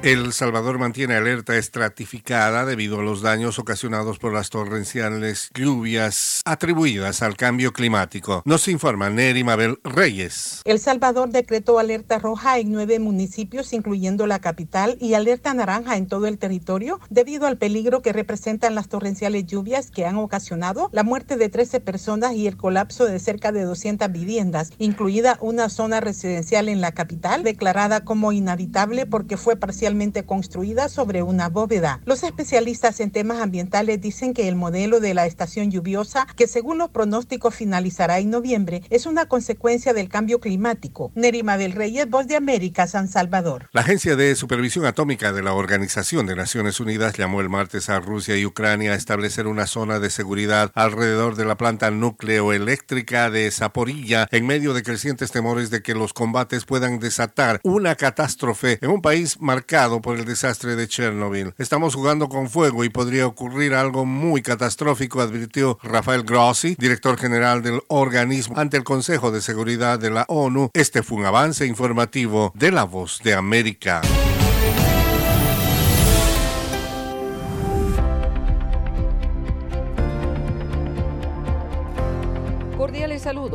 El 0.02 0.34
Salvador 0.34 0.78
mantiene 0.78 1.14
alerta 1.14 1.56
estratificada 1.56 2.66
debido 2.66 3.00
a 3.00 3.02
los 3.02 3.22
daños 3.22 3.58
ocasionados 3.58 4.18
por 4.18 4.34
las 4.34 4.50
torrenciales 4.50 5.48
lluvias 5.54 6.42
atribuidas 6.44 7.22
al 7.22 7.38
cambio 7.38 7.72
climático. 7.72 8.42
Nos 8.44 8.68
informa 8.68 9.08
Neri 9.08 9.44
Mabel 9.44 9.78
Reyes. 9.82 10.60
El 10.66 10.78
Salvador 10.78 11.30
decretó 11.30 11.78
alerta 11.78 12.18
roja 12.18 12.58
en 12.58 12.70
nueve 12.70 12.98
municipios, 12.98 13.72
incluyendo 13.72 14.26
la 14.26 14.40
capital, 14.40 14.98
y 15.00 15.14
alerta 15.14 15.54
naranja 15.54 15.96
en 15.96 16.06
todo 16.06 16.26
el 16.26 16.36
territorio 16.36 17.00
debido 17.08 17.46
al 17.46 17.56
peligro 17.56 18.02
que 18.02 18.12
representan 18.12 18.74
las 18.74 18.90
torrenciales 18.90 19.46
lluvias 19.46 19.90
que 19.90 20.04
han 20.04 20.16
ocasionado 20.16 20.90
la 20.92 21.02
muerte 21.02 21.38
de 21.38 21.48
13 21.48 21.80
personas 21.80 22.34
y 22.34 22.46
el 22.46 22.58
colapso 22.58 23.06
de 23.06 23.18
cerca 23.18 23.52
de 23.52 23.62
200 23.62 23.83
viviendas, 24.10 24.70
incluida 24.78 25.36
una 25.40 25.68
zona 25.68 26.00
residencial 26.00 26.68
en 26.68 26.80
la 26.80 26.92
capital 26.92 27.42
declarada 27.42 28.00
como 28.02 28.32
inhabitable 28.32 29.04
porque 29.04 29.36
fue 29.36 29.56
parcialmente 29.56 30.24
construida 30.24 30.88
sobre 30.88 31.22
una 31.22 31.50
bóveda. 31.50 32.00
Los 32.06 32.22
especialistas 32.22 33.00
en 33.00 33.10
temas 33.10 33.40
ambientales 33.40 34.00
dicen 34.00 34.32
que 34.32 34.48
el 34.48 34.56
modelo 34.56 35.00
de 35.00 35.12
la 35.12 35.26
estación 35.26 35.70
lluviosa, 35.70 36.26
que 36.34 36.46
según 36.46 36.78
los 36.78 36.90
pronósticos 36.90 37.54
finalizará 37.54 38.18
en 38.20 38.30
noviembre, 38.30 38.82
es 38.88 39.04
una 39.04 39.26
consecuencia 39.26 39.92
del 39.92 40.08
cambio 40.08 40.40
climático. 40.40 41.12
Nerima 41.14 41.58
del 41.58 41.72
Reyes, 41.72 42.08
Voz 42.08 42.26
de 42.26 42.36
América, 42.36 42.86
San 42.86 43.08
Salvador. 43.08 43.68
La 43.72 43.82
Agencia 43.82 44.16
de 44.16 44.34
Supervisión 44.34 44.86
Atómica 44.86 45.32
de 45.32 45.42
la 45.42 45.52
Organización 45.52 46.26
de 46.26 46.36
Naciones 46.36 46.80
Unidas 46.80 47.18
llamó 47.18 47.42
el 47.42 47.50
martes 47.50 47.90
a 47.90 48.00
Rusia 48.00 48.36
y 48.38 48.46
Ucrania 48.46 48.92
a 48.92 48.96
establecer 48.96 49.46
una 49.46 49.66
zona 49.66 49.98
de 50.00 50.08
seguridad 50.08 50.72
alrededor 50.74 51.36
de 51.36 51.44
la 51.44 51.56
planta 51.56 51.90
nucleoeléctrica 51.90 53.30
de 53.30 53.50
Zaporilla 53.74 54.28
en 54.30 54.46
medio 54.46 54.72
de 54.72 54.84
crecientes 54.84 55.32
temores 55.32 55.68
de 55.68 55.82
que 55.82 55.94
los 55.94 56.12
combates 56.12 56.64
puedan 56.64 57.00
desatar 57.00 57.60
una 57.64 57.96
catástrofe 57.96 58.78
en 58.80 58.90
un 58.90 59.02
país 59.02 59.40
marcado 59.40 60.00
por 60.00 60.16
el 60.16 60.24
desastre 60.24 60.76
de 60.76 60.86
Chernobyl. 60.86 61.54
Estamos 61.58 61.96
jugando 61.96 62.28
con 62.28 62.48
fuego 62.48 62.84
y 62.84 62.88
podría 62.88 63.26
ocurrir 63.26 63.74
algo 63.74 64.06
muy 64.06 64.42
catastrófico, 64.42 65.20
advirtió 65.20 65.80
Rafael 65.82 66.22
Grossi, 66.22 66.76
director 66.78 67.18
general 67.18 67.62
del 67.62 67.80
organismo, 67.88 68.56
ante 68.56 68.76
el 68.76 68.84
Consejo 68.84 69.32
de 69.32 69.40
Seguridad 69.40 69.98
de 69.98 70.10
la 70.10 70.24
ONU. 70.28 70.70
Este 70.72 71.02
fue 71.02 71.18
un 71.18 71.24
avance 71.24 71.66
informativo 71.66 72.52
de 72.54 72.70
La 72.70 72.84
Voz 72.84 73.20
de 73.24 73.34
América. 73.34 74.02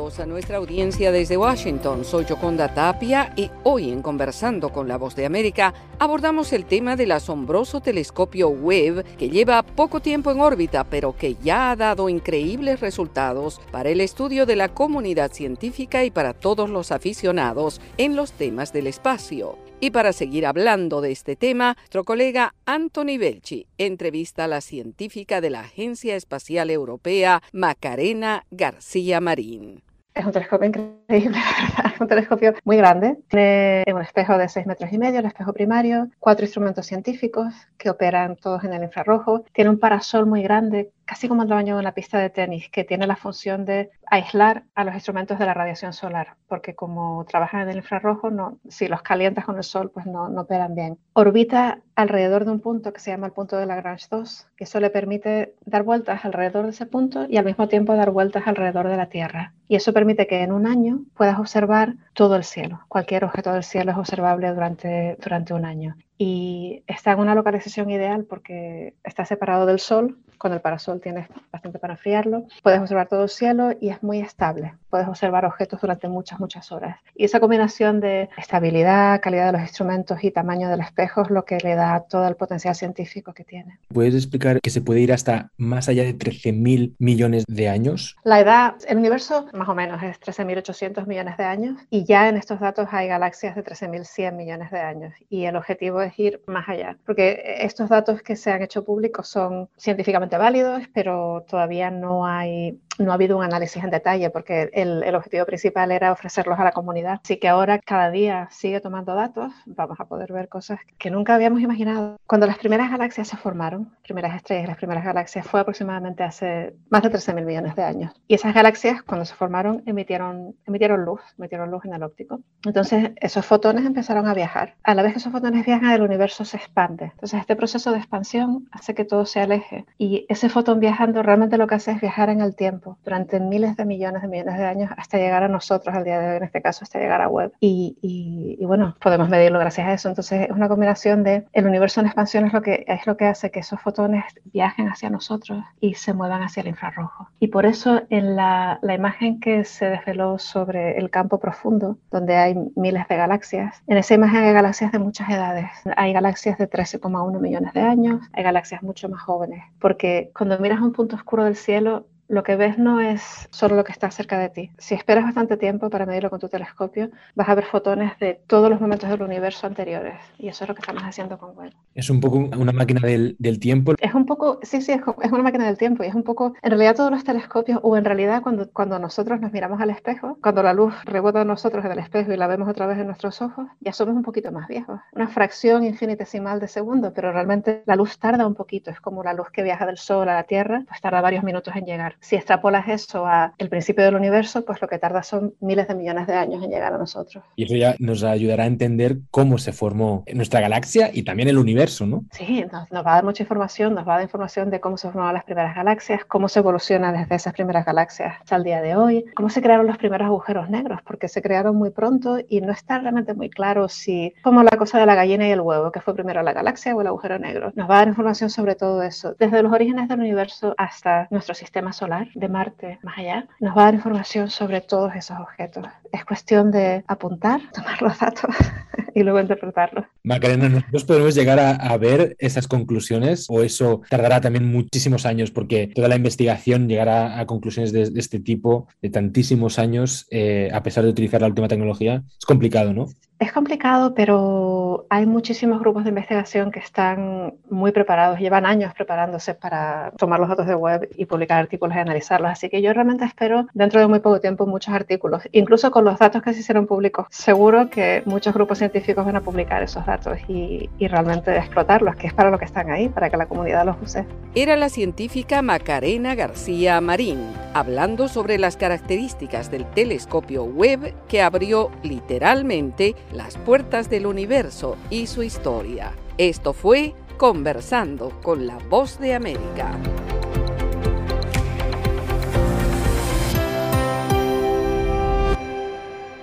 Saludos 0.09 0.19
a 0.19 0.25
nuestra 0.25 0.57
audiencia 0.57 1.11
desde 1.11 1.37
Washington. 1.37 2.03
Soy 2.05 2.25
Yoconda 2.25 2.73
Tapia 2.73 3.33
y 3.35 3.49
hoy 3.63 3.91
en 3.91 4.01
Conversando 4.01 4.71
con 4.71 4.87
la 4.87 4.97
Voz 4.97 5.15
de 5.15 5.25
América 5.25 5.73
abordamos 5.99 6.53
el 6.53 6.65
tema 6.65 6.95
del 6.95 7.11
asombroso 7.11 7.81
telescopio 7.81 8.49
Webb 8.49 9.03
que 9.17 9.29
lleva 9.29 9.63
poco 9.63 9.99
tiempo 9.99 10.31
en 10.31 10.39
órbita 10.39 10.83
pero 10.83 11.15
que 11.15 11.35
ya 11.35 11.71
ha 11.71 11.75
dado 11.75 12.09
increíbles 12.09 12.79
resultados 12.79 13.61
para 13.71 13.89
el 13.89 14.01
estudio 14.01 14.45
de 14.45 14.55
la 14.55 14.69
comunidad 14.69 15.31
científica 15.31 16.03
y 16.03 16.11
para 16.11 16.33
todos 16.33 16.69
los 16.69 16.91
aficionados 16.91 17.81
en 17.97 18.15
los 18.15 18.31
temas 18.31 18.73
del 18.73 18.87
espacio. 18.87 19.57
Y 19.81 19.91
para 19.91 20.11
seguir 20.11 20.45
hablando 20.45 20.99
de 20.99 21.11
este 21.11 21.35
tema, 21.35 21.75
nuestro 21.77 22.03
colega 22.03 22.53
Anthony 22.65 23.17
Belchi 23.17 23.65
entrevista 23.77 24.45
a 24.45 24.47
la 24.47 24.61
científica 24.61 25.39
de 25.39 25.49
la 25.49 25.61
Agencia 25.61 26.15
Espacial 26.15 26.69
Europea, 26.69 27.41
Macarena 27.53 28.45
García 28.51 29.21
Marín. 29.21 29.81
Es 30.19 30.25
un 30.25 30.34
telescopio 30.34 30.67
increíble, 30.67 31.38
Es 31.95 32.01
un 32.01 32.10
telescopio 32.10 32.53
muy 32.65 32.75
grande. 32.75 33.19
Tiene 33.29 33.86
un 33.93 34.01
espejo 34.01 34.38
de 34.38 34.49
6 34.49 34.65
metros 34.65 34.91
y 34.91 34.97
medio, 34.97 35.19
el 35.19 35.25
espejo 35.25 35.53
primario, 35.53 36.10
cuatro 36.19 36.43
instrumentos 36.43 36.86
científicos 36.86 37.53
que 37.77 37.89
operan 37.89 38.36
todos 38.36 38.65
en 38.65 38.73
el 38.73 38.84
infrarrojo. 38.84 39.45
Tiene 39.53 39.69
un 39.69 39.79
parasol 39.79 40.25
muy 40.25 40.43
grande 40.43 40.91
casi 41.09 41.27
como 41.27 41.41
el 41.41 41.49
tamaño 41.49 41.73
de 41.73 41.79
una 41.79 41.93
pista 41.93 42.19
de 42.19 42.29
tenis, 42.29 42.69
que 42.69 42.83
tiene 42.83 43.07
la 43.07 43.15
función 43.15 43.65
de 43.65 43.89
aislar 44.05 44.65
a 44.75 44.83
los 44.83 44.93
instrumentos 44.93 45.39
de 45.39 45.45
la 45.47 45.55
radiación 45.55 45.91
solar, 45.91 46.35
porque 46.47 46.75
como 46.75 47.25
trabajan 47.25 47.61
en 47.61 47.69
el 47.69 47.77
infrarrojo, 47.77 48.29
no, 48.29 48.59
si 48.69 48.87
los 48.87 49.01
calientas 49.01 49.45
con 49.45 49.57
el 49.57 49.63
sol, 49.63 49.89
pues 49.89 50.05
no, 50.05 50.29
no 50.29 50.41
operan 50.41 50.75
bien. 50.75 50.99
Orbita 51.13 51.81
alrededor 51.95 52.45
de 52.45 52.51
un 52.51 52.59
punto 52.59 52.93
que 52.93 52.99
se 52.99 53.09
llama 53.09 53.25
el 53.25 53.33
punto 53.33 53.57
de 53.57 53.65
Lagrange 53.65 54.05
2, 54.11 54.49
que 54.55 54.65
eso 54.65 54.79
le 54.79 54.91
permite 54.91 55.55
dar 55.65 55.81
vueltas 55.81 56.23
alrededor 56.25 56.65
de 56.65 56.71
ese 56.71 56.85
punto 56.85 57.25
y 57.27 57.37
al 57.37 57.45
mismo 57.45 57.67
tiempo 57.67 57.95
dar 57.95 58.11
vueltas 58.11 58.45
alrededor 58.45 58.87
de 58.87 58.97
la 58.97 59.09
Tierra. 59.09 59.55
Y 59.67 59.77
eso 59.77 59.93
permite 59.93 60.27
que 60.27 60.43
en 60.43 60.51
un 60.51 60.67
año 60.67 61.05
puedas 61.15 61.39
observar 61.39 61.95
todo 62.13 62.35
el 62.35 62.43
cielo. 62.43 62.81
Cualquier 62.87 63.25
objeto 63.25 63.51
del 63.51 63.63
cielo 63.63 63.93
es 63.93 63.97
observable 63.97 64.53
durante, 64.53 65.17
durante 65.19 65.55
un 65.55 65.65
año. 65.65 65.95
Y 66.21 66.83
está 66.85 67.13
en 67.13 67.19
una 67.19 67.33
localización 67.33 67.89
ideal 67.89 68.25
porque 68.25 68.93
está 69.05 69.23
separado 69.23 69.65
del 69.65 69.79
Sol, 69.79 70.17
con 70.39 70.53
el 70.53 70.61
parasol 70.61 70.99
tienes 71.01 71.27
bastante 71.51 71.77
para 71.77 71.93
enfriarlo. 71.93 72.47
Puedes 72.63 72.79
observar 72.79 73.07
todo 73.07 73.23
el 73.23 73.29
cielo 73.29 73.71
y 73.79 73.89
es 73.89 74.01
muy 74.01 74.19
estable. 74.19 74.73
Puedes 74.89 75.07
observar 75.07 75.45
objetos 75.45 75.79
durante 75.81 76.07
muchas, 76.07 76.39
muchas 76.39 76.71
horas. 76.71 76.97
Y 77.15 77.25
esa 77.25 77.39
combinación 77.39 77.99
de 77.99 78.29
estabilidad, 78.37 79.21
calidad 79.21 79.47
de 79.47 79.51
los 79.51 79.61
instrumentos 79.61 80.23
y 80.23 80.31
tamaño 80.31 80.69
del 80.69 80.79
espejo 80.79 81.21
es 81.21 81.29
lo 81.29 81.45
que 81.45 81.57
le 81.59 81.75
da 81.75 82.05
todo 82.09 82.27
el 82.27 82.35
potencial 82.35 82.73
científico 82.73 83.33
que 83.33 83.43
tiene. 83.43 83.79
¿Puedes 83.89 84.15
explicar 84.15 84.59
que 84.61 84.69
se 84.71 84.81
puede 84.81 85.01
ir 85.01 85.13
hasta 85.13 85.51
más 85.57 85.89
allá 85.89 86.03
de 86.03 86.17
13.000 86.17 86.95
millones 86.97 87.43
de 87.47 87.69
años? 87.69 88.15
La 88.23 88.39
edad, 88.39 88.75
el 88.87 88.97
universo 88.97 89.47
más 89.53 89.69
o 89.69 89.75
menos 89.75 90.01
es 90.01 90.19
13.800 90.19 91.05
millones 91.05 91.37
de 91.37 91.43
años 91.43 91.79
y 91.89 92.05
ya 92.05 92.29
en 92.29 92.37
estos 92.37 92.59
datos 92.59 92.87
hay 92.91 93.07
galaxias 93.07 93.55
de 93.55 93.63
13.100 93.63 94.33
millones 94.35 94.71
de 94.71 94.79
años 94.79 95.13
y 95.29 95.43
el 95.45 95.55
objetivo 95.55 96.01
es 96.01 96.08
ir 96.17 96.41
más 96.47 96.67
allá, 96.69 96.97
porque 97.05 97.57
estos 97.60 97.89
datos 97.89 98.21
que 98.21 98.35
se 98.35 98.51
han 98.51 98.62
hecho 98.62 98.83
públicos 98.83 99.27
son 99.27 99.69
científicamente 99.77 100.37
válidos, 100.37 100.83
pero 100.93 101.45
todavía 101.47 101.91
no 101.91 102.25
hay 102.25 102.79
no 102.99 103.12
ha 103.12 103.15
habido 103.15 103.37
un 103.37 103.43
análisis 103.43 103.83
en 103.83 103.89
detalle 103.89 104.29
porque 104.29 104.69
el, 104.73 105.03
el, 105.03 105.15
objetivo 105.15 105.45
principal 105.45 105.91
era 105.91 106.12
ofrecerlos 106.12 106.60
a 106.60 106.63
la 106.63 106.71
comunidad. 106.71 107.19
Así 107.23 107.37
que 107.37 107.47
ahora 107.47 107.79
cada 107.79 108.12
día 108.12 108.47
sigue 108.51 108.81
tomando 108.81 109.15
datos, 109.15 109.53
vamos 109.65 109.99
a 109.99 110.05
poder 110.05 110.31
ver 110.33 110.49
cosas 110.49 110.79
que 110.97 111.10
nunca 111.10 111.35
habíamos 111.35 111.62
imaginado. 111.62 112.17
Cuando 112.27 112.47
las 112.47 112.57
primeras 112.57 112.91
galaxias 112.91 113.27
se 113.27 113.37
formaron, 113.37 113.95
primeras 114.03 114.35
estrellas, 114.35 114.67
las 114.67 114.77
primeras 114.77 115.03
galaxias, 115.03 115.47
fue 115.47 115.60
aproximadamente 115.62 116.23
hace 116.23 116.73
más 116.89 117.03
de 117.03 117.10
13 117.10 117.33
mil 117.33 117.45
millones 117.45 117.75
de 117.75 117.83
años. 117.83 118.13
Y 118.27 118.35
esas 118.35 118.53
galaxias, 118.53 119.01
cuando 119.03 119.25
se 119.25 119.35
formaron, 119.35 119.83
emitieron, 119.85 120.55
emitieron 120.65 121.05
luz, 121.05 121.21
emitieron 121.37 121.71
luz 121.71 121.85
en 121.85 121.93
el 121.93 122.03
óptico. 122.03 122.41
Entonces, 122.65 123.12
esos 123.17 123.45
fotones 123.45 123.85
empezaron 123.85 124.27
a 124.27 124.33
viajar. 124.33 124.75
A 124.83 124.93
la 124.93 125.03
vez 125.03 125.13
que 125.13 125.19
esos 125.19 125.31
fotones 125.31 125.65
viajan, 125.65 125.98
el 126.00 126.06
universo 126.06 126.45
se 126.45 126.58
expande. 126.58 127.06
Entonces, 127.06 127.39
este 127.39 127.56
proceso 127.56 127.91
de 127.91 127.97
expansión 127.97 128.67
hace 128.71 128.95
que 128.95 129.06
todo 129.06 129.25
se 129.25 129.39
aleje. 129.39 129.85
Y 129.97 130.25
ese 130.29 130.50
fotón 130.50 130.79
viajando 130.79 131.23
realmente 131.23 131.58
lo 131.58 131.67
que 131.67 131.75
hace 131.75 131.91
es 131.91 132.02
viajar 132.02 132.29
en 132.29 132.41
el 132.41 132.56
tiempo 132.56 132.97
durante 133.04 133.39
miles 133.39 133.75
de 133.77 133.85
millones 133.85 134.21
de 134.21 134.27
millones 134.27 134.58
de 134.58 134.65
años 134.65 134.91
hasta 134.97 135.17
llegar 135.17 135.43
a 135.43 135.47
nosotros 135.47 135.95
al 135.95 136.04
día 136.04 136.19
de 136.19 136.31
hoy, 136.31 136.37
en 136.37 136.43
este 136.43 136.62
caso 136.62 136.83
hasta 136.83 137.00
llegar 137.00 137.21
a 137.21 137.27
web. 137.27 137.54
Y, 137.60 137.97
y, 138.02 138.65
bueno, 138.65 138.95
podemos 139.00 139.29
medirlo 139.29 139.60
gracias 139.60 139.87
a 139.87 139.93
eso. 139.93 140.10
Entonces 140.10 140.50
es 140.50 140.50
una 140.50 140.67
combinación 140.67 141.23
de 141.23 141.45
el 141.54 141.67
universo 141.67 142.00
en 142.00 142.08
expansión 142.08 142.45
es 142.45 142.54
lo 142.54 142.62
que, 142.62 142.85
es 142.87 143.06
lo 143.06 143.17
que 143.17 143.25
hace 143.25 143.52
que 143.52 143.60
esos 143.60 143.81
fotones 143.81 144.23
viajen 144.45 144.87
hacia 144.87 145.10
nosotros 145.10 145.63
y 145.79 145.95
se 145.95 146.13
muevan 146.13 146.43
hacia 146.43 146.62
el 146.62 146.67
infrarrojo. 146.67 147.29
Y 147.39 147.47
por 147.47 147.65
eso 147.65 148.02
en 148.10 148.35
la, 148.35 148.79
la 148.81 148.93
imagen 148.93 149.39
que 149.39 149.63
se 149.63 149.89
desveló 149.89 150.39
sobre 150.39 150.97
el 150.97 151.10
campo 151.10 151.39
profundo, 151.39 151.97
donde 152.12 152.35
hay 152.35 152.56
miles 152.75 153.08
de 153.08 153.15
galaxias, 153.15 153.81
en 153.87 153.97
esa 153.97 154.13
imagen 154.13 154.43
hay 154.43 154.54
galaxias 154.54 154.91
de 154.91 155.00
muchas 155.00 155.29
edades. 155.29 155.69
Hay 155.98 156.13
galaxias 156.13 156.58
de 156.58 156.69
13,1 156.69 157.40
millones 157.40 157.73
de 157.73 157.81
años, 157.81 158.21
hay 158.33 158.44
galaxias 158.44 158.83
mucho 158.83 159.10
más 159.10 159.21
jóvenes, 159.21 159.63
porque 159.79 160.31
cuando 160.35 160.60
miras 160.60 160.81
un 160.81 160.94
punto 160.94 161.15
oscuro 161.15 161.44
del 161.44 161.56
cielo, 161.56 162.06
lo 162.30 162.44
que 162.44 162.56
ves 162.56 162.77
no 162.77 163.02
es 163.02 163.50
solo 163.52 163.75
lo 163.75 163.84
que 163.84 163.92
está 163.92 164.10
cerca 164.12 164.38
de 164.38 164.50
ti. 164.50 164.71
Si 164.77 164.94
esperas 164.94 165.25
bastante 165.25 165.58
tiempo 165.58 165.90
para 165.90 166.06
medirlo 166.06 166.30
con 166.30 166.40
tu 166.40 166.48
telescopio, 166.48 167.10
vas 167.36 167.50
a 167.50 167.56
ver 167.56 167.65
fotones 167.65 168.17
de 168.19 168.40
todos 168.48 168.69
los 168.69 168.80
momentos 168.80 169.10
del 169.10 169.23
universo 169.23 169.65
anteriores. 169.65 170.13
Y 170.38 170.48
eso 170.48 170.63
es 170.63 170.69
lo 170.69 170.75
que 170.75 170.82
estamos 170.82 171.04
haciendo 171.04 171.40
con 171.40 171.58
Webb. 171.58 171.73
Es 171.96 172.10
un 172.10 172.21
poco 172.21 172.38
una 172.38 172.71
máquina 172.71 173.02
del, 173.02 173.36
del 173.40 173.60
tiempo. 173.60 173.96
Es 174.00 174.13
un 174.13 174.27
poco, 174.27 174.60
sí, 174.62 174.82
sí, 174.82 174.92
es, 174.92 175.02
es, 175.23 175.32
una 175.32 175.42
máquina 175.42 175.65
del 175.65 175.77
tiempo. 175.77 176.04
Y 176.04 176.08
es 176.08 176.13
un 176.13 176.23
poco, 176.23 176.54
en 176.62 176.69
realidad 176.69 176.96
todos 176.96 177.10
los 177.10 177.23
telescopios, 177.23 177.80
o 177.82 177.98
en 177.98 178.06
realidad 178.06 178.44
cuando, 178.44 178.69
cuando 178.69 179.00
nosotros 179.00 179.42
nos 179.42 179.52
miramos 179.52 179.82
al 179.82 179.90
espejo, 179.90 180.38
cuando 180.42 180.62
la 180.62 180.73
luz 180.73 180.94
rebota 181.06 181.42
en 181.42 181.48
nosotros 181.48 181.84
en 181.84 181.92
el 181.92 182.00
espejo 182.00 182.32
y 182.32 182.38
la 182.38 182.46
vemos 182.46 182.69
otra 182.69 182.86
vez 182.86 183.00
en 183.00 183.08
nuestros 183.08 183.42
ojos, 183.42 183.65
ya 183.80 183.92
somos 183.92 184.15
un 184.15 184.21
poquito 184.21 184.52
más 184.52 184.67
viejos. 184.67 185.00
Una 185.13 185.27
fracción 185.27 185.84
infinitesimal 185.84 186.60
de 186.60 186.67
segundo, 186.67 187.12
pero 187.12 187.32
realmente 187.32 187.82
la 187.88 187.96
luz 187.96 188.19
tarda 188.19 188.46
un 188.46 188.54
poquito. 188.54 188.92
Es 188.92 189.02
como 189.02 189.23
la 189.23 189.34
luz 189.34 189.50
que 189.50 189.63
viaja 189.63 189.88
del 189.88 189.98
Sol 189.98 190.30
a 190.30 190.36
la 190.36 190.44
Tierra, 190.44 190.84
pues 190.88 191.02
tarda 191.02 191.21
varios 191.21 191.44
minutos 191.44 191.75
en 191.75 191.86
llegar. 191.86 192.18
Si 192.21 192.35
extrapolas 192.35 192.87
eso 192.87 193.25
al 193.25 193.69
principio 193.69 194.03
del 194.03 194.15
universo, 194.15 194.65
pues 194.65 194.81
lo 194.81 194.87
que 194.87 194.99
tarda 194.99 195.23
son 195.23 195.53
miles 195.59 195.87
de 195.87 195.95
millones 195.95 196.27
de 196.27 196.33
años 196.33 196.63
en 196.63 196.69
llegar 196.69 196.93
a 196.93 196.97
nosotros. 196.97 197.43
Y 197.55 197.65
eso 197.65 197.75
ya 197.75 197.95
nos 197.99 198.23
ayudará 198.23 198.63
a 198.63 198.67
entender 198.67 199.17
cómo 199.31 199.57
se 199.57 199.71
formó 199.71 200.23
nuestra 200.33 200.59
galaxia 200.59 201.09
y 201.13 201.23
también 201.23 201.49
el 201.49 201.57
universo, 201.57 202.05
¿no? 202.05 202.25
Sí, 202.31 202.65
nos, 202.71 202.91
nos 202.91 203.05
va 203.05 203.11
a 203.11 203.15
dar 203.15 203.23
mucha 203.23 203.43
información, 203.43 203.95
nos 203.95 204.07
va 204.07 204.13
a 204.13 204.15
dar 204.17 204.23
información 204.23 204.69
de 204.69 204.79
cómo 204.79 204.97
se 204.97 205.07
formaron 205.07 205.33
las 205.33 205.43
primeras 205.43 205.75
galaxias, 205.75 206.25
cómo 206.25 206.49
se 206.49 206.59
evoluciona 206.59 207.11
desde 207.11 207.35
esas 207.35 207.53
primeras 207.53 207.85
galaxias 207.85 208.35
hasta 208.39 208.55
el 208.55 208.63
día 208.63 208.81
de 208.81 208.95
hoy, 208.95 209.25
cómo 209.35 209.49
se 209.49 209.61
crearon 209.61 209.87
los 209.87 209.97
primeros 209.97 210.25
agujeros 210.25 210.69
negros, 210.69 210.99
porque 211.05 211.27
se 211.27 211.41
crearon 211.41 211.75
muy 211.75 211.89
pronto 211.89 212.37
y 212.47 212.61
no 212.61 212.71
está 212.71 212.99
realmente 212.99 213.33
muy 213.33 213.49
claro 213.49 213.89
si, 213.89 214.33
como 214.41 214.63
la 214.63 214.71
cosa 214.77 214.99
de 214.99 215.05
la 215.05 215.15
gallina 215.15 215.47
y 215.47 215.51
el 215.51 215.61
huevo, 215.61 215.91
que 215.91 216.01
fue 216.01 216.13
primero 216.13 216.43
la 216.43 216.53
galaxia 216.53 216.95
o 216.95 217.01
el 217.01 217.07
agujero 217.07 217.39
negro. 217.39 217.71
Nos 217.75 217.89
va 217.89 217.95
a 217.95 217.97
dar 217.99 218.07
información 218.07 218.49
sobre 218.49 218.75
todo 218.75 219.03
eso, 219.03 219.35
desde 219.39 219.63
los 219.63 219.71
orígenes 219.71 220.07
del 220.09 220.19
universo 220.19 220.73
hasta 220.77 221.27
nuestro 221.31 221.55
sistema 221.55 221.93
solar, 221.93 222.08
de 222.35 222.49
Marte 222.49 222.99
más 223.03 223.17
allá, 223.17 223.47
nos 223.60 223.77
va 223.77 223.83
a 223.83 223.85
dar 223.85 223.93
información 223.93 224.49
sobre 224.49 224.81
todos 224.81 225.13
esos 225.15 225.37
objetos. 225.39 225.85
Es 226.12 226.25
cuestión 226.25 226.71
de 226.71 227.03
apuntar, 227.07 227.62
tomar 227.73 228.01
los 228.01 228.17
datos 228.17 228.55
y 229.15 229.23
luego 229.23 229.39
interpretarlos. 229.39 230.05
Macarena, 230.23 230.69
¿nosotros 230.69 231.05
podemos 231.05 231.35
llegar 231.35 231.60
a, 231.60 231.71
a, 231.71 231.97
ver 231.97 232.35
esas 232.39 232.67
conclusiones 232.67 233.45
o 233.49 233.62
eso 233.62 234.01
tardará 234.10 234.41
también 234.41 234.71
muchísimos 234.71 235.25
años? 235.25 235.51
Porque 235.51 235.87
toda 235.87 236.07
la 236.07 236.15
investigación 236.15 236.89
llegará 236.89 237.39
a 237.39 237.45
conclusiones 237.45 237.91
de, 237.91 238.10
de 238.10 238.19
este 238.19 238.39
tipo 238.39 238.87
de 239.01 239.10
tantísimos 239.10 239.79
años, 239.79 240.27
eh, 240.31 240.69
a 240.73 240.83
pesar 240.83 241.03
de 241.03 241.12
utilizar 241.12 241.41
la 241.41 241.47
última 241.47 241.67
tecnología, 241.67 242.23
es 242.37 242.45
complicado, 242.45 242.93
¿no? 242.93 243.07
Es 243.40 243.54
complicado, 243.54 244.13
pero 244.13 245.06
hay 245.10 245.25
muchísimos 245.25 245.79
grupos 245.79 246.04
de 246.04 246.10
investigación 246.10 246.71
que 246.71 246.79
están 246.79 247.54
muy 247.69 247.94
preparados, 247.94 248.37
llevan 248.37 248.65
años 248.65 248.94
preparándose 248.94 249.54
para 249.54 250.12
tomar 250.17 250.42
los 250.42 250.50
datos 250.50 250.67
de 250.67 250.75
web 250.75 251.10
y 251.15 251.23
publicar 251.23 251.60
artículos 251.60 251.96
y 251.96 252.00
analizarlos. 252.00 252.52
Así 252.52 252.69
que 252.69 252.81
yo 252.81 252.92
realmente 252.92 253.23
espero 253.23 253.67
dentro 253.73 254.02
de 254.02 254.08
muy 254.08 254.19
poco 254.19 254.42
tiempo 254.42 254.65
muchos 254.65 254.94
artículos, 254.94 255.44
incluso 255.54 255.90
con 255.90 256.04
los 256.04 256.19
datos 256.19 256.42
que 256.42 256.54
se 256.54 256.60
hicieron 256.60 256.85
públicos. 256.85 257.27
Seguro 257.29 257.90
que 257.90 258.23
muchos 258.25 258.54
grupos 258.54 258.79
científicos 258.79 259.25
van 259.25 259.37
a 259.37 259.42
publicar 259.42 259.83
esos 259.83 260.06
datos 260.06 260.37
y, 260.50 260.90
realmente 261.00 261.56
explotarlos, 261.58 262.17
que 262.17 262.27
es 262.27 262.33
para 262.33 262.52
lo 262.52 262.60
que 262.60 262.65
están 262.65 262.92
ahí, 262.92 263.08
para 263.08 263.29
que 263.29 263.37
la 263.37 263.46
comunidad 263.46 263.85
los 263.85 263.96
use. 264.02 264.25
Era 264.54 264.75
la 264.75 264.90
científica 264.90 265.62
Macarena 265.62 266.35
García 266.35 267.00
Marín, 267.00 267.40
hablando 267.73 268.27
sobre 268.27 268.58
las 268.58 268.75
características 268.75 269.71
del 269.71 269.85
telescopio 269.85 270.65
Webb 270.65 271.13
que 271.29 271.42
abrió 271.42 271.90
literalmente 272.04 273.15
las 273.32 273.58
puertas 273.58 274.10
del 274.10 274.25
universo 274.25 274.98
y 275.10 275.27
su 275.27 275.44
historia. 275.44 276.13
Esto 276.38 276.73
fue 276.73 277.13
Conversando 277.38 278.42
con 278.42 278.67
la 278.67 278.77
Voz 278.90 279.19
de 279.19 279.34
América. 279.34 279.98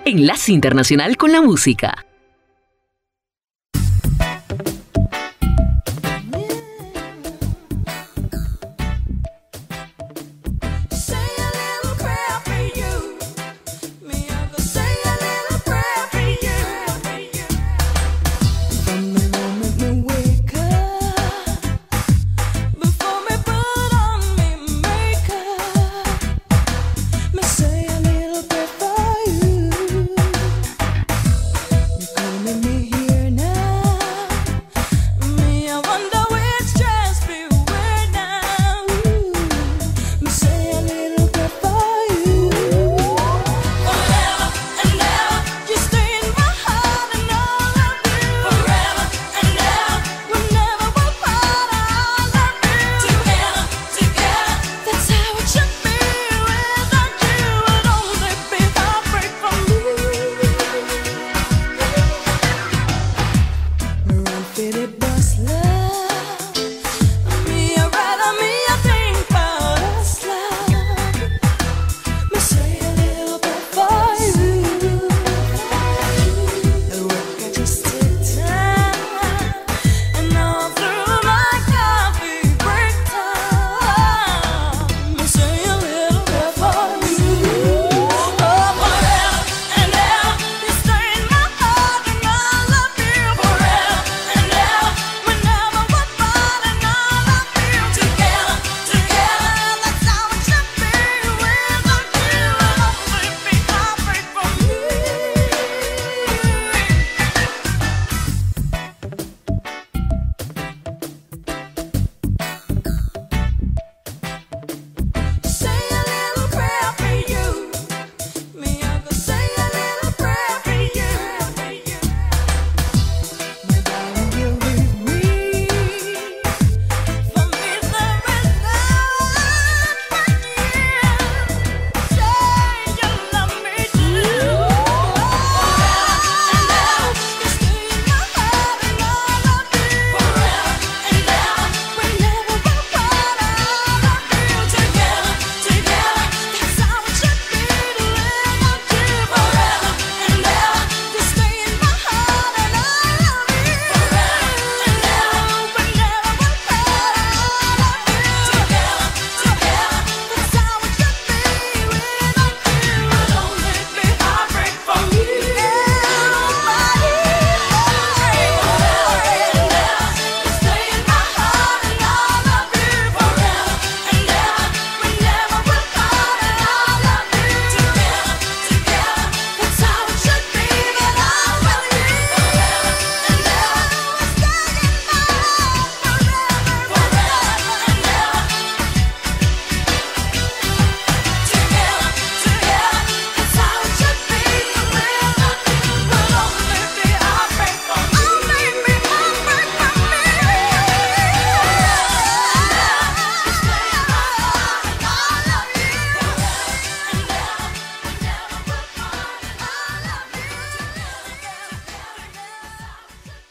Enlace 0.05 0.53
Internacional 0.53 1.17
con 1.17 1.31
la 1.31 1.41
Música. 1.41 2.05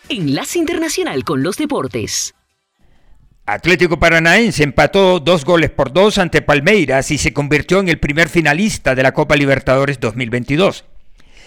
Enlace 0.09 0.59
Internacional 0.59 1.25
con 1.25 1.43
los 1.43 1.57
Deportes. 1.57 2.35
Atlético 3.45 3.99
Paranaense 3.99 4.63
empató 4.63 5.21
dos 5.21 5.45
goles 5.45 5.71
por 5.71 5.93
dos 5.93 6.19
ante 6.19 6.43
Palmeiras 6.43 7.11
y 7.11 7.19
se 7.19 7.33
convirtió 7.33 7.81
en 7.81 7.89
el 7.89 7.99
primer 7.99 8.29
finalista 8.29 8.95
de 8.95 9.03
la 9.03 9.13
Copa 9.13 9.37
Libertadores 9.37 9.99
2022. 10.01 10.85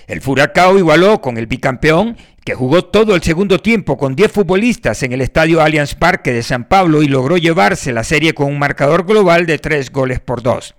El 0.07 0.21
Furacao 0.21 0.77
igualó 0.77 1.21
con 1.21 1.37
el 1.37 1.47
bicampeón, 1.47 2.17
que 2.43 2.55
jugó 2.55 2.83
todo 2.83 3.15
el 3.15 3.21
segundo 3.21 3.59
tiempo 3.59 3.97
con 3.97 4.15
10 4.15 4.31
futbolistas 4.31 5.03
en 5.03 5.13
el 5.13 5.21
estadio 5.21 5.61
Allianz 5.61 5.95
Parque 5.95 6.33
de 6.33 6.43
San 6.43 6.65
Pablo 6.65 7.03
y 7.03 7.07
logró 7.07 7.37
llevarse 7.37 7.93
la 7.93 8.03
serie 8.03 8.33
con 8.33 8.47
un 8.47 8.59
marcador 8.59 9.05
global 9.05 9.45
de 9.45 9.59
tres 9.59 9.91
goles 9.91 10.19
por 10.19 10.41
dos. 10.41 10.75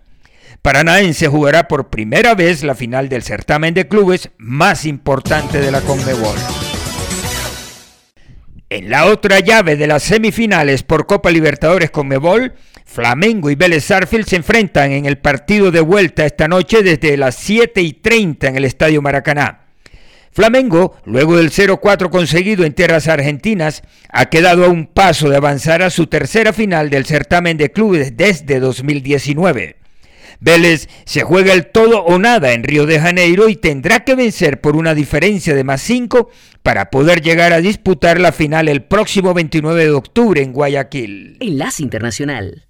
Paranaense 0.63 1.29
jugará 1.29 1.69
por 1.69 1.89
primera 1.89 2.35
vez 2.35 2.63
la 2.63 2.75
final 2.75 3.09
del 3.09 3.23
certamen 3.23 3.73
de 3.73 3.89
clubes 3.89 4.31
más 4.37 4.85
importante 4.85 5.61
de 5.61 5.71
la 5.71 5.81
Conmebol. 5.81 6.37
En 8.73 8.89
la 8.89 9.07
otra 9.07 9.41
llave 9.41 9.75
de 9.75 9.89
las 9.89 10.05
semifinales 10.05 10.85
por 10.85 11.07
Copa 11.07 11.33
Libertadores 11.33 11.91
Conmebol, 11.91 12.55
Flamengo 12.85 13.51
y 13.51 13.57
Vélez 13.57 13.87
Sarfield 13.87 14.27
se 14.27 14.37
enfrentan 14.37 14.93
en 14.93 15.07
el 15.07 15.19
partido 15.19 15.73
de 15.73 15.81
vuelta 15.81 16.25
esta 16.25 16.47
noche 16.47 16.85
desde 16.85 17.17
las 17.17 17.35
7 17.35 17.83
y 17.83 17.95
30 17.95 18.47
en 18.47 18.57
el 18.57 18.65
Estadio 18.65 19.03
Maracaná. 19.03 19.67
Flamengo, 20.31 20.95
luego 21.05 21.37
del 21.37 21.51
0-4 21.51 22.11
conseguido 22.11 22.65
en 22.65 22.73
tierras 22.73 23.09
argentinas, 23.09 23.83
ha 24.09 24.27
quedado 24.27 24.65
a 24.65 24.69
un 24.69 24.87
paso 24.87 25.29
de 25.29 25.37
avanzar 25.37 25.83
a 25.83 25.91
su 25.91 26.07
tercera 26.07 26.53
final 26.53 26.91
del 26.91 27.07
certamen 27.07 27.57
de 27.57 27.73
clubes 27.73 28.17
desde 28.17 28.61
2019. 28.61 29.80
Vélez 30.41 30.89
se 31.05 31.23
juega 31.23 31.53
el 31.53 31.67
todo 31.67 32.03
o 32.03 32.19
nada 32.19 32.53
en 32.53 32.65
Río 32.65 32.87
de 32.87 32.99
Janeiro 32.99 33.49
y 33.49 33.57
tendrá 33.57 34.05
que 34.05 34.15
vencer 34.15 34.61
por 34.61 34.75
una 34.75 34.95
diferencia 34.95 35.55
de 35.55 35.65
más 35.65 35.83
5 35.83 36.31
para 36.63 36.91
poder 36.91 37.21
llegar 37.21 37.53
a 37.53 37.61
disputar 37.61 38.21
la 38.21 38.33
final 38.33 38.69
el 38.69 38.83
próximo 38.83 39.35
29 39.35 39.85
de 39.85 39.91
octubre 39.91 40.43
en 40.43 40.53
Guayaquil. 40.53 41.37
Enlace 41.41 41.83
Internacional. 41.83 42.67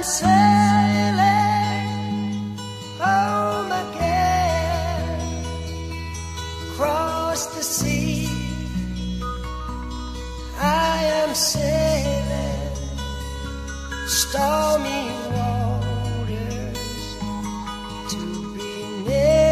I 0.00 0.02
am 0.02 0.08
sailing 0.08 1.90
home 2.98 3.70
again 3.84 5.20
across 6.70 7.42
the 7.54 7.62
sea. 7.62 8.28
I 10.58 11.04
am 11.20 11.34
sailing 11.34 12.76
stormy 14.06 15.04
waters 15.36 16.80
to 18.08 18.20
be 18.56 18.72
near 19.06 19.49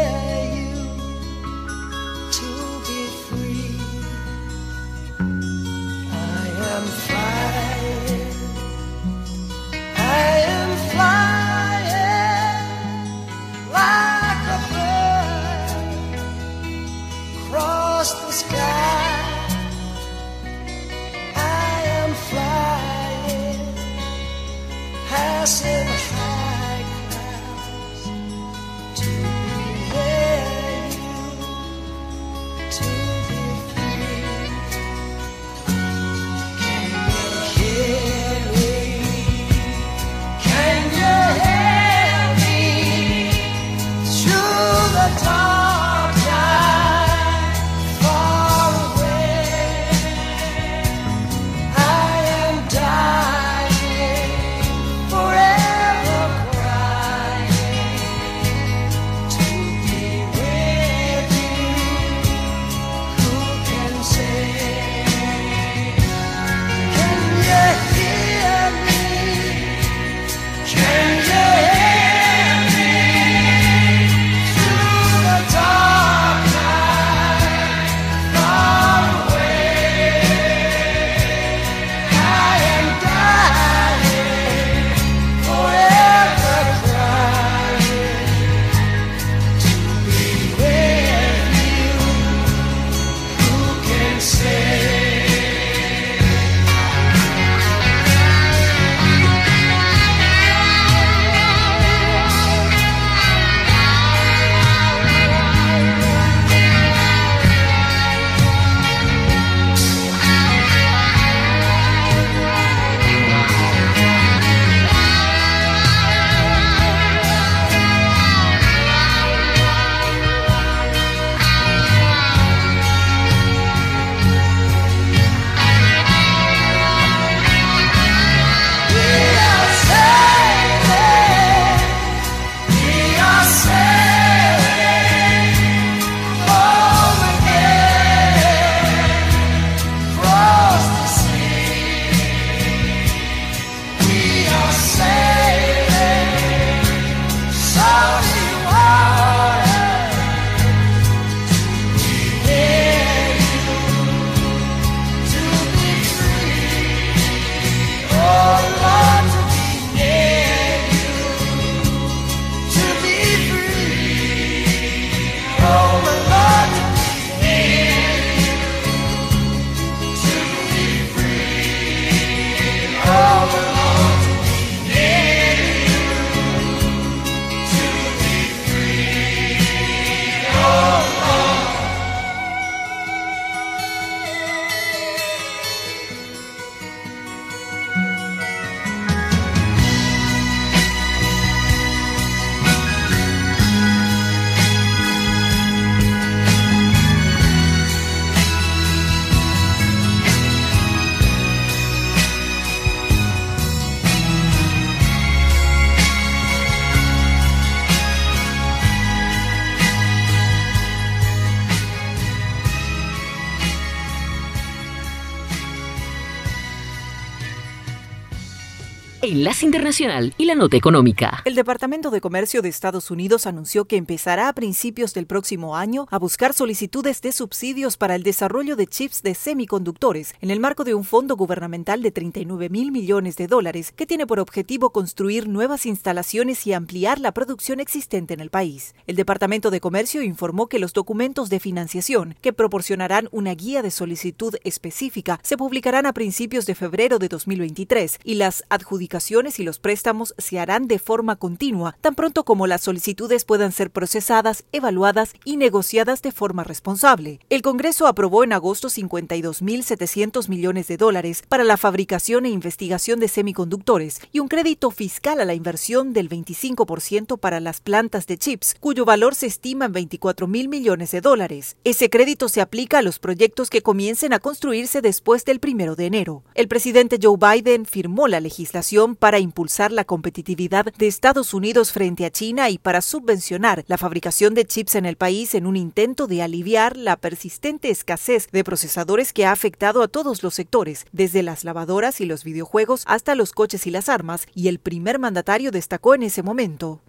Internacional 219.99 220.33
y 220.37 220.45
la 220.45 220.55
Nota 220.55 220.77
Económica. 220.77 221.41
El 221.45 221.55
Departamento 221.55 222.09
de 222.09 222.21
Comercio 222.21 222.61
de 222.61 222.69
Estados 222.69 223.11
Unidos 223.11 223.45
anunció 223.45 223.85
que 223.85 223.97
empezará 223.97 224.47
a 224.47 224.53
principios 224.53 225.13
del 225.13 225.27
próximo 225.27 225.75
año 225.75 226.07
a 226.09 226.17
buscar 226.17 226.53
solicitudes 226.53 227.21
de 227.21 227.31
subsidios 227.31 227.97
para 227.97 228.15
el 228.15 228.23
desarrollo 228.23 228.75
de 228.75 228.87
chips 228.87 229.21
de 229.23 229.35
semiconductores 229.35 230.33
en 230.41 230.51
el 230.51 230.59
marco 230.59 230.83
de 230.83 230.93
un 230.93 231.03
fondo 231.03 231.35
gubernamental 231.35 232.01
de 232.01 232.11
39 232.11 232.69
mil 232.69 232.91
millones 232.91 233.35
de 233.35 233.47
dólares 233.47 233.91
que 233.91 234.05
tiene 234.05 234.25
por 234.25 234.39
objetivo 234.39 234.91
construir 234.91 235.47
nuevas 235.47 235.85
instalaciones 235.85 236.65
y 236.65 236.73
ampliar 236.73 237.19
la 237.19 237.33
producción 237.33 237.79
existente 237.79 238.33
en 238.33 238.39
el 238.39 238.49
país. 238.49 238.95
El 239.05 239.15
Departamento 239.15 239.69
de 239.69 239.81
Comercio 239.81 240.21
informó 240.21 240.67
que 240.67 240.79
los 240.79 240.93
documentos 240.93 241.49
de 241.49 241.59
financiación 241.59 242.35
que 242.41 242.53
proporcionarán 242.53 243.27
una 243.31 243.53
guía 243.53 243.81
de 243.81 243.91
solicitud 243.91 244.55
específica 244.63 245.39
se 245.43 245.57
publicarán 245.57 246.05
a 246.05 246.13
principios 246.13 246.65
de 246.65 246.75
febrero 246.75 247.19
de 247.19 247.27
2023 247.27 248.19
y 248.23 248.35
las 248.35 248.63
adjudicaciones 248.69 249.59
y 249.59 249.63
los 249.63 249.79
préstamos 249.89 250.35
se 250.37 250.59
harán 250.59 250.87
de 250.87 250.99
forma 250.99 251.35
continua, 251.35 251.97
tan 251.99 252.13
pronto 252.13 252.43
como 252.43 252.67
las 252.67 252.81
solicitudes 252.81 253.43
puedan 253.43 253.71
ser 253.71 253.89
procesadas, 253.89 254.63
evaluadas 254.71 255.33
y 255.45 255.57
negociadas 255.57 256.21
de 256.21 256.31
forma 256.31 256.63
responsable. 256.63 257.39
El 257.49 257.63
Congreso 257.63 258.05
aprobó 258.05 258.43
en 258.43 258.53
agosto 258.53 258.89
52.700 258.89 260.47
millones 260.47 260.87
de 260.89 260.97
dólares 260.97 261.41
para 261.49 261.63
la 261.63 261.75
fabricación 261.75 262.45
e 262.45 262.49
investigación 262.49 263.19
de 263.19 263.29
semiconductores 263.29 264.21
y 264.31 264.41
un 264.41 264.47
crédito 264.47 264.91
fiscal 264.91 265.41
a 265.41 265.45
la 265.45 265.55
inversión 265.55 266.13
del 266.13 266.29
25% 266.29 267.39
para 267.39 267.59
las 267.59 267.81
plantas 267.81 268.27
de 268.27 268.37
chips, 268.37 268.75
cuyo 268.79 269.05
valor 269.05 269.33
se 269.33 269.47
estima 269.47 269.85
en 269.85 269.93
24 269.93 270.45
mil 270.45 270.69
millones 270.69 271.09
de 271.09 271.21
dólares. 271.21 271.77
Ese 271.83 272.11
crédito 272.11 272.47
se 272.47 272.61
aplica 272.61 272.99
a 272.99 273.01
los 273.01 273.17
proyectos 273.17 273.71
que 273.71 273.81
comiencen 273.81 274.33
a 274.33 274.39
construirse 274.39 275.01
después 275.01 275.45
del 275.45 275.59
primero 275.59 275.95
de 275.95 276.05
enero. 276.05 276.43
El 276.53 276.67
presidente 276.67 277.17
Joe 277.19 277.37
Biden 277.39 277.87
firmó 277.87 278.27
la 278.27 278.39
legislación 278.39 279.15
para 279.15 279.39
impulsar 279.39 279.68
la 279.69 280.03
competitividad 280.03 280.91
de 280.97 281.07
Estados 281.07 281.53
Unidos 281.53 281.91
frente 281.91 282.25
a 282.25 282.31
China 282.31 282.69
y 282.71 282.79
para 282.79 283.01
subvencionar 283.01 283.85
la 283.87 283.99
fabricación 283.99 284.55
de 284.55 284.65
chips 284.65 284.95
en 284.95 285.05
el 285.05 285.15
país 285.15 285.53
en 285.53 285.67
un 285.67 285.77
intento 285.77 286.25
de 286.25 286.41
aliviar 286.41 286.97
la 286.97 287.15
persistente 287.17 287.91
escasez 287.91 288.49
de 288.51 288.63
procesadores 288.63 289.31
que 289.31 289.45
ha 289.45 289.51
afectado 289.51 290.01
a 290.01 290.07
todos 290.07 290.41
los 290.41 290.55
sectores, 290.55 291.05
desde 291.11 291.43
las 291.43 291.63
lavadoras 291.63 292.19
y 292.19 292.25
los 292.25 292.43
videojuegos 292.43 293.03
hasta 293.05 293.35
los 293.35 293.51
coches 293.51 293.85
y 293.85 293.91
las 293.91 294.09
armas, 294.09 294.47
y 294.55 294.69
el 294.69 294.79
primer 294.79 295.19
mandatario 295.19 295.69
destacó 295.69 296.15
en 296.15 296.23
ese 296.23 296.41
momento. 296.41 297.01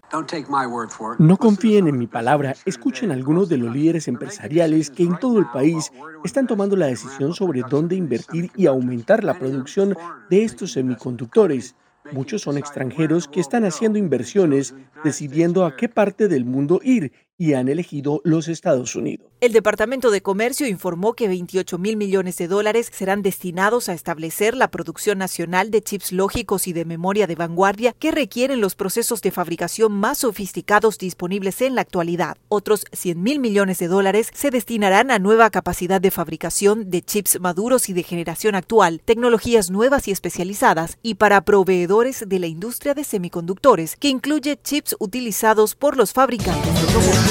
No 1.19 1.37
confíen 1.37 1.87
en 1.87 1.97
mi 1.97 2.07
palabra, 2.07 2.55
escuchen 2.65 3.11
a 3.11 3.15
algunos 3.15 3.49
de 3.49 3.57
los 3.57 3.73
líderes 3.73 4.07
empresariales 4.07 4.89
que 4.89 5.03
en 5.03 5.17
todo 5.17 5.39
el 5.39 5.47
país 5.47 5.91
están 6.23 6.47
tomando 6.47 6.75
la 6.75 6.87
decisión 6.87 7.33
sobre 7.33 7.63
dónde 7.67 7.95
invertir 7.95 8.51
y 8.55 8.67
aumentar 8.67 9.23
la 9.23 9.39
producción 9.39 9.95
de 10.29 10.43
estos 10.43 10.73
semiconductores. 10.73 11.75
Muchos 12.11 12.41
son 12.41 12.57
extranjeros 12.57 13.27
que 13.27 13.39
están 13.39 13.63
haciendo 13.63 13.97
inversiones, 13.97 14.73
decidiendo 15.03 15.65
a 15.65 15.75
qué 15.75 15.87
parte 15.87 16.27
del 16.27 16.45
mundo 16.45 16.79
ir 16.83 17.13
y 17.41 17.55
han 17.55 17.69
elegido 17.69 18.21
los 18.23 18.47
Estados 18.47 18.95
Unidos. 18.95 19.25
El 19.41 19.51
Departamento 19.51 20.11
de 20.11 20.21
Comercio 20.21 20.67
informó 20.67 21.13
que 21.13 21.27
28 21.27 21.79
mil 21.79 21.97
millones 21.97 22.37
de 22.37 22.47
dólares 22.47 22.91
serán 22.93 23.23
destinados 23.23 23.89
a 23.89 23.93
establecer 23.93 24.55
la 24.55 24.69
producción 24.69 25.17
nacional 25.17 25.71
de 25.71 25.81
chips 25.81 26.11
lógicos 26.11 26.67
y 26.67 26.73
de 26.73 26.85
memoria 26.85 27.25
de 27.25 27.33
vanguardia 27.33 27.93
que 27.93 28.11
requieren 28.11 28.61
los 28.61 28.75
procesos 28.75 29.23
de 29.23 29.31
fabricación 29.31 29.91
más 29.91 30.19
sofisticados 30.19 30.99
disponibles 30.99 31.63
en 31.63 31.73
la 31.73 31.81
actualidad. 31.81 32.37
Otros 32.47 32.85
100 32.91 33.23
mil 33.23 33.39
millones 33.39 33.79
de 33.79 33.87
dólares 33.87 34.29
se 34.35 34.51
destinarán 34.51 35.09
a 35.09 35.17
nueva 35.17 35.49
capacidad 35.49 35.99
de 35.99 36.11
fabricación 36.11 36.91
de 36.91 37.01
chips 37.01 37.39
maduros 37.39 37.89
y 37.89 37.93
de 37.93 38.03
generación 38.03 38.53
actual, 38.53 39.01
tecnologías 39.03 39.71
nuevas 39.71 40.07
y 40.07 40.11
especializadas, 40.11 40.99
y 41.01 41.15
para 41.15 41.41
proveedores 41.41 42.23
de 42.27 42.37
la 42.37 42.45
industria 42.45 42.93
de 42.93 43.03
semiconductores, 43.03 43.95
que 43.95 44.09
incluye 44.09 44.59
chips 44.61 44.95
utilizados 44.99 45.73
por 45.73 45.97
los 45.97 46.13
fabricantes 46.13 46.75
de 46.75 46.93
robots. 46.93 47.30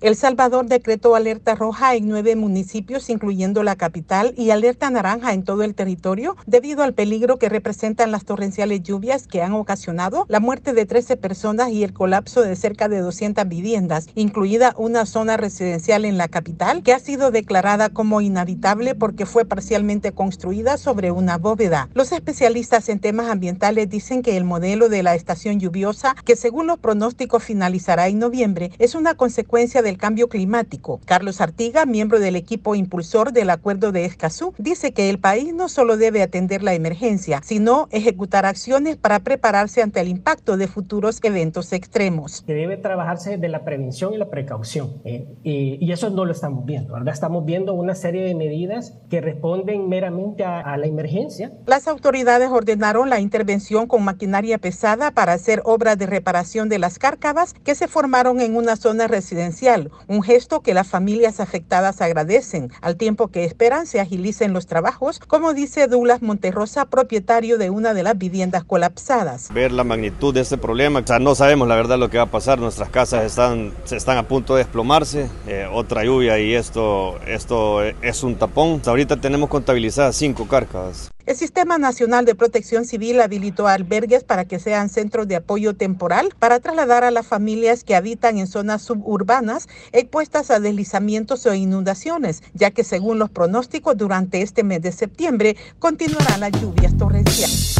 El 0.00 0.14
Salvador 0.14 0.66
decretó 0.66 1.16
alerta 1.16 1.56
roja 1.56 1.96
en 1.96 2.06
nueve 2.06 2.36
municipios, 2.36 3.10
incluyendo 3.10 3.64
la 3.64 3.74
capital, 3.74 4.32
y 4.36 4.50
alerta 4.50 4.90
naranja 4.90 5.32
en 5.32 5.42
todo 5.42 5.64
el 5.64 5.74
territorio 5.74 6.36
debido 6.46 6.84
al 6.84 6.94
peligro 6.94 7.36
que 7.36 7.48
representan 7.48 8.12
las 8.12 8.24
torrenciales 8.24 8.84
lluvias 8.84 9.26
que 9.26 9.42
han 9.42 9.54
ocasionado 9.54 10.24
la 10.28 10.38
muerte 10.38 10.72
de 10.72 10.86
13 10.86 11.16
personas 11.16 11.70
y 11.70 11.82
el 11.82 11.92
colapso 11.92 12.42
de 12.42 12.54
cerca 12.54 12.88
de 12.88 13.00
200 13.00 13.48
viviendas, 13.48 14.06
incluida 14.14 14.72
una 14.78 15.04
zona 15.04 15.36
residencial 15.36 16.04
en 16.04 16.16
la 16.16 16.28
capital 16.28 16.84
que 16.84 16.92
ha 16.92 17.00
sido 17.00 17.32
declarada 17.32 17.88
como 17.88 18.20
inhabitable 18.20 18.94
porque 18.94 19.26
fue 19.26 19.46
parcialmente 19.46 20.12
construida 20.12 20.76
sobre 20.76 21.10
una 21.10 21.38
bóveda. 21.38 21.88
Los 21.94 22.12
especialistas 22.12 22.88
en 22.88 23.00
temas 23.00 23.30
ambientales 23.30 23.90
dicen 23.90 24.22
que 24.22 24.36
el 24.36 24.44
modelo 24.44 24.88
de 24.88 25.02
la 25.02 25.16
estación 25.16 25.58
lluviosa, 25.58 26.14
que 26.24 26.36
según 26.36 26.68
los 26.68 26.78
pronósticos 26.78 27.42
finalizará 27.42 28.06
en 28.06 28.20
noviembre, 28.20 28.70
es 28.78 28.94
una 28.94 29.14
consecuencia 29.14 29.82
de 29.82 29.87
del 29.88 29.96
cambio 29.96 30.28
climático. 30.28 31.00
Carlos 31.06 31.40
Artiga, 31.40 31.86
miembro 31.86 32.20
del 32.20 32.36
equipo 32.36 32.74
impulsor 32.74 33.32
del 33.32 33.48
Acuerdo 33.48 33.90
de 33.90 34.04
Escazú, 34.04 34.52
dice 34.58 34.92
que 34.92 35.08
el 35.08 35.18
país 35.18 35.54
no 35.54 35.70
solo 35.70 35.96
debe 35.96 36.22
atender 36.22 36.62
la 36.62 36.74
emergencia, 36.74 37.40
sino 37.42 37.88
ejecutar 37.90 38.44
acciones 38.44 38.98
para 38.98 39.20
prepararse 39.20 39.80
ante 39.80 40.00
el 40.00 40.08
impacto 40.08 40.58
de 40.58 40.68
futuros 40.68 41.20
eventos 41.22 41.72
extremos. 41.72 42.42
Que 42.46 42.52
debe 42.52 42.76
trabajarse 42.76 43.38
de 43.38 43.48
la 43.48 43.64
prevención 43.64 44.12
y 44.12 44.18
la 44.18 44.28
precaución. 44.28 45.00
¿eh? 45.06 45.26
Y, 45.42 45.78
y, 45.80 45.90
eso 45.90 46.10
no 46.10 46.26
lo 46.26 46.32
estamos 46.32 46.66
viendo, 46.66 46.92
¿verdad? 46.92 47.14
Estamos 47.14 47.46
viendo 47.46 47.72
una 47.72 47.94
serie 47.94 48.22
de 48.24 48.34
medidas 48.34 48.92
que 49.08 49.22
responden 49.22 49.88
meramente 49.88 50.44
a, 50.44 50.60
a 50.60 50.76
la 50.76 50.86
emergencia. 50.86 51.52
Las 51.66 51.88
autoridades 51.88 52.50
ordenaron 52.50 53.08
la 53.08 53.20
intervención 53.20 53.86
con 53.86 54.04
maquinaria 54.04 54.58
pesada 54.58 55.12
para 55.12 55.32
hacer 55.32 55.62
obras 55.64 55.96
de 55.96 56.04
reparación 56.04 56.68
de 56.68 56.78
las 56.78 56.98
cárcavas 56.98 57.54
que 57.54 57.74
se 57.74 57.88
formaron 57.88 58.42
en 58.42 58.54
una 58.54 58.76
zona 58.76 59.08
residencial 59.08 59.77
un 60.06 60.22
gesto 60.22 60.60
que 60.60 60.74
las 60.74 60.88
familias 60.88 61.40
afectadas 61.40 62.00
agradecen, 62.00 62.70
al 62.80 62.96
tiempo 62.96 63.28
que 63.28 63.44
esperan 63.44 63.86
se 63.86 64.00
agilicen 64.00 64.52
los 64.52 64.66
trabajos, 64.66 65.20
como 65.20 65.54
dice 65.54 65.86
Douglas 65.86 66.22
Monterrosa, 66.22 66.86
propietario 66.86 67.58
de 67.58 67.70
una 67.70 67.94
de 67.94 68.02
las 68.02 68.18
viviendas 68.18 68.64
colapsadas. 68.64 69.52
Ver 69.52 69.72
la 69.72 69.84
magnitud 69.84 70.34
de 70.34 70.40
este 70.40 70.58
problema, 70.58 71.02
no 71.20 71.34
sabemos 71.34 71.68
la 71.68 71.76
verdad 71.76 71.98
lo 71.98 72.10
que 72.10 72.18
va 72.18 72.24
a 72.24 72.30
pasar, 72.30 72.58
nuestras 72.58 72.90
casas 72.90 73.24
están, 73.24 73.72
están 73.90 74.18
a 74.18 74.28
punto 74.28 74.54
de 74.54 74.64
desplomarse, 74.64 75.28
eh, 75.46 75.68
otra 75.72 76.04
lluvia 76.04 76.38
y 76.38 76.54
esto, 76.54 77.18
esto 77.26 77.82
es 77.82 78.22
un 78.22 78.36
tapón. 78.36 78.82
Ahorita 78.86 79.16
tenemos 79.16 79.48
contabilizadas 79.48 80.16
cinco 80.16 80.46
cárcavas. 80.46 81.10
El 81.28 81.36
Sistema 81.36 81.76
Nacional 81.76 82.24
de 82.24 82.34
Protección 82.34 82.86
Civil 82.86 83.20
habilitó 83.20 83.68
albergues 83.68 84.24
para 84.24 84.46
que 84.46 84.58
sean 84.58 84.88
centros 84.88 85.28
de 85.28 85.36
apoyo 85.36 85.74
temporal 85.74 86.30
para 86.38 86.58
trasladar 86.58 87.04
a 87.04 87.10
las 87.10 87.26
familias 87.26 87.84
que 87.84 87.94
habitan 87.94 88.38
en 88.38 88.46
zonas 88.46 88.80
suburbanas 88.80 89.68
expuestas 89.92 90.50
a 90.50 90.58
deslizamientos 90.58 91.44
o 91.44 91.52
inundaciones, 91.52 92.42
ya 92.54 92.70
que 92.70 92.82
según 92.82 93.18
los 93.18 93.28
pronósticos 93.28 93.98
durante 93.98 94.40
este 94.40 94.64
mes 94.64 94.80
de 94.80 94.90
septiembre 94.90 95.58
continuarán 95.78 96.40
las 96.40 96.52
lluvias 96.52 96.96
torrenciales. 96.96 97.76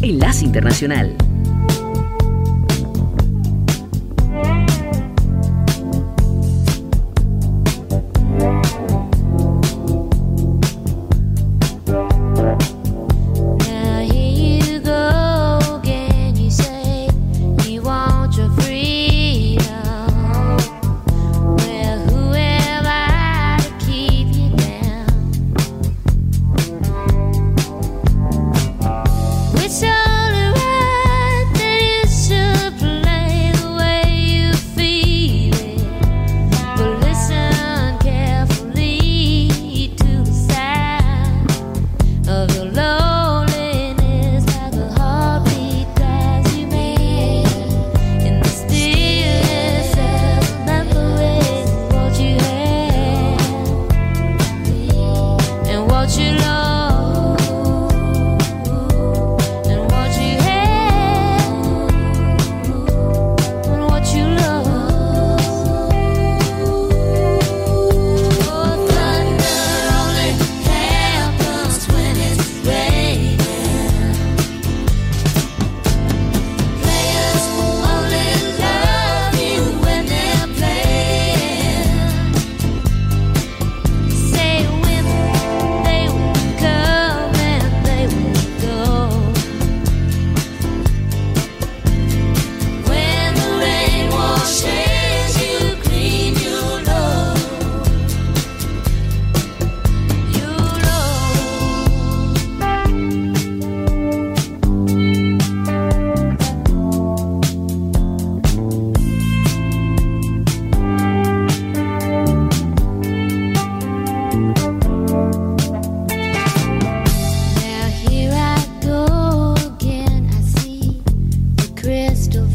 Enlace 0.00 0.44
Internacional. 0.44 1.16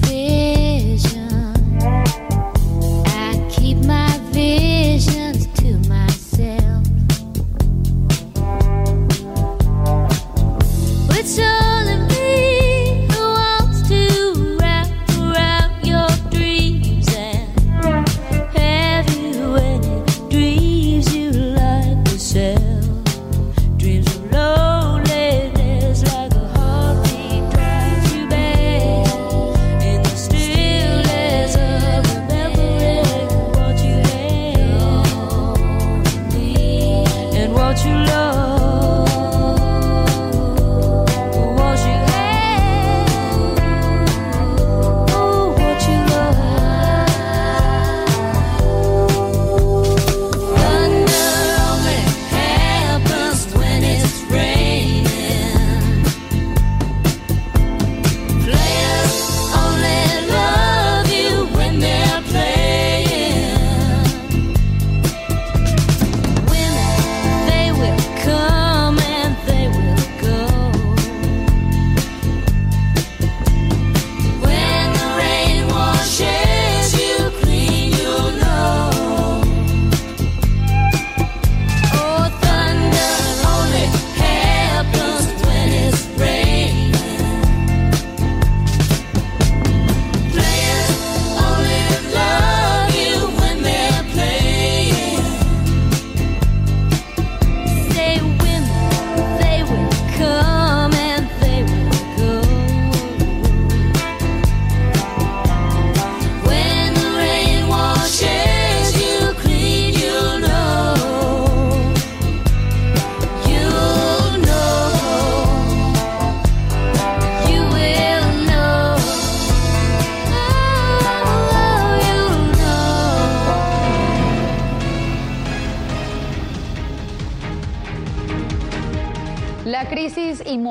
feel 0.05 0.58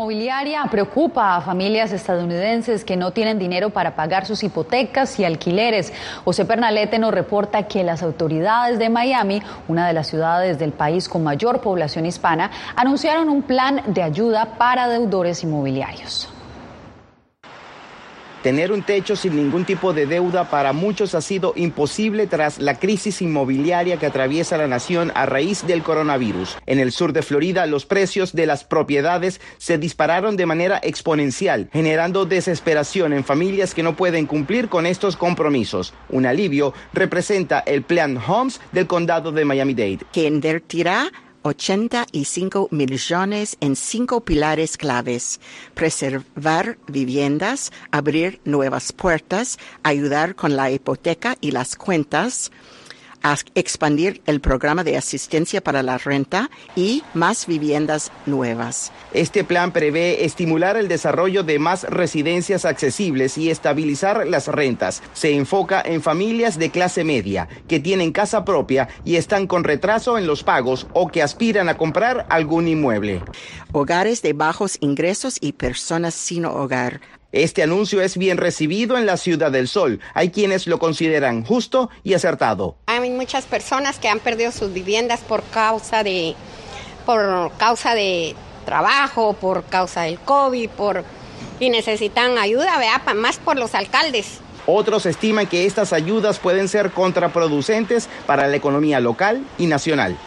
inmobiliaria 0.08 0.64
preocupa 0.70 1.36
a 1.36 1.42
familias 1.42 1.92
estadounidenses 1.92 2.82
que 2.82 2.96
no 2.96 3.10
tienen 3.10 3.38
dinero 3.38 3.68
para 3.68 3.94
pagar 3.94 4.24
sus 4.24 4.42
hipotecas 4.42 5.18
y 5.20 5.24
alquileres. 5.26 5.92
José 6.24 6.46
Pernalete 6.46 6.98
nos 6.98 7.12
reporta 7.12 7.64
que 7.64 7.84
las 7.84 8.02
autoridades 8.02 8.78
de 8.78 8.88
Miami, 8.88 9.42
una 9.68 9.86
de 9.86 9.92
las 9.92 10.06
ciudades 10.06 10.58
del 10.58 10.72
país 10.72 11.10
con 11.10 11.22
mayor 11.24 11.60
población 11.60 12.06
hispana, 12.06 12.50
anunciaron 12.74 13.28
un 13.28 13.42
plan 13.42 13.82
de 13.86 14.02
ayuda 14.02 14.56
para 14.56 14.88
deudores 14.88 15.44
inmobiliarios. 15.44 16.30
Tener 18.42 18.70
un 18.70 18.82
techo 18.82 19.16
sin 19.16 19.34
ningún 19.34 19.64
tipo 19.64 19.92
de 19.92 20.06
deuda 20.06 20.48
para 20.48 20.72
muchos 20.72 21.16
ha 21.16 21.20
sido 21.20 21.52
imposible 21.56 22.28
tras 22.28 22.58
la 22.58 22.78
crisis 22.78 23.20
inmobiliaria 23.20 23.96
que 23.96 24.06
atraviesa 24.06 24.56
la 24.56 24.68
nación 24.68 25.10
a 25.16 25.26
raíz 25.26 25.66
del 25.66 25.82
coronavirus. 25.82 26.56
En 26.66 26.78
el 26.78 26.92
sur 26.92 27.12
de 27.12 27.22
Florida, 27.22 27.66
los 27.66 27.84
precios 27.84 28.32
de 28.32 28.46
las 28.46 28.62
propiedades 28.62 29.40
se 29.58 29.76
dispararon 29.76 30.36
de 30.36 30.46
manera 30.46 30.78
exponencial, 30.82 31.68
generando 31.72 32.26
desesperación 32.26 33.12
en 33.12 33.24
familias 33.24 33.74
que 33.74 33.82
no 33.82 33.96
pueden 33.96 34.26
cumplir 34.26 34.68
con 34.68 34.86
estos 34.86 35.16
compromisos. 35.16 35.92
Un 36.08 36.24
alivio 36.24 36.74
representa 36.92 37.58
el 37.60 37.82
Plan 37.82 38.18
Homes 38.24 38.60
del 38.70 38.86
condado 38.86 39.32
de 39.32 39.44
Miami-Dade. 39.44 40.06
Que 40.12 40.26
85 41.42 42.68
millones 42.70 43.56
en 43.60 43.76
cinco 43.76 44.24
pilares 44.24 44.76
claves. 44.76 45.40
Preservar 45.74 46.78
viviendas, 46.86 47.72
abrir 47.90 48.40
nuevas 48.44 48.92
puertas, 48.92 49.58
ayudar 49.82 50.34
con 50.34 50.56
la 50.56 50.70
hipoteca 50.70 51.36
y 51.40 51.52
las 51.52 51.76
cuentas, 51.76 52.50
a 53.32 53.36
expandir 53.54 54.22
el 54.26 54.40
programa 54.40 54.84
de 54.84 54.96
asistencia 54.96 55.60
para 55.60 55.82
la 55.82 55.98
renta 55.98 56.50
y 56.74 57.02
más 57.14 57.46
viviendas 57.46 58.10
nuevas. 58.26 58.92
Este 59.12 59.44
plan 59.44 59.72
prevé 59.72 60.24
estimular 60.24 60.76
el 60.76 60.88
desarrollo 60.88 61.42
de 61.42 61.58
más 61.58 61.84
residencias 61.84 62.64
accesibles 62.64 63.36
y 63.38 63.50
estabilizar 63.50 64.26
las 64.26 64.48
rentas. 64.48 65.02
Se 65.12 65.32
enfoca 65.34 65.82
en 65.84 66.02
familias 66.02 66.58
de 66.58 66.70
clase 66.70 67.04
media 67.04 67.48
que 67.68 67.80
tienen 67.80 68.12
casa 68.12 68.44
propia 68.44 68.88
y 69.04 69.16
están 69.16 69.46
con 69.46 69.64
retraso 69.64 70.18
en 70.18 70.26
los 70.26 70.42
pagos 70.42 70.86
o 70.92 71.08
que 71.08 71.22
aspiran 71.22 71.68
a 71.68 71.76
comprar 71.76 72.26
algún 72.30 72.68
inmueble. 72.68 73.22
Hogares 73.72 74.22
de 74.22 74.32
bajos 74.32 74.78
ingresos 74.80 75.38
y 75.40 75.52
personas 75.52 76.14
sin 76.14 76.44
hogar 76.46 77.00
este 77.42 77.62
anuncio 77.62 78.00
es 78.00 78.16
bien 78.16 78.36
recibido 78.36 78.96
en 78.96 79.06
la 79.06 79.16
Ciudad 79.16 79.50
del 79.50 79.68
Sol. 79.68 80.00
Hay 80.14 80.30
quienes 80.30 80.66
lo 80.66 80.78
consideran 80.78 81.44
justo 81.44 81.90
y 82.04 82.14
acertado. 82.14 82.76
Hay 82.86 83.10
muchas 83.10 83.44
personas 83.46 83.98
que 83.98 84.08
han 84.08 84.20
perdido 84.20 84.52
sus 84.52 84.72
viviendas 84.72 85.20
por 85.20 85.42
causa 85.44 86.02
de, 86.02 86.34
por 87.06 87.52
causa 87.56 87.94
de 87.94 88.34
trabajo, 88.64 89.34
por 89.34 89.64
causa 89.64 90.02
del 90.02 90.18
COVID, 90.18 90.68
por, 90.70 91.04
y 91.60 91.70
necesitan 91.70 92.38
ayuda, 92.38 92.78
¿verdad? 92.78 93.14
más 93.14 93.38
por 93.38 93.56
los 93.56 93.74
alcaldes. 93.74 94.40
Otros 94.70 95.06
estiman 95.06 95.46
que 95.46 95.64
estas 95.64 95.94
ayudas 95.94 96.38
pueden 96.38 96.68
ser 96.68 96.90
contraproducentes 96.90 98.06
para 98.26 98.46
la 98.48 98.56
economía 98.56 99.00
local 99.00 99.42
y 99.56 99.64
nacional. 99.64 100.18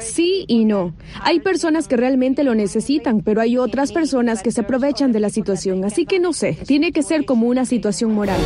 Sí 0.00 0.44
y 0.48 0.64
no. 0.64 0.94
Hay 1.22 1.38
personas 1.38 1.86
que 1.86 1.96
realmente 1.96 2.42
lo 2.42 2.56
necesitan, 2.56 3.20
pero 3.20 3.40
hay 3.40 3.56
otras 3.56 3.92
personas 3.92 4.42
que 4.42 4.50
se 4.50 4.62
aprovechan 4.62 5.12
de 5.12 5.20
la 5.20 5.30
situación. 5.30 5.84
Así 5.84 6.06
que 6.06 6.18
no 6.18 6.32
sé, 6.32 6.58
tiene 6.66 6.90
que 6.90 7.04
ser 7.04 7.24
como 7.24 7.46
una 7.46 7.66
situación 7.66 8.12
moral. 8.14 8.40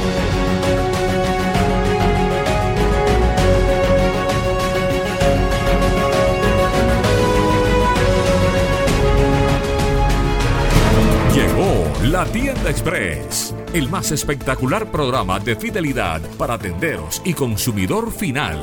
Llegó 11.33 12.11
la 12.11 12.27
tienda 12.27 12.69
express 12.69 13.55
el 13.75 13.91
más 13.91 14.11
espectacular 14.13 14.91
programa 14.93 15.41
de 15.41 15.57
fidelidad 15.57 16.23
para 16.39 16.57
tenderos 16.57 17.21
y 17.25 17.35
consumidor 17.35 18.13
final. 18.13 18.63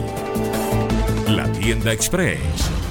La 1.27 1.51
Tienda 1.51 1.91
Express, 1.91 2.39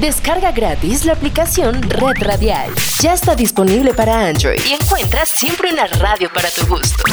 Descarga 0.00 0.50
gratis 0.50 1.04
la 1.04 1.12
aplicación 1.12 1.82
Red 1.82 2.22
Radial. 2.24 2.72
Ya 3.02 3.12
está 3.12 3.34
disponible 3.34 3.92
para 3.92 4.28
Android 4.28 4.58
y 4.66 4.72
encuentras 4.72 5.28
siempre 5.28 5.70
una 5.74 5.86
radio 5.88 6.30
para 6.32 6.48
tu 6.48 6.66
gusto. 6.66 7.04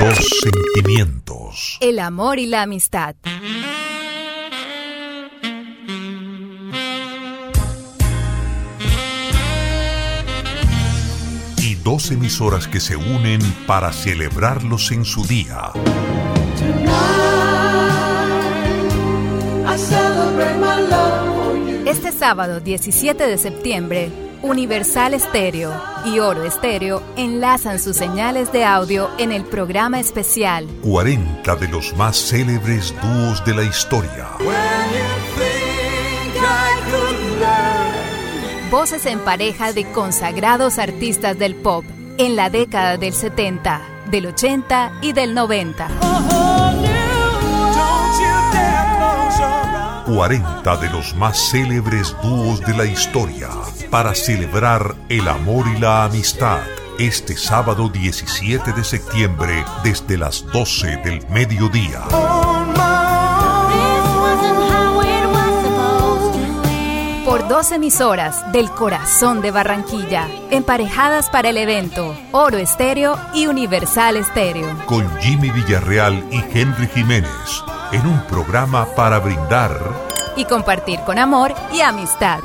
Dos 0.00 0.18
sentimientos. 0.42 1.78
El 1.80 2.00
amor 2.00 2.40
y 2.40 2.46
la 2.46 2.62
amistad. 2.62 3.14
Y 11.62 11.74
dos 11.76 12.10
emisoras 12.10 12.66
que 12.66 12.80
se 12.80 12.96
unen 12.96 13.40
para 13.68 13.92
celebrarlos 13.92 14.90
en 14.90 15.04
su 15.04 15.24
día. 15.24 15.70
Este 21.86 22.10
sábado 22.10 22.58
17 22.58 23.28
de 23.28 23.38
septiembre, 23.38 24.10
Universal 24.42 25.14
Estéreo 25.14 25.72
y 26.04 26.18
Oro 26.18 26.42
Estéreo 26.42 27.00
enlazan 27.16 27.78
sus 27.78 27.96
señales 27.96 28.50
de 28.52 28.64
audio 28.64 29.08
en 29.18 29.30
el 29.30 29.44
programa 29.44 30.00
especial 30.00 30.66
40 30.82 31.54
de 31.54 31.68
los 31.68 31.96
más 31.96 32.16
célebres 32.16 32.92
dúos 33.00 33.44
de 33.44 33.54
la 33.54 33.62
historia. 33.62 34.30
Voces 38.68 39.06
en 39.06 39.20
pareja 39.20 39.72
de 39.72 39.84
consagrados 39.92 40.80
artistas 40.80 41.38
del 41.38 41.54
pop 41.54 41.84
en 42.18 42.34
la 42.34 42.50
década 42.50 42.96
del 42.96 43.12
70, 43.12 43.80
del 44.10 44.26
80 44.26 44.92
y 45.02 45.12
del 45.12 45.34
90. 45.34 46.45
40 50.06 50.76
de 50.76 50.88
los 50.90 51.16
más 51.16 51.50
célebres 51.50 52.14
dúos 52.22 52.60
de 52.60 52.74
la 52.76 52.84
historia 52.84 53.48
para 53.90 54.14
celebrar 54.14 54.94
el 55.08 55.26
amor 55.26 55.66
y 55.66 55.80
la 55.80 56.04
amistad 56.04 56.60
este 57.00 57.36
sábado 57.36 57.88
17 57.88 58.72
de 58.72 58.84
septiembre 58.84 59.64
desde 59.82 60.16
las 60.16 60.46
12 60.46 60.98
del 60.98 61.28
mediodía. 61.28 62.02
Por 67.24 67.48
dos 67.48 67.72
emisoras 67.72 68.52
del 68.52 68.70
corazón 68.70 69.42
de 69.42 69.50
Barranquilla, 69.50 70.28
emparejadas 70.50 71.28
para 71.30 71.48
el 71.48 71.56
evento 71.56 72.16
Oro 72.30 72.58
Estéreo 72.58 73.18
y 73.34 73.48
Universal 73.48 74.16
Estéreo. 74.16 74.68
Con 74.86 75.04
Jimmy 75.18 75.50
Villarreal 75.50 76.24
y 76.30 76.38
Henry 76.56 76.86
Jiménez 76.86 77.64
en 77.92 78.06
un 78.06 78.20
programa 78.26 78.86
para 78.94 79.18
brindar 79.18 79.78
y 80.36 80.44
compartir 80.44 81.00
con 81.00 81.18
amor 81.18 81.52
y 81.72 81.80
amistad. 81.80 82.38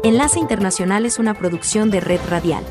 Enlace 0.04 0.38
Internacional 0.38 1.06
es 1.06 1.18
una 1.18 1.34
producción 1.34 1.90
de 1.90 2.02
Red 2.02 2.20
Radial. 2.30 2.66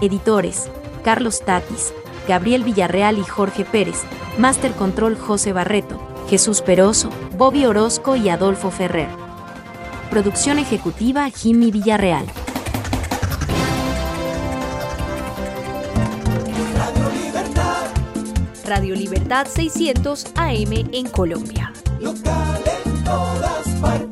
Editores: 0.00 0.68
Carlos 1.04 1.40
Tatis, 1.44 1.92
Gabriel 2.26 2.64
Villarreal 2.64 3.16
y 3.16 3.22
Jorge 3.22 3.64
Pérez, 3.64 4.02
Master 4.38 4.72
Control 4.72 5.16
José 5.16 5.52
Barreto, 5.52 6.00
Jesús 6.28 6.60
Peroso, 6.60 7.10
Bobby 7.36 7.64
Orozco 7.64 8.16
y 8.16 8.28
Adolfo 8.28 8.72
Ferrer. 8.72 9.06
Producción 10.10 10.58
ejecutiva 10.58 11.30
Jimmy 11.30 11.70
Villarreal. 11.70 12.26
Radio 16.66 17.10
Libertad. 17.22 17.86
Radio 18.66 18.96
Libertad 18.96 19.46
600 19.46 20.26
AM 20.34 20.72
en 20.92 21.08
Colombia. 21.08 21.72
Local 22.00 22.62
en 22.84 23.04
todo 23.04 24.11